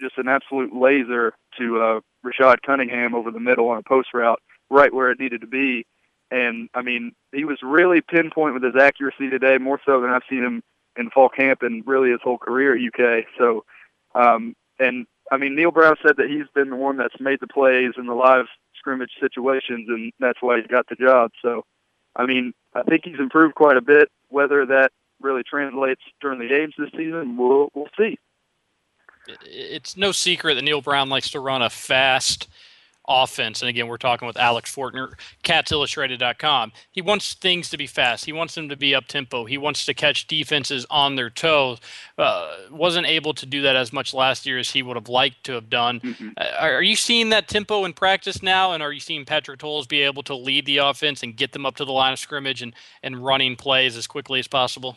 just 0.00 0.18
an 0.18 0.28
absolute 0.28 0.74
laser 0.74 1.34
to 1.58 1.80
uh, 1.80 2.00
Rashad 2.24 2.58
Cunningham 2.64 3.14
over 3.14 3.30
the 3.30 3.40
middle 3.40 3.68
on 3.68 3.78
a 3.78 3.82
post 3.82 4.08
route, 4.14 4.40
right 4.70 4.92
where 4.92 5.10
it 5.10 5.18
needed 5.18 5.40
to 5.40 5.46
be. 5.46 5.86
And 6.30 6.68
I 6.74 6.82
mean, 6.82 7.12
he 7.32 7.44
was 7.44 7.58
really 7.62 8.00
pinpoint 8.00 8.54
with 8.54 8.64
his 8.64 8.80
accuracy 8.80 9.30
today, 9.30 9.58
more 9.58 9.80
so 9.84 10.00
than 10.00 10.10
I've 10.10 10.22
seen 10.28 10.42
him 10.42 10.62
in 10.96 11.10
fall 11.10 11.28
camp 11.28 11.62
and 11.62 11.86
really 11.86 12.10
his 12.10 12.20
whole 12.22 12.38
career 12.38 12.74
at 12.74 12.80
UK. 12.80 13.24
So, 13.38 13.64
um, 14.14 14.54
and 14.78 15.06
I 15.30 15.36
mean, 15.36 15.54
Neal 15.54 15.70
Brown 15.70 15.96
said 16.02 16.16
that 16.16 16.30
he's 16.30 16.46
been 16.54 16.70
the 16.70 16.76
one 16.76 16.96
that's 16.96 17.20
made 17.20 17.40
the 17.40 17.46
plays 17.46 17.92
in 17.96 18.06
the 18.06 18.14
live 18.14 18.46
scrimmage 18.76 19.12
situations, 19.20 19.88
and 19.88 20.12
that's 20.20 20.40
why 20.40 20.60
he 20.60 20.66
got 20.66 20.88
the 20.88 20.96
job. 20.96 21.32
So, 21.40 21.64
I 22.16 22.26
mean, 22.26 22.52
I 22.74 22.82
think 22.82 23.04
he's 23.04 23.18
improved 23.18 23.54
quite 23.54 23.76
a 23.76 23.82
bit. 23.82 24.10
Whether 24.28 24.66
that 24.66 24.92
really 25.20 25.42
translates 25.42 26.02
during 26.20 26.38
the 26.38 26.48
games 26.48 26.74
this 26.76 26.90
season, 26.90 27.36
we'll 27.36 27.70
we'll 27.74 27.88
see. 27.98 28.18
It's 29.46 29.96
no 29.96 30.12
secret 30.12 30.54
that 30.54 30.62
Neal 30.62 30.82
Brown 30.82 31.08
likes 31.08 31.30
to 31.30 31.40
run 31.40 31.62
a 31.62 31.70
fast 31.70 32.48
offense. 33.08 33.60
And 33.62 33.68
again, 33.68 33.88
we're 33.88 33.96
talking 33.96 34.26
with 34.26 34.36
Alex 34.36 34.74
Forkner, 34.74 35.12
catsillustrated.com. 35.42 36.72
He 36.90 37.02
wants 37.02 37.34
things 37.34 37.68
to 37.70 37.76
be 37.76 37.86
fast. 37.86 38.24
He 38.24 38.32
wants 38.32 38.54
them 38.54 38.68
to 38.68 38.76
be 38.76 38.94
up 38.94 39.06
tempo. 39.06 39.44
He 39.44 39.58
wants 39.58 39.84
to 39.86 39.94
catch 39.94 40.26
defenses 40.26 40.86
on 40.90 41.16
their 41.16 41.30
toes. 41.30 41.80
Uh, 42.16 42.56
wasn't 42.70 43.06
able 43.06 43.34
to 43.34 43.46
do 43.46 43.62
that 43.62 43.76
as 43.76 43.92
much 43.92 44.14
last 44.14 44.46
year 44.46 44.58
as 44.58 44.70
he 44.70 44.82
would 44.82 44.96
have 44.96 45.08
liked 45.08 45.44
to 45.44 45.52
have 45.52 45.68
done. 45.68 46.00
Mhm. 46.00 46.32
Uh, 46.36 46.44
Are, 46.60 46.74
are 46.74 46.82
you 46.82 46.96
seeing 46.96 47.30
that 47.30 47.48
tempo 47.48 47.84
in 47.84 47.92
practice 47.92 48.42
now? 48.42 48.72
And 48.72 48.82
are 48.82 48.92
you 48.92 49.00
seeing 49.00 49.24
Patrick 49.24 49.58
Towles 49.58 49.86
be 49.86 50.02
able 50.02 50.22
to 50.24 50.34
lead 50.34 50.66
the 50.66 50.78
offense 50.78 51.22
and 51.22 51.36
get 51.36 51.52
them 51.52 51.66
up 51.66 51.76
to 51.76 51.84
the 51.84 51.92
line 51.92 52.12
of 52.12 52.18
scrimmage 52.18 52.62
and, 52.62 52.74
and 53.02 53.24
running 53.24 53.56
plays 53.56 53.96
as 53.96 54.06
quickly 54.06 54.38
as 54.38 54.48
possible? 54.48 54.96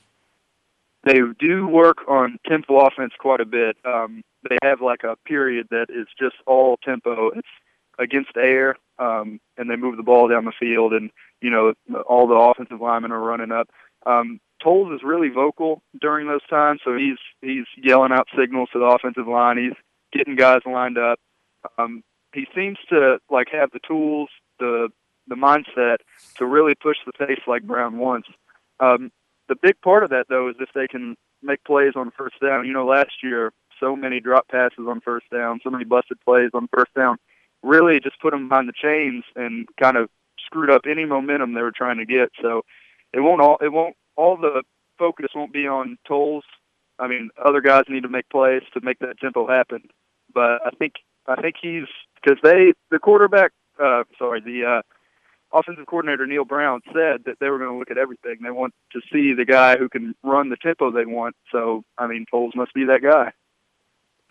They 1.03 1.19
do 1.39 1.67
work 1.67 1.99
on 2.09 2.37
tempo 2.47 2.79
offense 2.79 3.13
quite 3.19 3.39
a 3.39 3.45
bit. 3.45 3.77
Um, 3.85 4.23
they 4.49 4.57
have 4.63 4.81
like 4.81 5.03
a 5.03 5.15
period 5.25 5.67
that 5.71 5.87
is 5.89 6.07
just 6.19 6.35
all 6.45 6.77
tempo. 6.83 7.29
It's 7.29 7.47
against 7.97 8.31
air, 8.37 8.75
um, 8.99 9.39
and 9.57 9.69
they 9.69 9.75
move 9.75 9.97
the 9.97 10.03
ball 10.03 10.27
down 10.27 10.45
the 10.45 10.51
field, 10.59 10.93
and 10.93 11.11
you 11.41 11.49
know 11.49 11.73
all 12.07 12.27
the 12.27 12.35
offensive 12.35 12.81
linemen 12.81 13.11
are 13.11 13.21
running 13.21 13.51
up. 13.51 13.69
Um, 14.05 14.39
Towles 14.63 14.93
is 14.93 15.03
really 15.03 15.29
vocal 15.29 15.81
during 15.99 16.27
those 16.27 16.45
times, 16.49 16.81
so 16.83 16.95
he's 16.95 17.17
he's 17.41 17.65
yelling 17.77 18.11
out 18.11 18.27
signals 18.37 18.69
to 18.73 18.79
the 18.79 18.85
offensive 18.85 19.27
line. 19.27 19.57
He's 19.57 19.77
getting 20.17 20.35
guys 20.35 20.61
lined 20.65 20.97
up. 20.97 21.19
Um, 21.77 22.03
he 22.33 22.47
seems 22.55 22.77
to 22.89 23.19
like 23.29 23.47
have 23.51 23.71
the 23.71 23.79
tools, 23.87 24.29
the 24.59 24.89
the 25.27 25.35
mindset 25.35 25.97
to 26.37 26.45
really 26.45 26.73
push 26.75 26.97
the 27.05 27.13
pace 27.13 27.41
like 27.47 27.63
Brown 27.63 27.97
wants. 27.97 28.29
Um, 28.79 29.11
the 29.49 29.55
big 29.61 29.79
part 29.81 30.03
of 30.03 30.09
that 30.11 30.25
though 30.29 30.49
is 30.49 30.55
if 30.59 30.69
they 30.73 30.87
can 30.87 31.15
make 31.41 31.63
plays 31.63 31.93
on 31.95 32.11
first 32.17 32.35
down. 32.41 32.65
You 32.65 32.73
know, 32.73 32.85
last 32.85 33.23
year 33.23 33.51
so 33.79 33.95
many 33.95 34.19
drop 34.19 34.47
passes 34.47 34.87
on 34.87 35.01
first 35.01 35.29
down, 35.31 35.59
so 35.63 35.69
many 35.69 35.83
busted 35.83 36.19
plays 36.21 36.49
on 36.53 36.67
first 36.73 36.93
down, 36.95 37.17
really 37.63 37.99
just 37.99 38.19
put 38.21 38.31
them 38.31 38.49
behind 38.49 38.67
the 38.67 38.73
chains 38.73 39.23
and 39.35 39.67
kind 39.79 39.97
of 39.97 40.09
screwed 40.45 40.69
up 40.69 40.81
any 40.89 41.05
momentum 41.05 41.53
they 41.53 41.61
were 41.61 41.71
trying 41.71 41.97
to 41.97 42.05
get. 42.05 42.29
So 42.41 42.63
it 43.13 43.19
won't 43.19 43.41
all 43.41 43.57
it 43.61 43.71
won't 43.71 43.95
all 44.15 44.37
the 44.37 44.63
focus 44.97 45.27
won't 45.35 45.53
be 45.53 45.67
on 45.67 45.97
Towles. 46.07 46.43
I 46.99 47.07
mean, 47.07 47.29
other 47.43 47.61
guys 47.61 47.83
need 47.87 48.03
to 48.03 48.09
make 48.09 48.29
plays 48.29 48.63
to 48.73 48.81
make 48.81 48.99
that 48.99 49.19
tempo 49.19 49.47
happen. 49.47 49.83
But 50.33 50.61
I 50.65 50.71
think 50.77 50.93
I 51.27 51.39
think 51.41 51.55
he's 51.61 51.87
because 52.21 52.39
they 52.43 52.73
the 52.91 52.99
quarterback 52.99 53.51
uh 53.81 54.03
sorry 54.17 54.41
the 54.41 54.65
uh 54.65 54.81
offensive 55.57 55.85
coordinator 55.85 56.25
Neal 56.25 56.45
Brown 56.45 56.81
said 56.87 57.23
that 57.25 57.37
they 57.39 57.49
were 57.49 57.57
going 57.57 57.71
to 57.71 57.77
look 57.77 57.89
at 57.89 57.97
everything. 57.97 58.39
They 58.43 58.51
want 58.51 58.73
to 58.91 59.01
see 59.11 59.33
the 59.33 59.45
guy 59.45 59.77
who 59.77 59.87
can 59.87 60.13
run 60.21 60.49
the 60.49 60.57
tempo 60.57 60.91
they 60.91 61.05
want. 61.05 61.35
So 61.51 61.83
I 61.97 62.07
mean, 62.07 62.25
Towles 62.29 62.55
must 62.55 62.73
be 62.73 62.85
that 62.85 63.01
guy. 63.01 63.31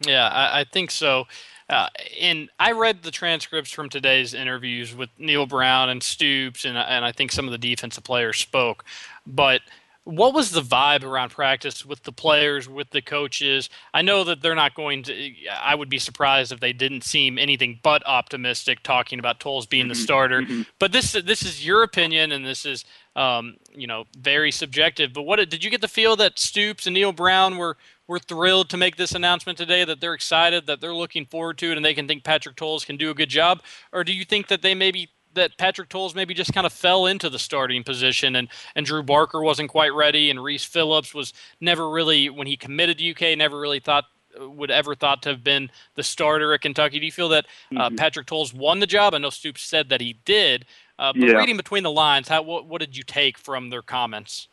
Yeah, 0.01 0.29
I, 0.29 0.61
I 0.61 0.65
think 0.65 0.91
so. 0.91 1.27
Uh, 1.69 1.89
and 2.21 2.49
I 2.61 2.73
read 2.73 3.03
the 3.03 3.11
transcripts 3.11 3.73
from 3.73 3.89
today's 3.89 4.35
interviews 4.35 4.95
with 4.95 5.11
Neal 5.19 5.47
Brown 5.47 5.89
and 5.89 6.03
Stoops, 6.03 6.65
and 6.65 6.79
and 6.79 7.05
I 7.05 7.13
think 7.13 7.33
some 7.33 7.47
of 7.47 7.53
the 7.53 7.59
defensive 7.59 8.05
players 8.05 8.37
spoke. 8.39 8.85
But 9.27 9.63
what 10.05 10.33
was 10.33 10.53
the 10.53 10.61
vibe 10.61 11.03
around 11.03 11.31
practice 11.31 11.85
with 11.85 12.05
the 12.05 12.13
players, 12.13 12.69
with 12.69 12.91
the 12.91 13.03
coaches? 13.03 13.69
I 13.93 14.03
know 14.03 14.23
that 14.23 14.43
they're 14.43 14.55
not 14.55 14.77
going 14.77 15.03
to. 15.05 15.33
I 15.61 15.75
would 15.75 15.89
be 15.89 15.99
surprised 15.99 16.53
if 16.53 16.61
they 16.61 16.73
didn't 16.73 17.03
seem 17.03 17.37
anything 17.37 17.81
but 17.83 18.07
optimistic, 18.07 18.85
talking 18.85 19.19
about 19.19 19.41
Towles 19.41 19.67
being 19.67 19.89
the 19.89 19.95
Mhm, 19.95 20.03
starter. 20.05 20.43
mhm. 20.43 20.67
But 20.79 20.93
this 20.93 21.11
this 21.13 21.43
is 21.43 21.67
your 21.67 21.83
opinion, 21.83 22.31
and 22.31 22.47
this 22.47 22.65
is 22.65 22.85
um, 23.17 23.57
you 23.75 23.89
know 23.89 24.05
very 24.17 24.53
subjective. 24.53 25.13
But 25.13 25.23
what 25.23 25.37
did 25.51 25.65
you 25.65 25.71
get 25.71 25.81
the 25.81 25.89
feel 25.89 26.15
that 26.15 26.39
Stoops 26.39 26.87
and 26.87 26.95
Neal 26.95 27.11
Brown 27.13 27.57
were 27.57 27.77
were 28.09 28.19
thrilled 28.19 28.71
to 28.71 28.77
make 28.77 28.97
this 28.97 29.13
announcement 29.15 29.59
today? 29.59 29.85
That 29.85 30.01
they're 30.01 30.15
excited, 30.15 30.67
that 30.67 30.81
they're 30.81 30.95
looking 30.95 31.27
forward 31.27 31.59
to 31.59 31.71
it, 31.71 31.77
and 31.77 31.85
they 31.85 31.95
can 31.95 32.07
think 32.09 32.25
Patrick 32.25 32.57
Towles 32.57 32.85
can 32.85 32.97
do 32.97 33.11
a 33.11 33.15
good 33.15 33.29
job, 33.31 33.63
or 33.93 34.05
do 34.05 34.13
you 34.13 34.25
think 34.25 34.49
that 34.49 34.63
they 34.63 34.75
maybe 34.75 35.11
that 35.35 35.59
Patrick 35.59 35.91
Towles 35.91 36.15
maybe 36.15 36.33
just 36.33 36.55
kind 36.55 36.67
of 36.67 36.73
fell 36.73 37.05
into 37.07 37.29
the 37.29 37.39
starting 37.39 37.85
position 37.85 38.37
and 38.37 38.49
and 38.75 38.87
Drew 38.87 39.03
Barker 39.03 39.43
wasn't 39.43 39.69
quite 39.69 39.93
ready 39.93 40.31
and 40.31 40.43
Reese 40.43 40.65
Phillips 40.65 41.13
was 41.13 41.35
never 41.61 41.91
really 41.91 42.31
when 42.31 42.47
he 42.47 42.57
committed 42.57 42.97
to 42.99 43.11
UK 43.11 43.37
never 43.37 43.61
really 43.61 43.81
thought 43.81 44.05
would 44.39 44.71
ever 44.71 44.95
thought 44.95 45.23
to 45.23 45.29
have 45.31 45.43
been 45.45 45.71
the 45.95 46.03
starter 46.03 46.53
at 46.55 46.61
Kentucky. 46.63 46.99
Do 47.01 47.07
you 47.07 47.13
feel 47.13 47.29
that 47.31 47.47
uh, 47.77 47.91
Mhm. 47.91 47.97
Patrick 47.99 48.27
Towles 48.27 48.53
won 48.55 48.81
the 48.81 48.87
job? 48.87 49.15
I 49.15 49.19
know 49.19 49.31
Stoops 49.31 49.63
said 49.63 49.89
that 49.91 50.01
he 50.01 50.15
did, 50.25 50.65
uh, 50.99 51.13
but 51.13 51.21
Yeah. 51.23 51.37
reading 51.39 51.57
between 51.57 51.83
the 51.83 51.91
lines, 51.91 52.29
how 52.29 52.43
what, 52.43 52.67
what 52.67 52.81
did 52.81 52.97
you 52.97 53.03
take 53.03 53.37
from 53.39 53.69
their 53.71 53.83
comments? 53.83 54.49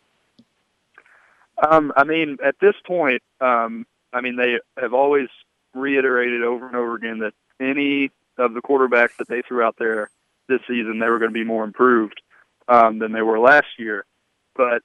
Um, 1.62 1.94
I 1.96 2.04
mean, 2.04 2.38
at 2.44 2.56
this 2.60 2.76
point, 2.86 3.22
um, 3.42 3.86
I 4.12 4.22
mean, 4.22 4.36
they 4.36 4.60
have 4.80 4.94
always 4.94 5.28
reiterated 5.74 6.44
over 6.44 6.68
and 6.68 6.76
over 6.76 6.96
again 6.96 7.20
that 7.20 7.34
any 7.60 8.12
of 8.38 8.54
the 8.54 8.62
quarterbacks 8.62 9.18
that 9.18 9.28
they 9.28 9.42
threw 9.42 9.64
out 9.64 9.76
there 9.78 10.10
this 10.48 10.62
season, 10.68 11.00
they 11.00 11.10
were 11.10 11.20
going 11.20 11.32
to 11.32 11.40
be 11.40 11.44
more 11.44 11.64
improved 11.64 12.22
um, 12.68 13.00
than 13.00 13.12
they 13.12 13.22
were 13.22 13.40
last 13.40 13.68
year. 13.78 14.06
But 14.56 14.82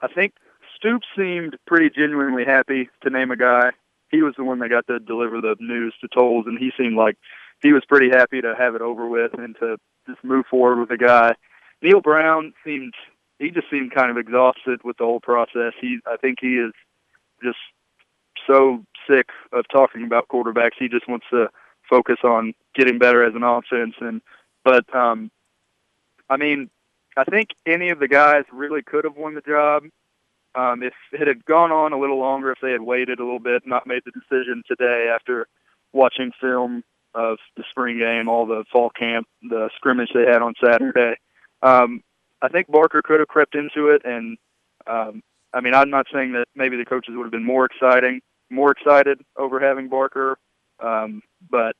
I 0.00 0.08
think 0.08 0.34
Stoops 0.76 1.06
seemed 1.16 1.56
pretty 1.66 1.90
genuinely 1.90 2.44
happy 2.44 2.88
to 3.02 3.10
name 3.10 3.30
a 3.30 3.36
guy. 3.36 3.70
He 4.10 4.22
was 4.22 4.34
the 4.36 4.44
one 4.44 4.58
that 4.60 4.70
got 4.70 4.86
to 4.86 5.00
deliver 5.00 5.40
the 5.40 5.56
news 5.60 5.94
to 6.00 6.08
Towles, 6.08 6.46
and 6.46 6.58
he 6.58 6.70
seemed 6.78 6.96
like 6.96 7.16
he 7.60 7.72
was 7.72 7.84
pretty 7.86 8.08
happy 8.10 8.40
to 8.40 8.54
have 8.56 8.74
it 8.74 8.80
over 8.80 9.06
with 9.06 9.34
and 9.34 9.56
to 9.60 9.76
just 10.06 10.22
move 10.24 10.46
forward 10.50 10.78
with 10.78 10.88
the 10.88 10.96
guy. 10.96 11.34
Neal 11.82 12.00
Brown 12.00 12.54
seemed 12.64 12.94
he 13.38 13.50
just 13.50 13.70
seemed 13.70 13.94
kind 13.94 14.10
of 14.10 14.16
exhausted 14.16 14.82
with 14.84 14.96
the 14.96 15.04
whole 15.04 15.20
process. 15.20 15.72
He 15.80 15.98
I 16.06 16.16
think 16.16 16.38
he 16.40 16.56
is 16.56 16.72
just 17.42 17.58
so 18.46 18.84
sick 19.08 19.28
of 19.52 19.64
talking 19.70 20.04
about 20.04 20.28
quarterbacks. 20.28 20.78
He 20.78 20.88
just 20.88 21.08
wants 21.08 21.26
to 21.30 21.48
focus 21.88 22.18
on 22.24 22.54
getting 22.74 22.98
better 22.98 23.24
as 23.24 23.34
an 23.34 23.42
offense 23.42 23.94
and 24.00 24.20
but 24.64 24.94
um 24.94 25.30
I 26.30 26.36
mean, 26.36 26.68
I 27.16 27.24
think 27.24 27.50
any 27.66 27.88
of 27.90 27.98
the 27.98 28.08
guys 28.08 28.44
really 28.52 28.82
could 28.82 29.04
have 29.04 29.16
won 29.16 29.34
the 29.34 29.40
job. 29.40 29.84
Um, 30.54 30.82
if 30.82 30.94
it 31.12 31.26
had 31.26 31.44
gone 31.44 31.72
on 31.72 31.92
a 31.92 31.98
little 31.98 32.18
longer, 32.18 32.50
if 32.50 32.58
they 32.60 32.72
had 32.72 32.82
waited 32.82 33.18
a 33.18 33.24
little 33.24 33.38
bit, 33.38 33.66
not 33.66 33.86
made 33.86 34.02
the 34.04 34.12
decision 34.12 34.62
today 34.66 35.10
after 35.14 35.46
watching 35.92 36.32
film 36.40 36.82
of 37.14 37.38
the 37.56 37.64
spring 37.70 37.98
game, 37.98 38.28
all 38.28 38.46
the 38.46 38.64
fall 38.70 38.90
camp, 38.90 39.26
the 39.42 39.70
scrimmage 39.76 40.10
they 40.14 40.26
had 40.26 40.42
on 40.42 40.54
Saturday, 40.62 41.16
um, 41.62 42.02
I 42.42 42.48
think 42.48 42.70
Barker 42.70 43.02
could 43.02 43.20
have 43.20 43.28
crept 43.28 43.54
into 43.54 43.88
it. 43.88 44.02
And 44.04 44.38
um, 44.86 45.22
I 45.52 45.60
mean, 45.60 45.74
I'm 45.74 45.90
not 45.90 46.06
saying 46.12 46.32
that 46.32 46.46
maybe 46.54 46.76
the 46.76 46.84
coaches 46.84 47.14
would 47.16 47.24
have 47.24 47.32
been 47.32 47.44
more 47.44 47.64
exciting, 47.64 48.20
more 48.50 48.70
excited 48.70 49.20
over 49.36 49.60
having 49.60 49.88
Barker, 49.88 50.38
um, 50.80 51.22
but 51.50 51.74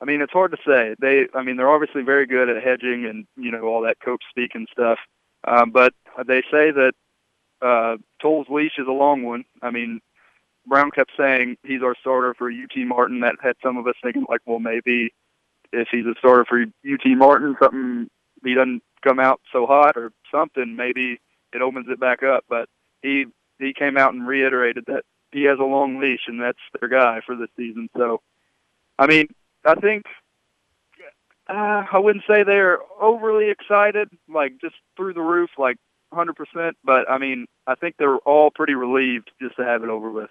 I 0.00 0.06
mean, 0.06 0.22
it's 0.22 0.32
hard 0.32 0.52
to 0.52 0.58
say. 0.66 0.94
They, 0.98 1.26
I 1.34 1.42
mean, 1.42 1.56
they're 1.56 1.70
obviously 1.70 2.02
very 2.02 2.26
good 2.26 2.48
at 2.48 2.62
hedging 2.62 3.04
and 3.04 3.26
you 3.36 3.50
know 3.50 3.62
all 3.62 3.82
that 3.82 4.00
coach 4.00 4.22
speak 4.30 4.52
and 4.54 4.68
stuff. 4.72 4.98
Um, 5.46 5.70
but 5.70 5.92
they 6.26 6.42
say 6.50 6.70
that 6.70 6.92
uh, 7.62 7.96
Towles' 8.20 8.48
leash 8.48 8.78
is 8.78 8.86
a 8.86 8.92
long 8.92 9.22
one. 9.22 9.44
I 9.62 9.70
mean, 9.70 10.00
Brown 10.66 10.90
kept 10.90 11.12
saying 11.16 11.56
he's 11.64 11.82
our 11.82 11.94
starter 12.00 12.34
for 12.34 12.50
UT 12.50 12.76
Martin. 12.76 13.20
That 13.20 13.36
had 13.42 13.56
some 13.62 13.76
of 13.76 13.86
us 13.86 13.94
thinking 14.02 14.26
like, 14.28 14.40
well, 14.46 14.58
maybe 14.58 15.12
if 15.72 15.88
he's 15.90 16.06
a 16.06 16.14
starter 16.18 16.44
for 16.46 16.62
UT 16.62 17.06
Martin, 17.16 17.56
something 17.60 18.08
he 18.42 18.54
doesn't 18.54 18.82
come 19.02 19.18
out 19.18 19.40
so 19.52 19.66
hot 19.66 19.96
or 19.96 20.12
something, 20.30 20.76
maybe 20.76 21.20
it 21.52 21.62
opens 21.62 21.86
it 21.88 22.00
back 22.00 22.22
up. 22.22 22.44
But 22.48 22.68
he 23.02 23.26
he 23.58 23.72
came 23.72 23.96
out 23.96 24.14
and 24.14 24.26
reiterated 24.26 24.84
that 24.86 25.04
he 25.32 25.44
has 25.44 25.58
a 25.58 25.64
long 25.64 26.00
leash 26.00 26.22
and 26.26 26.40
that's 26.40 26.58
their 26.78 26.88
guy 26.88 27.20
for 27.24 27.36
this 27.36 27.50
season. 27.56 27.88
So, 27.96 28.20
I 28.98 29.06
mean, 29.06 29.28
I 29.64 29.74
think 29.74 30.06
uh, 31.48 31.84
I 31.92 31.98
wouldn't 31.98 32.24
say 32.28 32.42
they're 32.42 32.78
overly 33.00 33.50
excited, 33.50 34.08
like 34.28 34.54
just 34.60 34.76
through 34.96 35.14
the 35.14 35.20
roof, 35.20 35.50
like 35.58 35.76
100%. 36.12 36.72
But 36.84 37.10
I 37.10 37.18
mean, 37.18 37.46
I 37.66 37.74
think 37.74 37.96
they're 37.98 38.16
all 38.18 38.50
pretty 38.50 38.74
relieved 38.74 39.30
just 39.40 39.56
to 39.56 39.64
have 39.64 39.82
it 39.82 39.90
over 39.90 40.10
with. 40.10 40.30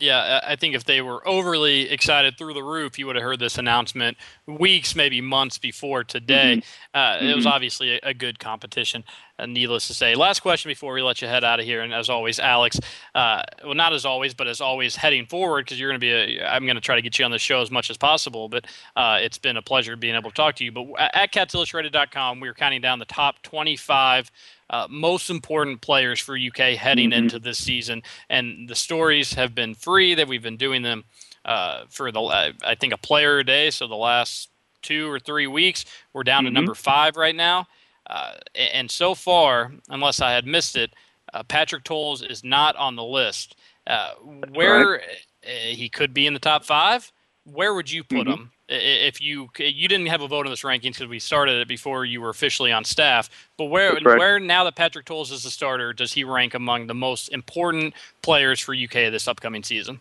Yeah, 0.00 0.40
I 0.42 0.56
think 0.56 0.74
if 0.74 0.84
they 0.84 1.02
were 1.02 1.26
overly 1.28 1.90
excited 1.90 2.38
through 2.38 2.54
the 2.54 2.62
roof, 2.62 2.98
you 2.98 3.06
would 3.06 3.16
have 3.16 3.22
heard 3.22 3.38
this 3.38 3.58
announcement 3.58 4.16
weeks, 4.46 4.96
maybe 4.96 5.20
months 5.20 5.58
before 5.58 6.04
today. 6.04 6.62
Uh, 6.94 7.18
It 7.20 7.36
was 7.36 7.44
Mhm. 7.44 7.50
obviously 7.50 7.96
a, 7.96 8.00
a 8.04 8.14
good 8.14 8.38
competition, 8.38 9.04
uh, 9.38 9.44
needless 9.46 9.86
to 9.88 9.94
say. 9.94 10.14
Last 10.14 10.40
question 10.40 10.70
before 10.70 10.94
we 10.94 11.02
let 11.02 11.20
you 11.20 11.28
head 11.28 11.44
out 11.44 11.60
of 11.60 11.66
here, 11.66 11.82
and 11.82 11.92
as 11.92 12.08
always, 12.08 12.40
Alex. 12.40 12.80
Uh, 13.14 13.42
well, 13.62 13.74
not 13.74 13.92
as 13.92 14.06
always, 14.06 14.32
but 14.32 14.48
as 14.48 14.62
always, 14.62 14.96
heading 14.96 15.26
forward 15.26 15.66
because 15.66 15.78
you're 15.78 15.90
going 15.90 16.00
to 16.00 16.04
be. 16.06 16.38
A, 16.38 16.46
I'm 16.48 16.64
going 16.64 16.76
to 16.76 16.80
try 16.80 16.96
to 16.96 17.02
get 17.02 17.18
you 17.18 17.26
on 17.26 17.30
the 17.30 17.38
show 17.38 17.60
as 17.60 17.70
much 17.70 17.90
as 17.90 17.98
possible. 17.98 18.48
But 18.48 18.66
uh, 18.96 19.18
it's 19.20 19.38
been 19.38 19.58
a 19.58 19.62
pleasure 19.62 19.96
being 19.96 20.14
able 20.16 20.30
to 20.30 20.36
talk 20.36 20.56
to 20.56 20.64
you. 20.64 20.72
But 20.72 20.86
at 20.98 21.14
at 21.14 21.32
CatsIllustrated.com, 21.32 22.40
we 22.40 22.48
are 22.48 22.54
counting 22.54 22.80
down 22.80 22.98
the 23.00 23.04
top 23.04 23.42
25 23.42 24.30
uh, 24.70 24.86
most 24.88 25.28
important 25.30 25.80
players 25.82 26.18
for 26.20 26.36
UK 26.36 26.76
heading 26.76 27.10
Mhm. 27.10 27.16
into 27.18 27.38
this 27.38 27.58
season, 27.62 28.02
and 28.30 28.68
the 28.68 28.74
stories 28.76 29.34
have 29.34 29.54
been 29.54 29.74
free. 29.74 30.14
That 30.14 30.28
we've 30.28 30.42
been 30.42 30.56
doing 30.56 30.82
them 30.82 31.04
uh, 31.44 31.84
for 31.88 32.10
the 32.12 32.20
I 32.64 32.74
think 32.76 32.92
a 32.92 32.98
player 32.98 33.38
a 33.40 33.44
day. 33.44 33.70
So 33.70 33.86
the 33.86 33.96
last 33.96 34.48
two 34.82 35.10
or 35.10 35.18
three 35.18 35.46
weeks, 35.46 35.84
we're 36.12 36.22
down 36.24 36.44
to 36.44 36.50
Mhm. 36.50 36.54
number 36.54 36.74
five 36.74 37.16
right 37.16 37.36
now. 37.36 37.66
Uh, 38.06 38.34
and 38.54 38.90
so 38.90 39.14
far, 39.14 39.72
unless 39.88 40.20
I 40.20 40.32
had 40.32 40.46
missed 40.46 40.76
it, 40.76 40.92
uh, 41.34 41.42
Patrick 41.44 41.84
Towles 41.84 42.22
is 42.22 42.42
not 42.42 42.74
on 42.76 42.96
the 42.96 43.04
list. 43.04 43.56
Uh, 43.86 44.12
where 44.54 45.00
uh, 45.00 45.48
he 45.48 45.88
could 45.88 46.12
be 46.14 46.26
in 46.26 46.34
the 46.34 46.40
top 46.40 46.64
five, 46.64 47.12
where 47.44 47.74
would 47.74 47.90
you 47.90 48.02
put 48.04 48.26
Mhm. 48.26 48.32
him 48.32 48.50
if 48.68 49.20
you 49.20 49.48
you 49.58 49.88
didn't 49.88 50.06
have 50.06 50.20
a 50.20 50.28
vote 50.28 50.46
in 50.46 50.50
this 50.52 50.62
rankings 50.62 50.94
because 50.94 51.08
we 51.08 51.18
started 51.18 51.60
it 51.60 51.66
before 51.68 52.04
you 52.04 52.20
were 52.20 52.28
officially 52.30 52.72
on 52.72 52.84
staff? 52.84 53.28
But 53.60 53.66
where 53.66 53.92
right. 53.92 54.18
where 54.18 54.40
now 54.40 54.64
that 54.64 54.74
Patrick 54.74 55.04
Towles 55.04 55.30
is 55.30 55.42
the 55.42 55.50
starter, 55.50 55.92
does 55.92 56.14
he 56.14 56.24
rank 56.24 56.54
among 56.54 56.86
the 56.86 56.94
most 56.94 57.28
important 57.28 57.92
players 58.22 58.58
for 58.58 58.74
UK 58.74 59.12
this 59.12 59.28
upcoming 59.28 59.62
season? 59.62 60.00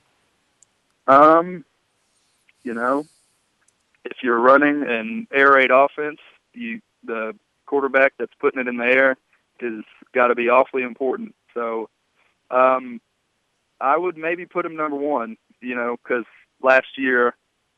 Um, 1.08 1.66
you 2.64 2.74
know, 2.74 3.06
if 4.06 4.24
you're 4.24 4.40
running 4.40 4.84
an 4.84 5.28
air 5.34 5.52
raid 5.52 5.72
offense, 5.72 6.22
you 6.54 6.80
the 7.04 7.36
quarterback 7.66 8.14
that's 8.18 8.32
putting 8.40 8.62
it 8.62 8.70
in 8.70 8.78
the 8.78 8.86
air 8.86 9.18
is 9.60 9.84
got 10.14 10.28
to 10.28 10.36
be 10.36 10.48
awfully 10.48 10.84
important. 10.84 11.36
So, 11.54 11.90
um, 12.50 13.02
I 13.82 13.98
would 13.98 14.16
maybe 14.16 14.46
put 14.46 14.66
him 14.66 14.78
number 14.78 14.96
one. 14.96 15.36
You 15.60 15.76
know, 15.76 15.98
because 16.02 16.24
last 16.64 16.98
year 16.98 17.36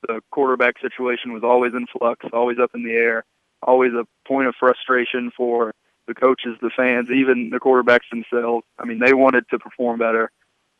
the 0.07 0.21
quarterback 0.29 0.75
situation 0.79 1.33
was 1.33 1.43
always 1.43 1.73
in 1.73 1.87
flux, 1.87 2.23
always 2.31 2.59
up 2.59 2.69
in 2.75 2.83
the 2.83 2.93
air, 2.93 3.25
always 3.63 3.93
a 3.93 4.05
point 4.27 4.47
of 4.47 4.55
frustration 4.59 5.31
for 5.35 5.73
the 6.07 6.13
coaches, 6.13 6.57
the 6.61 6.71
fans, 6.75 7.09
even 7.09 7.49
the 7.51 7.59
quarterbacks 7.59 8.09
themselves. 8.11 8.65
I 8.79 8.85
mean, 8.85 8.99
they 8.99 9.13
wanted 9.13 9.45
to 9.49 9.59
perform 9.59 9.99
better. 9.99 10.31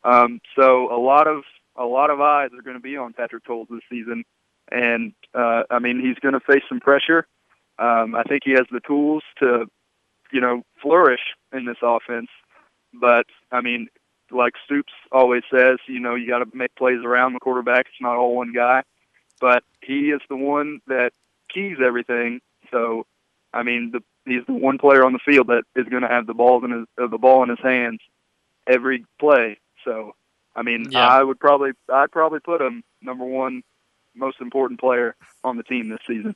Um, 0.04 0.40
so 0.56 0.92
a 0.94 0.98
lot 1.00 1.26
of 1.26 1.44
a 1.76 1.84
lot 1.84 2.10
of 2.10 2.20
eyes 2.20 2.50
are 2.56 2.62
going 2.62 2.76
to 2.76 2.82
be 2.82 2.96
on 2.96 3.12
Patrick 3.12 3.44
Towles 3.44 3.68
this 3.70 3.80
season, 3.90 4.24
and 4.70 5.12
uh, 5.34 5.62
I 5.70 5.78
mean 5.78 6.00
he's 6.00 6.18
going 6.18 6.34
to 6.34 6.40
face 6.40 6.62
some 6.68 6.80
pressure. 6.80 7.26
Um, 7.78 8.14
I 8.14 8.22
think 8.24 8.42
he 8.44 8.52
has 8.52 8.66
the 8.70 8.80
tools 8.80 9.22
to, 9.38 9.66
you 10.30 10.40
know, 10.40 10.62
flourish 10.80 11.20
in 11.52 11.64
this 11.64 11.78
offense. 11.82 12.28
But 12.92 13.26
I 13.50 13.60
mean, 13.60 13.88
like 14.30 14.54
Stoops 14.64 14.92
always 15.10 15.42
says, 15.52 15.78
you 15.86 16.00
know, 16.00 16.14
you 16.14 16.28
got 16.28 16.38
to 16.40 16.56
make 16.56 16.74
plays 16.76 17.00
around 17.04 17.32
the 17.34 17.40
quarterback. 17.40 17.86
It's 17.86 18.00
not 18.00 18.16
all 18.16 18.36
one 18.36 18.52
guy, 18.52 18.82
but 19.40 19.62
he 19.80 20.10
is 20.10 20.20
the 20.28 20.36
one 20.36 20.80
that 20.86 21.12
keys 21.52 21.78
everything. 21.84 22.40
So, 22.72 23.06
I 23.52 23.62
mean, 23.62 23.92
the, 23.92 24.00
he's 24.24 24.44
the 24.46 24.54
one 24.54 24.78
player 24.78 25.04
on 25.04 25.12
the 25.12 25.18
field 25.24 25.48
that 25.48 25.64
is 25.76 25.86
going 25.88 26.02
to 26.02 26.08
have 26.08 26.26
the 26.26 26.34
balls 26.34 26.64
in 26.64 26.70
his 26.72 26.86
uh, 27.00 27.06
the 27.06 27.18
ball 27.18 27.42
in 27.42 27.48
his 27.50 27.60
hands 27.60 28.00
every 28.66 29.04
play. 29.20 29.58
So, 29.84 30.14
I 30.56 30.62
mean, 30.62 30.86
Yeah. 30.90 31.06
I 31.06 31.22
would 31.22 31.38
probably 31.38 31.72
I'd 31.92 32.10
probably 32.10 32.40
put 32.40 32.60
him 32.60 32.82
number 33.00 33.24
one 33.24 33.62
most 34.14 34.40
important 34.40 34.80
player 34.80 35.16
on 35.44 35.56
the 35.56 35.62
team 35.62 35.88
this 35.88 36.00
season. 36.06 36.34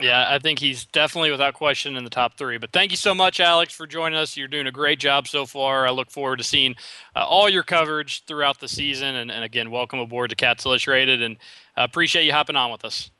Yeah, 0.00 0.26
I 0.28 0.40
think 0.40 0.58
he's 0.58 0.84
definitely 0.86 1.30
without 1.30 1.54
question 1.54 1.96
in 1.96 2.02
the 2.02 2.10
top 2.10 2.36
three. 2.36 2.58
But 2.58 2.72
thank 2.72 2.90
you 2.90 2.96
so 2.96 3.14
much, 3.14 3.38
Alex, 3.38 3.72
for 3.72 3.86
joining 3.86 4.18
us. 4.18 4.36
You're 4.36 4.48
doing 4.48 4.66
a 4.66 4.72
great 4.72 4.98
job 4.98 5.28
so 5.28 5.46
far. 5.46 5.86
I 5.86 5.90
look 5.90 6.10
forward 6.10 6.38
to 6.38 6.44
seeing 6.44 6.74
uh, 7.14 7.24
all 7.24 7.48
your 7.48 7.62
coverage 7.62 8.24
throughout 8.24 8.58
the 8.58 8.66
season. 8.66 9.14
And, 9.14 9.30
and 9.30 9.44
again, 9.44 9.70
welcome 9.70 10.00
aboard 10.00 10.30
to 10.30 10.36
Cats 10.36 10.66
Illustrated, 10.66 11.22
and 11.22 11.36
uh, 11.76 11.82
appreciate 11.82 12.24
you 12.24 12.32
hopping 12.32 12.56
on 12.56 12.72
with 12.72 12.84
us. 12.84 13.12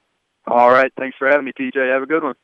All 0.47 0.71
right, 0.71 0.93
thanks 0.99 1.17
for 1.19 1.29
having 1.29 1.47
me, 1.47 1.53
TJ. 1.59 1.93
Have 1.93 2.03
a 2.03 2.07
good 2.07 2.23
one. 2.23 2.35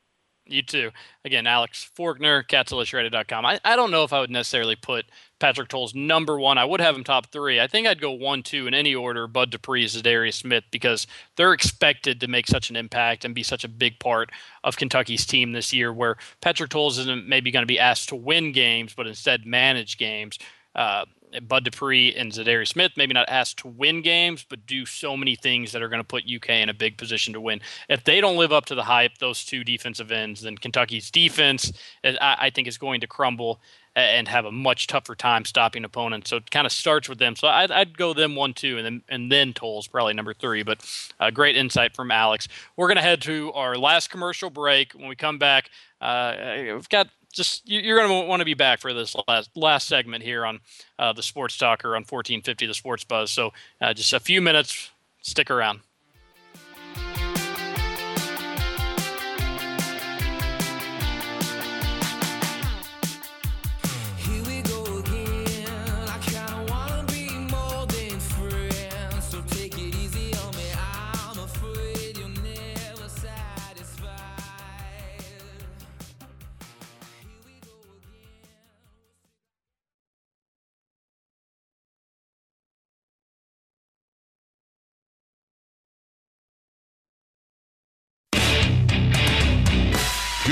You 0.51 0.63
too. 0.63 0.91
Again, 1.25 1.47
Alex 1.47 1.89
Forkner, 1.97 2.45
catsillustrated.com. 2.45 3.47
I, 3.47 3.61
I 3.65 3.77
don't 3.77 3.93
know 3.93 4.03
if 4.03 4.13
I 4.13 4.21
would 4.21 4.31
necessarily 4.31 4.75
put 4.75 5.07
Patrick 5.39 5.69
Towles 5.69 5.95
number 5.95 6.41
one. 6.41 6.59
I 6.59 6.65
would 6.65 6.81
have 6.81 6.97
him 6.97 7.05
top 7.05 7.27
three. 7.27 7.61
I 7.61 7.69
think 7.69 7.87
I'd 7.87 8.01
go 8.01 8.11
one, 8.11 8.43
two 8.43 8.67
in 8.67 8.75
any 8.75 8.95
order. 8.95 9.29
Bud 9.29 9.51
Dupree, 9.51 9.85
Za'Darius 9.85 10.35
Smith, 10.35 10.65
because 10.73 11.07
they're 11.37 11.53
expected 11.53 12.21
to 12.21 12.27
make 12.27 12.49
such 12.49 12.69
an 12.69 12.77
impact 12.77 13.25
and 13.25 13.35
be 13.35 13.45
such 13.45 13.63
a 13.63 13.69
big 13.69 14.01
part 14.01 14.31
of 14.65 14.77
Kentucky's 14.77 15.25
team 15.25 15.53
this 15.53 15.73
year. 15.73 15.93
Where 15.93 16.17
Patrick 16.41 16.71
Towles 16.71 16.99
isn't 16.99 17.29
maybe 17.29 17.53
going 17.53 17.63
to 17.63 17.67
be 17.67 17.79
asked 17.79 18.09
to 18.09 18.17
win 18.17 18.51
games, 18.51 18.93
but 18.95 19.07
instead 19.07 19.47
manage 19.47 19.99
games. 19.99 20.39
Uh, 20.75 21.05
Bud 21.47 21.65
Dupree 21.65 22.15
and 22.15 22.33
Za'Darius 22.33 22.69
Smith 22.69 22.93
maybe 22.97 23.15
not 23.15 23.29
asked 23.29 23.59
to 23.59 23.69
win 23.69 24.03
games, 24.03 24.45
but 24.49 24.67
do 24.67 24.85
so 24.85 25.17
many 25.17 25.37
things 25.37 25.73
that 25.73 25.83
are 25.83 25.89
going 25.89 26.01
to 26.01 26.05
put 26.05 26.25
UK 26.25 26.51
in 26.51 26.69
a 26.69 26.75
big 26.75 26.97
position 26.97 27.33
to 27.33 27.41
win. 27.41 27.61
If 27.89 28.05
they 28.05 28.21
don't 28.21 28.37
live 28.37 28.53
up 28.53 28.67
to 28.67 28.75
the 28.75 28.85
hype, 28.85 29.19
those 29.19 29.45
two 29.45 29.65
defensive 29.65 30.11
ends, 30.11 30.43
then 30.43 30.59
Kentucky's 30.59 31.11
defense, 31.11 31.73
uh, 32.05 32.13
I, 32.21 32.37
I 32.47 32.51
think, 32.51 32.69
is 32.69 32.79
going 32.79 33.01
to 33.01 33.07
crumble 33.07 33.61
and 33.97 34.29
have 34.29 34.45
a 34.45 34.53
much 34.53 34.87
tougher 34.87 35.15
time 35.15 35.45
stopping 35.45 35.85
opponents. 35.85 36.31
So 36.31 36.37
it 36.37 36.51
kind 36.51 36.67
of 36.67 36.73
starts 36.73 37.09
with 37.09 37.19
them. 37.19 37.35
So 37.35 37.49
I'd, 37.49 37.71
I'd 37.73 37.99
go 37.99 38.15
them 38.15 38.37
one, 38.37 38.55
two, 38.55 38.77
and 38.77 38.87
then 38.87 39.03
and 39.09 39.33
then 39.33 39.53
Towles 39.53 39.89
probably 39.89 40.15
number 40.15 40.33
three. 40.33 40.63
But 40.63 40.85
uh, 41.19 41.31
great 41.31 41.57
insight 41.57 41.95
from 41.95 42.11
Alex. 42.11 42.47
We're 42.77 42.87
going 42.87 42.97
to 42.97 43.03
head 43.03 43.21
to 43.23 43.53
our 43.53 43.77
last 43.77 44.11
commercial 44.11 44.51
break. 44.51 44.93
When 44.93 45.09
we 45.09 45.17
come 45.17 45.39
back, 45.39 45.71
uh, 46.01 46.35
we've 46.73 46.89
got 46.89 47.09
just 47.33 47.69
you- 47.69 47.81
you're 47.81 47.97
going 47.99 48.23
to 48.23 48.29
want 48.29 48.41
to 48.41 48.45
be 48.45 48.55
back 48.55 48.81
for 48.81 48.93
this 48.93 49.15
last 49.29 49.51
last 49.57 49.87
segment 49.89 50.25
here 50.25 50.45
on 50.47 50.61
uh, 50.99 51.13
the 51.13 51.23
Sports 51.23 51.57
Talker 51.57 51.91
on 51.91 52.03
1450 52.03 52.67
the 52.67 52.75
Sports 52.75 53.05
Buzz. 53.05 53.31
So 53.31 53.53
uh, 53.81 53.95
just 53.95 54.13
a 54.13 54.21
few 54.21 54.41
minutes. 54.41 54.91
Stick 55.23 55.51
around. 55.51 55.81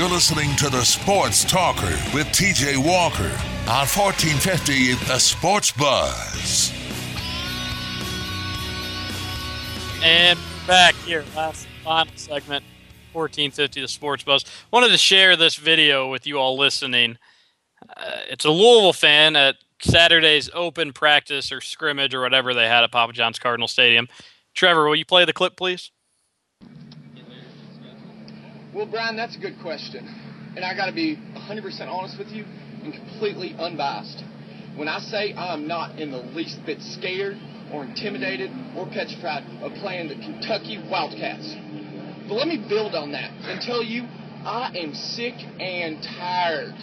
Listening 0.09 0.55
to 0.55 0.69
the 0.69 0.83
Sports 0.83 1.45
Talker 1.45 1.95
with 2.15 2.25
TJ 2.27 2.77
Walker 2.77 3.31
on 3.69 3.85
1450 3.85 4.93
The 5.05 5.19
Sports 5.19 5.71
Buzz. 5.71 6.73
And 10.03 10.39
back 10.65 10.95
here, 11.05 11.23
last 11.35 11.67
final 11.83 12.11
segment, 12.15 12.63
1450 13.13 13.81
the 13.81 13.87
Sports 13.87 14.23
Buzz. 14.23 14.45
Wanted 14.71 14.89
to 14.89 14.97
share 14.97 15.35
this 15.35 15.55
video 15.55 16.09
with 16.09 16.25
you 16.25 16.39
all 16.39 16.57
listening. 16.57 17.19
Uh, 17.95 18.21
it's 18.29 18.45
a 18.45 18.51
Louisville 18.51 18.93
fan 18.93 19.35
at 19.35 19.57
Saturday's 19.79 20.49
open 20.55 20.91
practice 20.91 21.51
or 21.51 21.61
scrimmage 21.61 22.15
or 22.15 22.21
whatever 22.21 22.55
they 22.55 22.67
had 22.67 22.83
at 22.83 22.91
Papa 22.91 23.13
John's 23.13 23.37
Cardinal 23.37 23.67
Stadium. 23.67 24.07
Trevor, 24.55 24.87
will 24.87 24.95
you 24.95 25.05
play 25.05 25.23
the 25.25 25.33
clip, 25.33 25.55
please? 25.55 25.91
Well, 28.73 28.85
Brian, 28.85 29.15
that's 29.15 29.35
a 29.35 29.39
good 29.39 29.55
question. 29.61 30.07
And 30.55 30.63
I 30.63 30.75
got 30.75 30.85
to 30.85 30.93
be 30.93 31.15
100% 31.15 31.87
honest 31.87 32.19
with 32.19 32.27
you 32.29 32.45
and 32.83 32.93
completely 32.93 33.55
unbiased. 33.57 34.23
When 34.75 34.87
I 34.87 34.99
say 34.99 35.33
I'm 35.33 35.67
not 35.67 35.99
in 35.99 36.11
the 36.11 36.19
least 36.19 36.59
bit 36.65 36.79
scared 36.81 37.37
or 37.73 37.83
intimidated 37.83 38.51
or 38.77 38.85
petrified 38.85 39.43
of 39.61 39.73
playing 39.81 40.09
the 40.09 40.15
Kentucky 40.15 40.77
Wildcats. 40.89 41.55
But 42.27 42.35
let 42.35 42.47
me 42.47 42.63
build 42.69 42.93
on 42.93 43.11
that 43.13 43.31
and 43.31 43.59
tell 43.59 43.83
you 43.83 44.03
I 44.45 44.71
am 44.77 44.93
sick 44.93 45.33
and 45.59 46.01
tired 46.03 46.73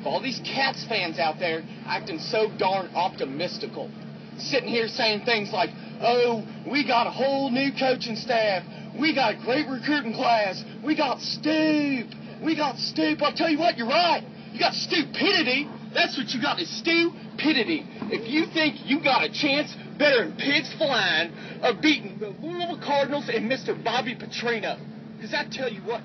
of 0.00 0.06
all 0.06 0.22
these 0.22 0.40
Cats 0.44 0.84
fans 0.88 1.18
out 1.18 1.38
there 1.38 1.62
acting 1.86 2.18
so 2.18 2.50
darn 2.56 2.88
optimistical. 2.94 3.90
Sitting 4.38 4.68
here 4.68 4.88
saying 4.88 5.24
things 5.24 5.52
like, 5.52 5.70
oh, 6.00 6.42
we 6.70 6.86
got 6.86 7.06
a 7.06 7.10
whole 7.10 7.50
new 7.50 7.70
coaching 7.78 8.16
staff. 8.16 8.64
We 8.98 9.14
got 9.14 9.34
a 9.34 9.44
great 9.44 9.66
recruiting 9.68 10.14
class. 10.14 10.62
We 10.84 10.96
got 10.96 11.20
Stoop. 11.20 12.08
We 12.42 12.56
got 12.56 12.78
Stoop. 12.78 13.22
I'll 13.22 13.34
tell 13.34 13.50
you 13.50 13.58
what, 13.58 13.76
you're 13.76 13.88
right. 13.88 14.22
You 14.52 14.60
got 14.60 14.74
stupidity. 14.74 15.68
That's 15.94 16.16
what 16.16 16.30
you 16.30 16.40
got 16.40 16.60
is 16.60 16.70
stupidity. 16.78 17.84
If 18.10 18.28
you 18.28 18.46
think 18.52 18.86
you 18.86 19.02
got 19.02 19.24
a 19.24 19.32
chance 19.32 19.74
better 19.98 20.24
than 20.24 20.36
pigs 20.36 20.72
flying 20.78 21.32
of 21.62 21.80
beating 21.80 22.18
the 22.18 22.28
Louisville 22.28 22.80
Cardinals 22.84 23.28
and 23.32 23.50
Mr. 23.50 23.72
Bobby 23.82 24.14
Petrino. 24.14 24.78
Because 25.16 25.34
I 25.34 25.46
tell 25.50 25.68
you 25.68 25.80
what, 25.82 26.02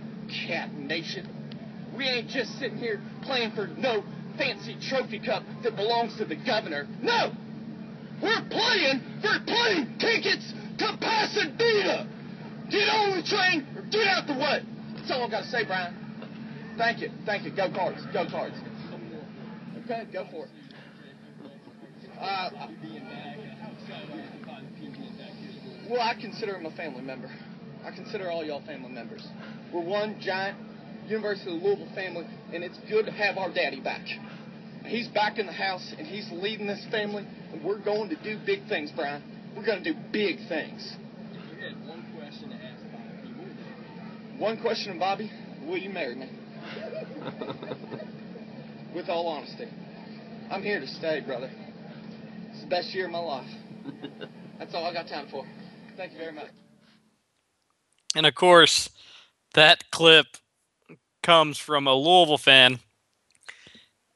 Cat 0.48 0.74
Nation, 0.74 1.28
we 1.96 2.06
ain't 2.06 2.30
just 2.30 2.58
sitting 2.60 2.78
here 2.78 3.02
playing 3.24 3.52
for 3.52 3.68
no 3.68 4.04
fancy 4.38 4.76
trophy 4.90 5.20
cup 5.20 5.44
that 5.64 5.76
belongs 5.76 6.18
to 6.18 6.26
the 6.26 6.36
governor. 6.36 6.88
No! 7.02 7.32
We're 8.22 8.42
playing 8.50 9.02
for 9.22 9.40
plane 9.46 9.98
tickets 10.00 10.54
to 10.80 10.98
Pasadena! 11.00 12.08
Get 12.70 12.90
on 12.90 13.18
the 13.18 13.24
train 13.28 13.68
or 13.76 13.82
get 13.90 14.08
out 14.08 14.28
the 14.28 14.34
way! 14.34 14.62
That's 14.96 15.12
all 15.12 15.24
I've 15.24 15.32
got 15.32 15.42
to 15.42 15.50
say, 15.50 15.66
Brian. 15.66 15.96
Thank 16.78 17.02
you. 17.02 17.10
Thank 17.26 17.44
you. 17.44 17.56
Go 17.56 17.72
cards. 17.72 18.02
Go 18.14 18.26
cards. 18.30 18.56
Okay, 19.84 20.08
go 20.12 20.26
for 20.32 20.46
it. 20.46 20.52
Uh, 22.20 22.50
well, 25.90 26.02
I 26.02 26.14
consider 26.20 26.56
him 26.56 26.66
a 26.66 26.72
family 26.72 27.02
member. 27.02 27.30
I 27.84 27.92
consider 27.92 28.32
all 28.32 28.46
y'all 28.46 28.66
family 28.66 28.92
members. 28.92 29.28
We're 29.74 29.84
one 29.84 30.20
giant 30.22 30.58
University 31.08 31.56
of 31.56 31.62
Louisville 31.62 31.94
family, 31.94 32.26
and 32.54 32.64
it's 32.64 32.78
good 32.90 33.06
to 33.06 33.12
have 33.12 33.38
our 33.38 33.54
daddy 33.54 33.82
back. 33.82 34.06
He's 34.86 35.10
back 35.10 35.38
in 35.38 35.46
the 35.46 35.54
house, 35.54 35.94
and 35.98 36.08
he's 36.08 36.30
leading 36.32 36.68
this 36.68 36.86
family, 36.90 37.28
and 37.52 37.64
we're 37.64 37.84
going 37.84 38.10
to 38.10 38.16
do 38.24 38.40
big 38.46 38.68
things, 38.70 38.92
Brian. 38.96 39.22
We're 39.56 39.66
going 39.66 39.84
to 39.84 39.94
do 39.94 40.00
big 40.12 40.38
things. 40.48 40.96
One 44.38 44.58
question, 44.58 45.00
Bobby. 45.00 45.32
Will 45.64 45.78
you 45.78 45.90
marry 45.90 46.16
me? 46.16 46.30
With 48.96 49.10
all 49.10 49.28
honesty. 49.28 49.68
I'm 50.52 50.62
here 50.62 50.80
to 50.80 50.88
stay, 50.88 51.22
brother. 51.22 51.50
It's 52.52 52.62
the 52.62 52.68
best 52.68 52.94
year 52.94 53.06
of 53.06 53.12
my 53.12 53.20
life. 53.20 53.50
That's 54.60 54.74
all 54.74 54.86
I 54.86 54.94
got 54.94 55.08
time 55.08 55.28
for. 55.30 55.46
Thank 55.98 56.14
you 56.14 56.18
very 56.18 56.32
much. 56.32 56.50
And 58.16 58.26
of 58.26 58.36
course, 58.36 58.90
that 59.54 59.90
clip 59.92 60.28
comes 61.22 61.58
from 61.58 61.88
a 61.88 61.94
Louisville 61.94 62.38
fan 62.38 62.80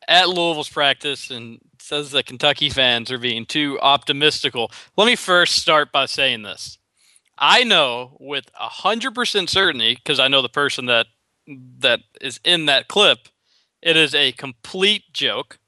at 0.07 0.29
Louisville's 0.29 0.69
practice 0.69 1.29
and 1.29 1.59
says 1.79 2.11
that 2.11 2.25
Kentucky 2.25 2.69
fans 2.69 3.11
are 3.11 3.17
being 3.17 3.45
too 3.45 3.79
optimistical. 3.81 4.71
Let 4.95 5.05
me 5.05 5.15
first 5.15 5.55
start 5.55 5.91
by 5.91 6.05
saying 6.05 6.43
this. 6.43 6.77
I 7.37 7.63
know 7.63 8.17
with 8.19 8.49
a 8.59 8.67
hundred 8.67 9.13
percent 9.15 9.49
certainty 9.49 9.95
because 9.95 10.19
I 10.19 10.27
know 10.27 10.41
the 10.41 10.49
person 10.49 10.85
that 10.87 11.07
that 11.79 12.01
is 12.21 12.39
in 12.43 12.65
that 12.65 12.87
clip. 12.87 13.29
It 13.81 13.95
is 13.95 14.15
a 14.15 14.31
complete 14.33 15.03
joke. 15.13 15.59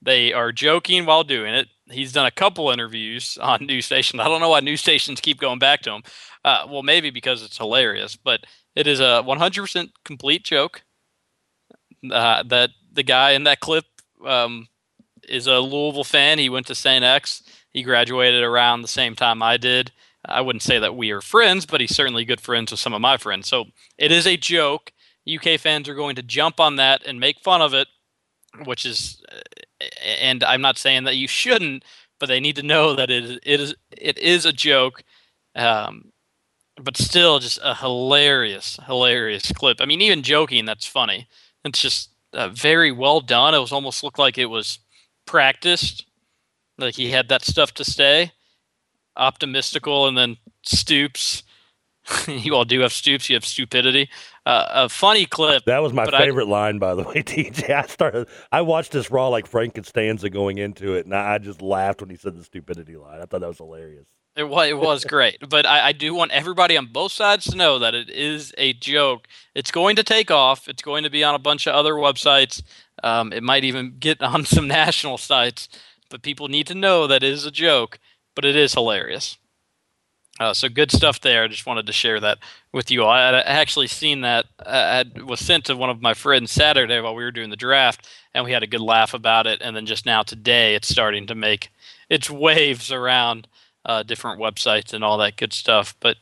They 0.00 0.32
are 0.32 0.52
joking 0.52 1.06
while 1.06 1.24
doing 1.24 1.54
it. 1.54 1.68
He's 1.90 2.12
done 2.12 2.26
a 2.26 2.30
couple 2.30 2.70
interviews 2.70 3.38
on 3.42 3.66
news 3.66 3.86
stations. 3.86 4.20
I 4.20 4.28
don't 4.28 4.40
know 4.40 4.50
why 4.50 4.60
news 4.60 4.80
stations 4.80 5.20
keep 5.20 5.38
going 5.38 5.58
back 5.58 5.82
to 5.82 5.92
him. 5.92 6.02
Uh, 6.44 6.66
well, 6.68 6.82
maybe 6.82 7.10
because 7.10 7.42
it's 7.42 7.58
hilarious, 7.58 8.16
but 8.16 8.40
it 8.74 8.86
is 8.86 9.00
a 9.00 9.22
100% 9.26 9.90
complete 10.04 10.44
joke. 10.44 10.82
Uh, 12.10 12.44
that 12.44 12.70
the 12.92 13.02
guy 13.02 13.32
in 13.32 13.42
that 13.44 13.58
clip 13.58 13.84
um, 14.24 14.68
is 15.28 15.48
a 15.48 15.58
Louisville 15.58 16.04
fan. 16.04 16.38
He 16.38 16.48
went 16.48 16.66
to 16.68 16.74
St. 16.74 17.04
X. 17.04 17.42
He 17.70 17.82
graduated 17.82 18.42
around 18.42 18.82
the 18.82 18.88
same 18.88 19.16
time 19.16 19.42
I 19.42 19.56
did. 19.56 19.92
I 20.28 20.40
wouldn't 20.40 20.62
say 20.62 20.78
that 20.78 20.96
we 20.96 21.10
are 21.10 21.20
friends, 21.20 21.66
but 21.66 21.80
he's 21.80 21.94
certainly 21.94 22.24
good 22.24 22.40
friends 22.40 22.70
with 22.70 22.80
some 22.80 22.94
of 22.94 23.00
my 23.00 23.16
friends. 23.16 23.48
So 23.48 23.66
it 23.96 24.12
is 24.12 24.26
a 24.26 24.36
joke. 24.36 24.92
UK 25.28 25.60
fans 25.60 25.88
are 25.88 25.94
going 25.94 26.16
to 26.16 26.22
jump 26.22 26.60
on 26.60 26.76
that 26.76 27.02
and 27.06 27.20
make 27.20 27.40
fun 27.40 27.60
of 27.60 27.74
it, 27.74 27.88
which 28.64 28.86
is, 28.86 29.22
uh, 29.30 29.84
and 30.04 30.42
I'm 30.42 30.60
not 30.60 30.78
saying 30.78 31.04
that 31.04 31.16
you 31.16 31.28
shouldn't, 31.28 31.84
but 32.18 32.26
they 32.26 32.40
need 32.40 32.56
to 32.56 32.62
know 32.62 32.94
that 32.94 33.10
it 33.10 33.24
is 33.24 33.38
it 33.42 33.60
is 33.60 33.74
it 33.90 34.18
is 34.18 34.44
a 34.44 34.52
joke. 34.52 35.02
Um, 35.54 36.12
but 36.80 36.96
still, 36.96 37.38
just 37.38 37.58
a 37.62 37.74
hilarious, 37.74 38.78
hilarious 38.86 39.52
clip. 39.52 39.80
I 39.80 39.84
mean, 39.84 40.00
even 40.00 40.22
joking, 40.22 40.64
that's 40.64 40.86
funny. 40.86 41.28
It's 41.64 41.82
just 41.82 42.10
uh, 42.32 42.48
very 42.48 42.92
well 42.92 43.20
done. 43.20 43.54
It 43.54 43.58
was 43.58 43.72
almost 43.72 44.02
looked 44.02 44.18
like 44.18 44.38
it 44.38 44.46
was 44.46 44.78
practiced, 45.26 46.06
like 46.78 46.94
he 46.94 47.10
had 47.10 47.28
that 47.28 47.44
stuff 47.44 47.74
to 47.74 47.84
stay. 47.84 48.32
Optimistical, 49.18 50.06
and 50.08 50.16
then 50.16 50.36
Stoops. 50.62 51.42
you 52.28 52.54
all 52.54 52.64
do 52.64 52.80
have 52.80 52.92
Stoops. 52.92 53.28
You 53.28 53.36
have 53.36 53.44
stupidity. 53.44 54.08
Uh, 54.46 54.66
a 54.70 54.88
funny 54.88 55.26
clip. 55.26 55.64
That 55.66 55.82
was 55.82 55.92
my 55.92 56.04
but 56.06 56.14
I- 56.14 56.20
favorite 56.20 56.48
line, 56.48 56.78
by 56.78 56.94
the 56.94 57.02
way, 57.02 57.14
TJ. 57.22 57.70
I 57.70 57.82
started. 57.86 58.28
I 58.50 58.62
watched 58.62 58.92
this 58.92 59.10
raw 59.10 59.28
like 59.28 59.46
Frank 59.46 59.74
Costanza 59.74 60.30
going 60.30 60.58
into 60.58 60.94
it, 60.94 61.04
and 61.04 61.14
I 61.14 61.34
I 61.34 61.38
just 61.38 61.60
laughed 61.60 62.00
when 62.00 62.10
he 62.10 62.16
said 62.16 62.36
the 62.36 62.44
stupidity 62.44 62.96
line. 62.96 63.20
I 63.20 63.26
thought 63.26 63.40
that 63.40 63.48
was 63.48 63.58
hilarious. 63.58 64.06
It 64.36 64.48
was, 64.48 64.68
it 64.68 64.78
was 64.78 65.04
great, 65.16 65.38
but 65.48 65.66
I, 65.66 65.88
I 65.88 65.92
do 65.92 66.14
want 66.14 66.30
everybody 66.30 66.76
on 66.76 66.86
both 66.86 67.10
sides 67.12 67.46
to 67.46 67.56
know 67.56 67.78
that 67.80 67.94
it 67.94 68.08
is 68.08 68.54
a 68.56 68.72
joke. 68.72 69.26
It's 69.54 69.72
going 69.72 69.96
to 69.96 70.04
take 70.04 70.30
off. 70.30 70.68
It's 70.68 70.82
going 70.82 71.02
to 71.02 71.10
be 71.10 71.24
on 71.24 71.34
a 71.34 71.40
bunch 71.40 71.66
of 71.66 71.74
other 71.74 71.94
websites. 71.94 72.62
Um, 73.02 73.32
it 73.32 73.42
might 73.42 73.64
even 73.64 73.96
get 73.98 74.22
on 74.22 74.44
some 74.44 74.68
national 74.68 75.18
sites, 75.18 75.68
but 76.08 76.22
people 76.22 76.48
need 76.48 76.68
to 76.68 76.74
know 76.74 77.06
that 77.08 77.22
it 77.22 77.32
is 77.32 77.44
a 77.46 77.50
joke. 77.50 77.98
But 78.38 78.44
it 78.44 78.54
is 78.54 78.74
hilarious. 78.74 79.36
Uh, 80.38 80.54
so 80.54 80.68
good 80.68 80.92
stuff 80.92 81.20
there. 81.20 81.42
I 81.42 81.48
just 81.48 81.66
wanted 81.66 81.86
to 81.86 81.92
share 81.92 82.20
that 82.20 82.38
with 82.70 82.88
you 82.88 83.02
all. 83.02 83.10
I 83.10 83.26
had 83.26 83.34
actually 83.34 83.88
seen 83.88 84.20
that. 84.20 84.46
Uh, 84.64 85.02
I 85.18 85.22
was 85.24 85.40
sent 85.40 85.64
to 85.64 85.76
one 85.76 85.90
of 85.90 86.00
my 86.00 86.14
friends 86.14 86.52
Saturday 86.52 87.00
while 87.00 87.16
we 87.16 87.24
were 87.24 87.32
doing 87.32 87.50
the 87.50 87.56
draft, 87.56 88.06
and 88.32 88.44
we 88.44 88.52
had 88.52 88.62
a 88.62 88.68
good 88.68 88.80
laugh 88.80 89.12
about 89.12 89.48
it. 89.48 89.60
And 89.60 89.74
then 89.74 89.86
just 89.86 90.06
now 90.06 90.22
today, 90.22 90.76
it's 90.76 90.86
starting 90.86 91.26
to 91.26 91.34
make 91.34 91.70
its 92.08 92.30
waves 92.30 92.92
around 92.92 93.48
uh, 93.84 94.04
different 94.04 94.40
websites 94.40 94.92
and 94.92 95.02
all 95.02 95.18
that 95.18 95.36
good 95.36 95.52
stuff. 95.52 95.96
But 95.98 96.18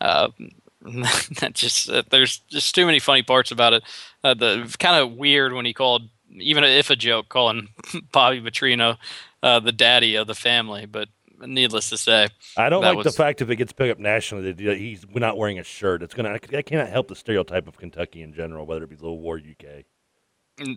uh, 0.00 0.30
that 0.82 1.52
just 1.54 1.88
uh, 1.88 2.02
there's 2.10 2.38
just 2.48 2.74
too 2.74 2.84
many 2.84 2.98
funny 2.98 3.22
parts 3.22 3.52
about 3.52 3.74
it. 3.74 3.84
Uh, 4.24 4.34
the 4.34 4.74
kind 4.80 5.00
of 5.00 5.12
weird 5.12 5.52
when 5.52 5.66
he 5.66 5.72
called, 5.72 6.08
even 6.32 6.64
if 6.64 6.90
a 6.90 6.96
joke, 6.96 7.28
calling 7.28 7.68
Bobby 8.10 8.40
Petrino 8.40 8.96
uh, 9.42 9.60
the 9.60 9.72
daddy 9.72 10.16
of 10.16 10.26
the 10.26 10.34
family. 10.34 10.86
But 10.86 11.08
needless 11.40 11.90
to 11.90 11.98
say, 11.98 12.28
I 12.56 12.68
don't 12.68 12.82
like 12.82 13.02
the 13.02 13.12
fact 13.12 13.42
if 13.42 13.50
it 13.50 13.56
gets 13.56 13.72
picked 13.72 13.90
up 13.90 13.98
nationally 13.98 14.52
that 14.52 14.78
he's 14.78 15.04
not 15.14 15.36
wearing 15.36 15.58
a 15.58 15.64
shirt. 15.64 16.02
It's 16.02 16.14
gonna. 16.14 16.38
I 16.52 16.62
cannot 16.62 16.88
help 16.88 17.08
the 17.08 17.16
stereotype 17.16 17.68
of 17.68 17.76
Kentucky 17.76 18.22
in 18.22 18.32
general, 18.32 18.66
whether 18.66 18.84
it 18.84 18.90
be 18.90 18.96
Louisville 18.96 19.26
or 19.26 19.38
UK. 19.38 19.84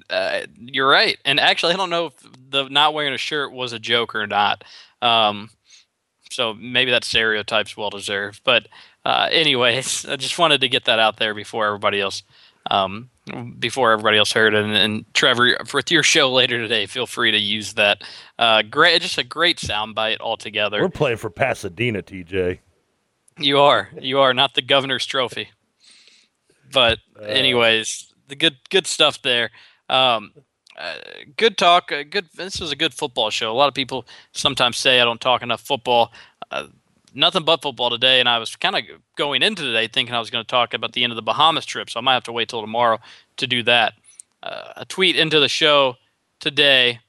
uh, 0.09 0.41
you're 0.57 0.87
right. 0.87 1.17
And 1.25 1.39
actually, 1.39 1.73
I 1.73 1.77
don't 1.77 1.89
know 1.89 2.07
if 2.07 2.13
the 2.49 2.69
not 2.69 2.93
wearing 2.93 3.13
a 3.13 3.17
shirt 3.17 3.51
was 3.51 3.73
a 3.73 3.79
joke 3.79 4.15
or 4.15 4.27
not. 4.27 4.63
Um, 5.01 5.49
so 6.33 6.53
maybe 6.53 6.91
that 6.91 7.03
stereotype's 7.03 7.77
well 7.77 7.89
deserved. 7.89 8.41
But 8.43 8.67
uh, 9.05 9.29
anyways, 9.31 10.05
I 10.09 10.15
just 10.15 10.37
wanted 10.37 10.61
to 10.61 10.69
get 10.69 10.85
that 10.85 10.99
out 10.99 11.17
there 11.17 11.33
before 11.33 11.67
everybody 11.67 12.01
else, 12.01 12.23
um, 12.69 13.09
before 13.59 13.91
everybody 13.91 14.17
else 14.17 14.31
heard 14.31 14.53
it. 14.53 14.63
And, 14.63 14.75
and 14.75 15.13
Trevor, 15.13 15.57
for 15.65 15.81
your 15.89 16.03
show 16.03 16.31
later 16.31 16.57
today, 16.59 16.85
feel 16.85 17.05
free 17.05 17.31
to 17.31 17.37
use 17.37 17.73
that. 17.73 18.03
Uh, 18.39 18.61
great, 18.63 19.01
just 19.01 19.17
a 19.17 19.23
great 19.23 19.57
soundbite 19.57 20.19
altogether. 20.19 20.81
We're 20.81 20.89
playing 20.89 21.17
for 21.17 21.29
Pasadena, 21.29 22.01
TJ. 22.01 22.59
You 23.39 23.59
are. 23.59 23.89
You 23.99 24.19
are 24.19 24.33
not 24.33 24.53
the 24.55 24.61
governor's 24.61 25.05
trophy. 25.05 25.49
But 26.71 26.99
Uh. 27.19 27.23
anyways, 27.25 28.13
the 28.27 28.35
good 28.35 28.57
good 28.69 28.87
stuff 28.87 29.21
there. 29.21 29.51
Um, 29.89 30.33
uh, 30.77 30.95
good 31.37 31.57
talk. 31.57 31.91
Uh, 31.91 32.03
good. 32.03 32.27
This 32.35 32.59
was 32.59 32.71
a 32.71 32.75
good 32.75 32.93
football 32.93 33.29
show. 33.29 33.51
A 33.51 33.53
lot 33.53 33.67
of 33.67 33.73
people 33.75 34.05
sometimes 34.31 34.77
say 34.77 34.99
I 34.99 35.05
don't 35.05 35.21
talk 35.21 35.43
enough 35.43 35.61
football. 35.61 36.11
Uh, 36.49 36.67
nothing 37.13 37.43
but 37.43 37.61
football 37.61 37.91
today, 37.91 38.19
and 38.19 38.27
I 38.27 38.39
was 38.39 38.55
kind 38.55 38.75
of 38.75 38.83
going 39.15 39.43
into 39.43 39.61
today 39.61 39.87
thinking 39.87 40.15
I 40.15 40.19
was 40.19 40.31
going 40.31 40.43
to 40.43 40.47
talk 40.49 40.73
about 40.73 40.93
the 40.93 41.03
end 41.03 41.11
of 41.11 41.15
the 41.15 41.21
Bahamas 41.21 41.65
trip, 41.65 41.89
so 41.91 41.99
I 41.99 42.01
might 42.01 42.15
have 42.15 42.23
to 42.23 42.31
wait 42.31 42.49
till 42.49 42.61
tomorrow 42.61 42.99
to 43.37 43.45
do 43.45 43.61
that. 43.63 43.93
Uh, 44.41 44.73
a 44.77 44.85
tweet 44.85 45.15
into 45.15 45.39
the 45.39 45.47
show 45.47 45.97
today 46.39 46.99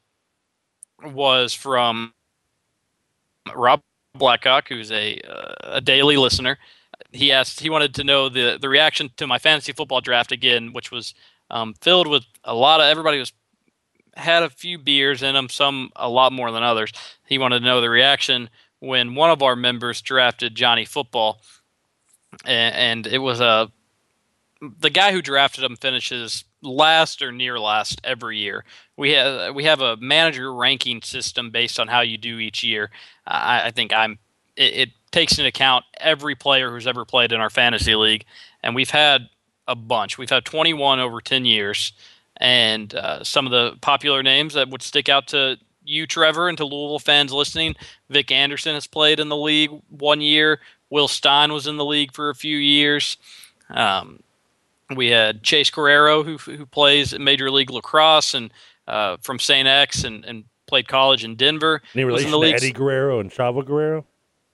was 1.13 1.53
from 1.55 2.15
Rob 3.55 3.81
Blackhawk, 4.15 4.69
who's 4.69 4.93
a 4.93 5.21
uh, 5.21 5.55
a 5.63 5.81
daily 5.81 6.17
listener. 6.17 6.59
He 7.13 7.33
asked 7.33 7.61
he 7.61 7.71
wanted 7.71 7.95
to 7.95 8.05
know 8.05 8.29
the 8.29 8.59
the 8.61 8.69
reaction 8.69 9.11
to 9.17 9.27
my 9.27 9.39
fantasy 9.39 9.73
football 9.73 10.01
draft 10.01 10.33
again, 10.33 10.73
which 10.73 10.91
was 10.91 11.15
um, 11.51 11.75
filled 11.81 12.07
with 12.07 12.25
a 12.45 12.55
lot 12.55 12.81
of 12.81 12.87
everybody 12.87 13.19
was 13.19 13.33
had 14.17 14.43
a 14.43 14.51
few 14.51 14.79
beers 14.79 15.23
in 15.23 15.35
them, 15.35 15.49
some 15.49 15.91
a 15.97 16.09
lot 16.09 16.33
more 16.33 16.51
than 16.51 16.63
others. 16.63 16.93
He 17.27 17.39
wanted 17.39 17.61
to 17.61 17.65
know 17.65 17.81
the 17.81 17.91
reaction 17.91 18.49
when 18.79 19.15
one 19.15 19.31
of 19.31 19.43
our 19.43 19.57
members 19.57 20.01
drafted 20.01 20.55
Johnny 20.55 20.85
Football, 20.85 21.41
and, 22.45 22.75
and 22.75 23.07
it 23.07 23.19
was 23.19 23.41
a 23.41 23.71
the 24.61 24.91
guy 24.91 25.13
who 25.13 25.21
drafted 25.21 25.65
him 25.65 25.77
finishes 25.77 26.45
last 26.65 27.23
or 27.23 27.31
near 27.31 27.59
last 27.59 28.01
every 28.05 28.39
year. 28.39 28.65
We 28.97 29.13
have 29.13 29.55
we 29.55 29.65
have 29.65 29.81
a 29.81 29.97
manager 29.99 30.53
ranking 30.53 31.03
system 31.03 31.51
based 31.51 31.79
on 31.79 31.89
how 31.89 32.01
you 32.01 32.17
do 32.17 32.39
each 32.39 32.65
year. 32.65 32.91
I, 33.27 33.67
I 33.67 33.71
think 33.71 33.93
I'm 33.93 34.19
it, 34.57 34.75
it 34.75 34.89
takes 35.13 35.39
into 35.39 35.49
account 35.49 35.85
every 35.99 36.35
player 36.35 36.71
who's 36.71 36.87
ever 36.87 37.05
played 37.05 37.33
in 37.33 37.41
our 37.41 37.51
fantasy 37.51 37.95
league, 37.95 38.25
and 38.63 38.75
we've 38.75 38.91
had 38.91 39.29
a 39.67 39.75
bunch. 39.75 40.19
We've 40.19 40.31
had 40.31 40.45
21 40.45 41.01
over 41.01 41.21
10 41.21 41.45
years, 41.45 41.93
and 42.37 42.95
uh, 42.95 43.25
some 43.25 43.47
of 43.47 43.53
the 43.53 43.77
popular 43.81 44.23
names 44.23 44.55
that 44.55 44.69
would 44.71 44.83
stick 44.83 45.09
out 45.09 45.29
to 45.29 45.59
you, 45.83 46.07
Trevor, 46.07 46.49
and 46.49 46.59
to 46.59 46.65
Louisville 46.65 46.99
fans 46.99 47.33
listening. 47.33 47.75
Vic 48.09 48.31
Anderson 48.31 48.75
has 48.75 48.87
played 48.87 49.21
in 49.21 49.29
the 49.29 49.37
league 49.37 49.71
one 49.89 50.21
year. 50.21 50.61
Will 50.91 51.09
Stein 51.09 51.53
was 51.53 51.67
in 51.67 51.77
the 51.77 51.85
league 51.85 52.13
for 52.13 52.31
a 52.31 52.35
few 52.35 52.57
years. 52.57 53.17
Um, 53.71 54.21
we 54.97 55.09
had 55.09 55.43
Chase 55.43 55.71
Guerrero, 55.71 56.23
who 56.23 56.37
who 56.39 56.67
plays 56.67 57.13
in 57.13 57.23
Major 57.25 57.51
League 57.51 57.71
Lacrosse 57.71 58.35
and 58.35 58.53
uh, 58.87 59.17
from 59.23 59.39
St. 59.39 59.67
X 59.67 60.05
and, 60.05 60.25
and 60.25 60.45
played 60.67 60.89
college 60.89 61.25
in 61.25 61.37
Denver. 61.37 61.83
Any 61.95 62.05
relation 62.05 62.31
the 62.31 62.37
to 62.37 62.41
league. 62.41 62.55
Eddie 62.55 62.73
Guerrero 62.73 63.21
and 63.21 63.31
Chavo 63.31 63.65
Guerrero? 63.65 64.05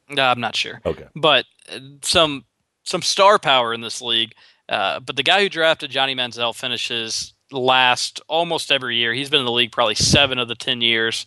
No, 0.09 0.25
I'm 0.25 0.41
not 0.41 0.57
sure 0.57 0.81
Okay. 0.85 1.07
but 1.15 1.45
uh, 1.73 1.79
some 2.03 2.45
some 2.85 3.03
star 3.03 3.39
power 3.39 3.73
in 3.75 3.81
this 3.81 4.01
league. 4.03 4.33
Uh, 4.69 5.01
but 5.01 5.17
the 5.17 5.23
guy 5.23 5.43
who 5.43 5.49
drafted 5.49 5.91
Johnny 5.91 6.15
Manziel 6.15 6.55
finishes 6.55 7.35
last 7.53 8.21
almost 8.29 8.71
every 8.71 8.97
year. 8.97 9.13
He's 9.13 9.29
been 9.31 9.41
in 9.41 9.47
the 9.47 9.53
league 9.53 9.73
probably 9.73 9.97
seven 9.97 10.39
of 10.39 10.49
the 10.49 10.55
ten 10.55 10.81
years. 10.81 11.27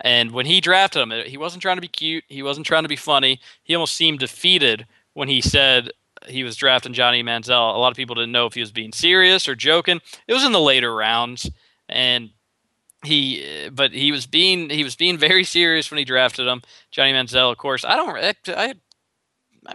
And 0.00 0.32
when 0.32 0.46
he 0.46 0.60
drafted 0.60 1.02
him, 1.02 1.12
he 1.26 1.36
wasn't 1.36 1.62
trying 1.62 1.76
to 1.76 1.80
be 1.80 1.88
cute. 1.88 2.24
He 2.28 2.42
wasn't 2.42 2.66
trying 2.66 2.82
to 2.82 2.88
be 2.88 2.96
funny. 2.96 3.40
He 3.62 3.74
almost 3.74 3.94
seemed 3.94 4.18
defeated 4.18 4.86
when 5.14 5.28
he 5.28 5.40
said 5.40 5.90
he 6.28 6.44
was 6.44 6.56
drafting 6.56 6.92
Johnny 6.92 7.22
Manziel. 7.22 7.74
A 7.74 7.78
lot 7.78 7.90
of 7.90 7.96
people 7.96 8.14
didn't 8.14 8.32
know 8.32 8.46
if 8.46 8.54
he 8.54 8.60
was 8.60 8.72
being 8.72 8.92
serious 8.92 9.48
or 9.48 9.54
joking. 9.54 10.00
It 10.26 10.32
was 10.34 10.44
in 10.44 10.52
the 10.52 10.60
later 10.60 10.94
rounds, 10.94 11.50
and 11.88 12.30
he, 13.04 13.44
eh, 13.44 13.70
but 13.70 13.92
he 13.92 14.12
was 14.12 14.26
being 14.26 14.70
he 14.70 14.84
was 14.84 14.96
being 14.96 15.18
very 15.28 15.44
serious 15.44 15.90
when 15.90 15.98
he 15.98 16.04
drafted 16.04 16.46
him. 16.46 16.62
Johnny 16.90 17.12
Manziel, 17.12 17.50
of 17.52 17.58
course. 17.58 17.84
I 17.84 17.96
don't. 17.96 18.16
I, 18.16 18.34
I 18.56 18.74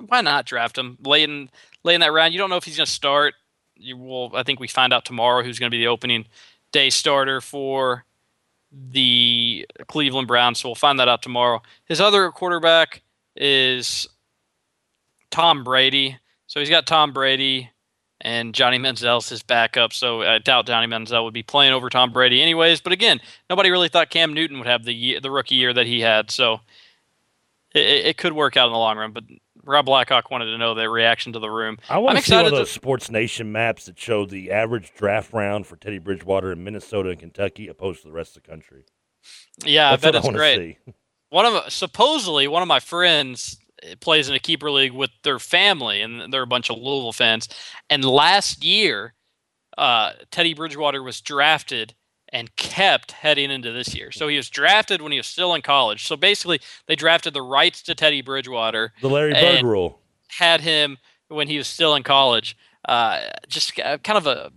why 0.05 0.21
not 0.21 0.45
draft 0.45 0.77
him 0.77 0.97
late 1.03 1.29
in 1.29 1.49
late 1.83 1.95
in 1.95 2.01
that 2.01 2.13
round? 2.13 2.33
You 2.33 2.39
don't 2.39 2.49
know 2.49 2.57
if 2.57 2.63
he's 2.63 2.77
going 2.77 2.85
to 2.85 2.91
start. 2.91 3.33
You 3.75 3.97
will. 3.97 4.31
I 4.35 4.43
think 4.43 4.59
we 4.59 4.67
find 4.67 4.93
out 4.93 5.05
tomorrow 5.05 5.43
who's 5.43 5.59
going 5.59 5.71
to 5.71 5.75
be 5.75 5.81
the 5.81 5.87
opening 5.87 6.25
day 6.71 6.89
starter 6.89 7.41
for 7.41 8.05
the 8.71 9.65
Cleveland 9.87 10.27
Browns. 10.27 10.59
So 10.59 10.69
we'll 10.69 10.75
find 10.75 10.99
that 10.99 11.07
out 11.07 11.21
tomorrow. 11.21 11.61
His 11.85 11.99
other 11.99 12.29
quarterback 12.31 13.01
is 13.35 14.07
Tom 15.31 15.63
Brady. 15.63 16.17
So 16.49 16.59
he's 16.59 16.69
got 16.69 16.87
Tom 16.87 17.13
Brady 17.13 17.69
and 18.21 18.55
Johnny 18.55 18.79
Manziel's 18.79 19.29
his 19.29 19.43
backup. 19.43 19.93
So 19.93 20.23
I 20.23 20.39
doubt 20.39 20.65
Johnny 20.65 20.87
Manziel 20.87 21.23
would 21.23 21.33
be 21.33 21.43
playing 21.43 21.73
over 21.73 21.89
Tom 21.89 22.11
Brady 22.11 22.41
anyways. 22.41 22.81
But 22.81 22.91
again, 22.91 23.21
nobody 23.51 23.69
really 23.69 23.87
thought 23.87 24.09
Cam 24.09 24.33
Newton 24.33 24.57
would 24.57 24.67
have 24.67 24.83
the 24.83 24.93
year, 24.93 25.21
the 25.21 25.29
rookie 25.29 25.55
year 25.55 25.71
that 25.73 25.85
he 25.85 26.01
had. 26.01 26.31
So 26.31 26.59
it, 27.73 28.07
it 28.07 28.17
could 28.17 28.33
work 28.33 28.57
out 28.57 28.65
in 28.65 28.73
the 28.73 28.79
long 28.79 28.97
run. 28.97 29.11
But 29.11 29.25
Rob 29.63 29.85
Blackhawk 29.85 30.31
wanted 30.31 30.45
to 30.45 30.57
know 30.57 30.73
their 30.73 30.89
reaction 30.89 31.33
to 31.33 31.39
the 31.39 31.51
room. 31.51 31.77
I 31.87 31.99
want 31.99 32.17
I'm 32.17 32.23
to 32.23 32.29
see 32.29 32.35
one 32.35 32.45
of 32.47 32.51
those 32.51 32.71
Sports 32.71 33.11
Nation 33.11 33.51
maps 33.51 33.85
that 33.85 33.99
show 33.99 34.25
the 34.25 34.49
average 34.51 34.91
draft 34.95 35.31
round 35.31 35.67
for 35.67 35.75
Teddy 35.75 35.99
Bridgewater 35.99 36.51
in 36.51 36.63
Minnesota 36.63 37.11
and 37.11 37.19
Kentucky 37.19 37.67
opposed 37.67 38.01
to 38.01 38.07
the 38.07 38.13
rest 38.13 38.35
of 38.35 38.41
the 38.41 38.49
country. 38.49 38.85
Yeah, 39.63 39.91
That's 39.91 40.03
I 40.03 40.07
bet 40.07 40.23
what 40.23 40.33
it's 40.33 40.35
I 40.35 40.37
great. 40.37 40.77
see. 40.87 40.93
One 41.29 41.45
of 41.45 41.71
supposedly 41.71 42.47
one 42.47 42.63
of 42.63 42.67
my 42.67 42.79
friends 42.79 43.59
plays 43.99 44.29
in 44.29 44.35
a 44.35 44.39
keeper 44.39 44.71
league 44.71 44.93
with 44.93 45.11
their 45.23 45.39
family, 45.39 46.01
and 46.01 46.31
they're 46.31 46.41
a 46.43 46.47
bunch 46.47 46.69
of 46.69 46.77
Louisville 46.77 47.11
fans. 47.11 47.47
And 47.89 48.03
last 48.03 48.63
year, 48.63 49.13
uh, 49.77 50.13
Teddy 50.31 50.53
Bridgewater 50.53 51.01
was 51.03 51.21
drafted 51.21 51.93
and 52.31 52.55
kept 52.55 53.13
heading 53.13 53.49
into 53.49 53.71
this 53.71 53.95
year. 53.95 54.11
So 54.11 54.27
he 54.27 54.37
was 54.37 54.49
drafted 54.49 55.01
when 55.01 55.11
he 55.11 55.17
was 55.17 55.27
still 55.27 55.53
in 55.55 55.61
college. 55.61 56.05
So 56.05 56.15
basically, 56.15 56.59
they 56.87 56.95
drafted 56.95 57.33
the 57.33 57.41
rights 57.41 57.81
to 57.83 57.95
Teddy 57.95 58.21
Bridgewater, 58.21 58.93
The 59.01 59.09
Larry 59.09 59.33
Bird 59.33 59.63
rule. 59.63 59.99
had 60.37 60.61
him 60.61 60.97
when 61.29 61.47
he 61.47 61.57
was 61.57 61.67
still 61.67 61.95
in 61.95 62.03
college. 62.03 62.55
Uh, 62.87 63.21
just 63.47 63.79
uh, 63.79 63.97
kind 63.99 64.17
of 64.17 64.27
a 64.27 64.51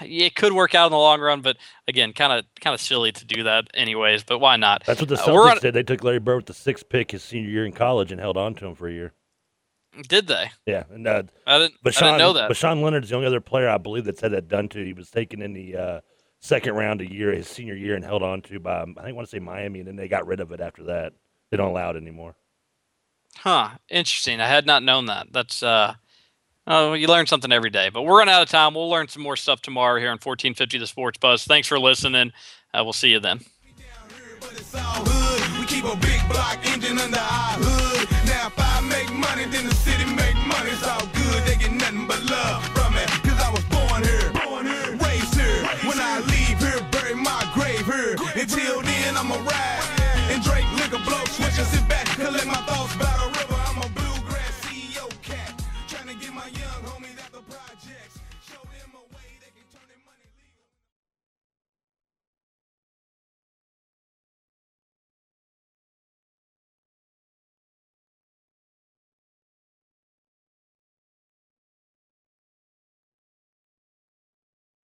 it 0.00 0.34
could 0.34 0.52
work 0.52 0.74
out 0.74 0.86
in 0.86 0.92
the 0.92 0.98
long 0.98 1.20
run, 1.20 1.40
but 1.40 1.56
again, 1.88 2.12
kind 2.12 2.32
of 2.32 2.44
kind 2.60 2.74
of 2.74 2.80
silly 2.80 3.12
to 3.12 3.24
do 3.24 3.42
that 3.44 3.68
anyways. 3.74 4.22
But 4.24 4.38
why 4.38 4.56
not? 4.56 4.82
That's 4.86 5.00
what 5.00 5.08
the 5.08 5.16
Uh, 5.16 5.26
Celtics 5.26 5.50
on- 5.52 5.58
did. 5.60 5.74
They 5.74 5.82
took 5.82 6.02
Larry 6.04 6.18
Bird 6.18 6.36
with 6.36 6.46
the 6.46 6.54
sixth 6.54 6.88
pick 6.88 7.10
his 7.12 7.22
senior 7.22 7.48
year 7.50 7.64
in 7.66 7.72
college 7.72 8.12
and 8.12 8.20
held 8.20 8.36
on 8.36 8.54
to 8.56 8.66
him 8.66 8.74
for 8.74 8.88
a 8.88 8.92
year. 8.92 9.12
Did 10.08 10.26
they? 10.26 10.50
Yeah, 10.66 10.84
and 10.90 11.06
uh, 11.06 11.22
I 11.46 11.58
didn't. 11.58 11.74
I 11.84 11.88
Voshon, 11.90 12.00
didn't 12.00 12.18
know 12.18 12.32
that. 12.32 12.50
Voshon 12.50 12.82
Lenard's 12.82 13.10
the 13.10 13.16
only 13.16 13.26
other 13.26 13.42
player 13.42 13.68
I 13.68 13.76
believe 13.78 14.04
that's 14.04 14.22
had 14.22 14.32
that 14.32 14.48
done 14.48 14.68
to. 14.70 14.82
He 14.84 14.94
was 14.94 15.10
taken 15.10 15.42
in 15.42 15.52
the 15.52 15.76
uh, 15.76 16.00
second 16.40 16.74
round 16.74 17.02
a 17.02 17.10
year, 17.12 17.30
his 17.32 17.46
senior 17.46 17.74
year, 17.74 17.94
and 17.94 18.02
held 18.04 18.22
on 18.22 18.40
to 18.42 18.58
by 18.58 18.80
I 18.80 18.84
think 18.86 18.98
I 18.98 19.12
want 19.12 19.28
to 19.28 19.30
say 19.30 19.38
Miami, 19.38 19.80
and 19.80 19.88
then 19.88 19.96
they 19.96 20.08
got 20.08 20.26
rid 20.26 20.40
of 20.40 20.50
it 20.50 20.60
after 20.62 20.84
that. 20.84 21.12
They 21.50 21.58
don't 21.58 21.68
allow 21.70 21.90
it 21.90 21.96
anymore. 21.96 22.34
Huh. 23.36 23.70
Interesting. 23.90 24.40
I 24.40 24.48
had 24.48 24.64
not 24.64 24.82
known 24.82 25.06
that. 25.06 25.26
That's 25.30 25.62
uh 25.62 25.94
oh, 26.66 26.94
you 26.94 27.06
learn 27.06 27.26
something 27.26 27.52
every 27.52 27.70
day. 27.70 27.88
But 27.88 28.02
we're 28.02 28.18
running 28.18 28.34
out 28.34 28.42
of 28.42 28.48
time. 28.48 28.74
We'll 28.74 28.90
learn 28.90 29.08
some 29.08 29.22
more 29.22 29.36
stuff 29.36 29.62
tomorrow 29.62 29.98
here 29.98 30.08
on 30.08 30.14
1450 30.14 30.78
The 30.78 30.86
Sports 30.86 31.18
Buzz. 31.18 31.44
Thanks 31.44 31.68
for 31.68 31.78
listening. 31.78 32.32
Uh, 32.74 32.82
we'll 32.84 32.92
see 32.92 33.10
you 33.10 33.20
then. 33.20 33.40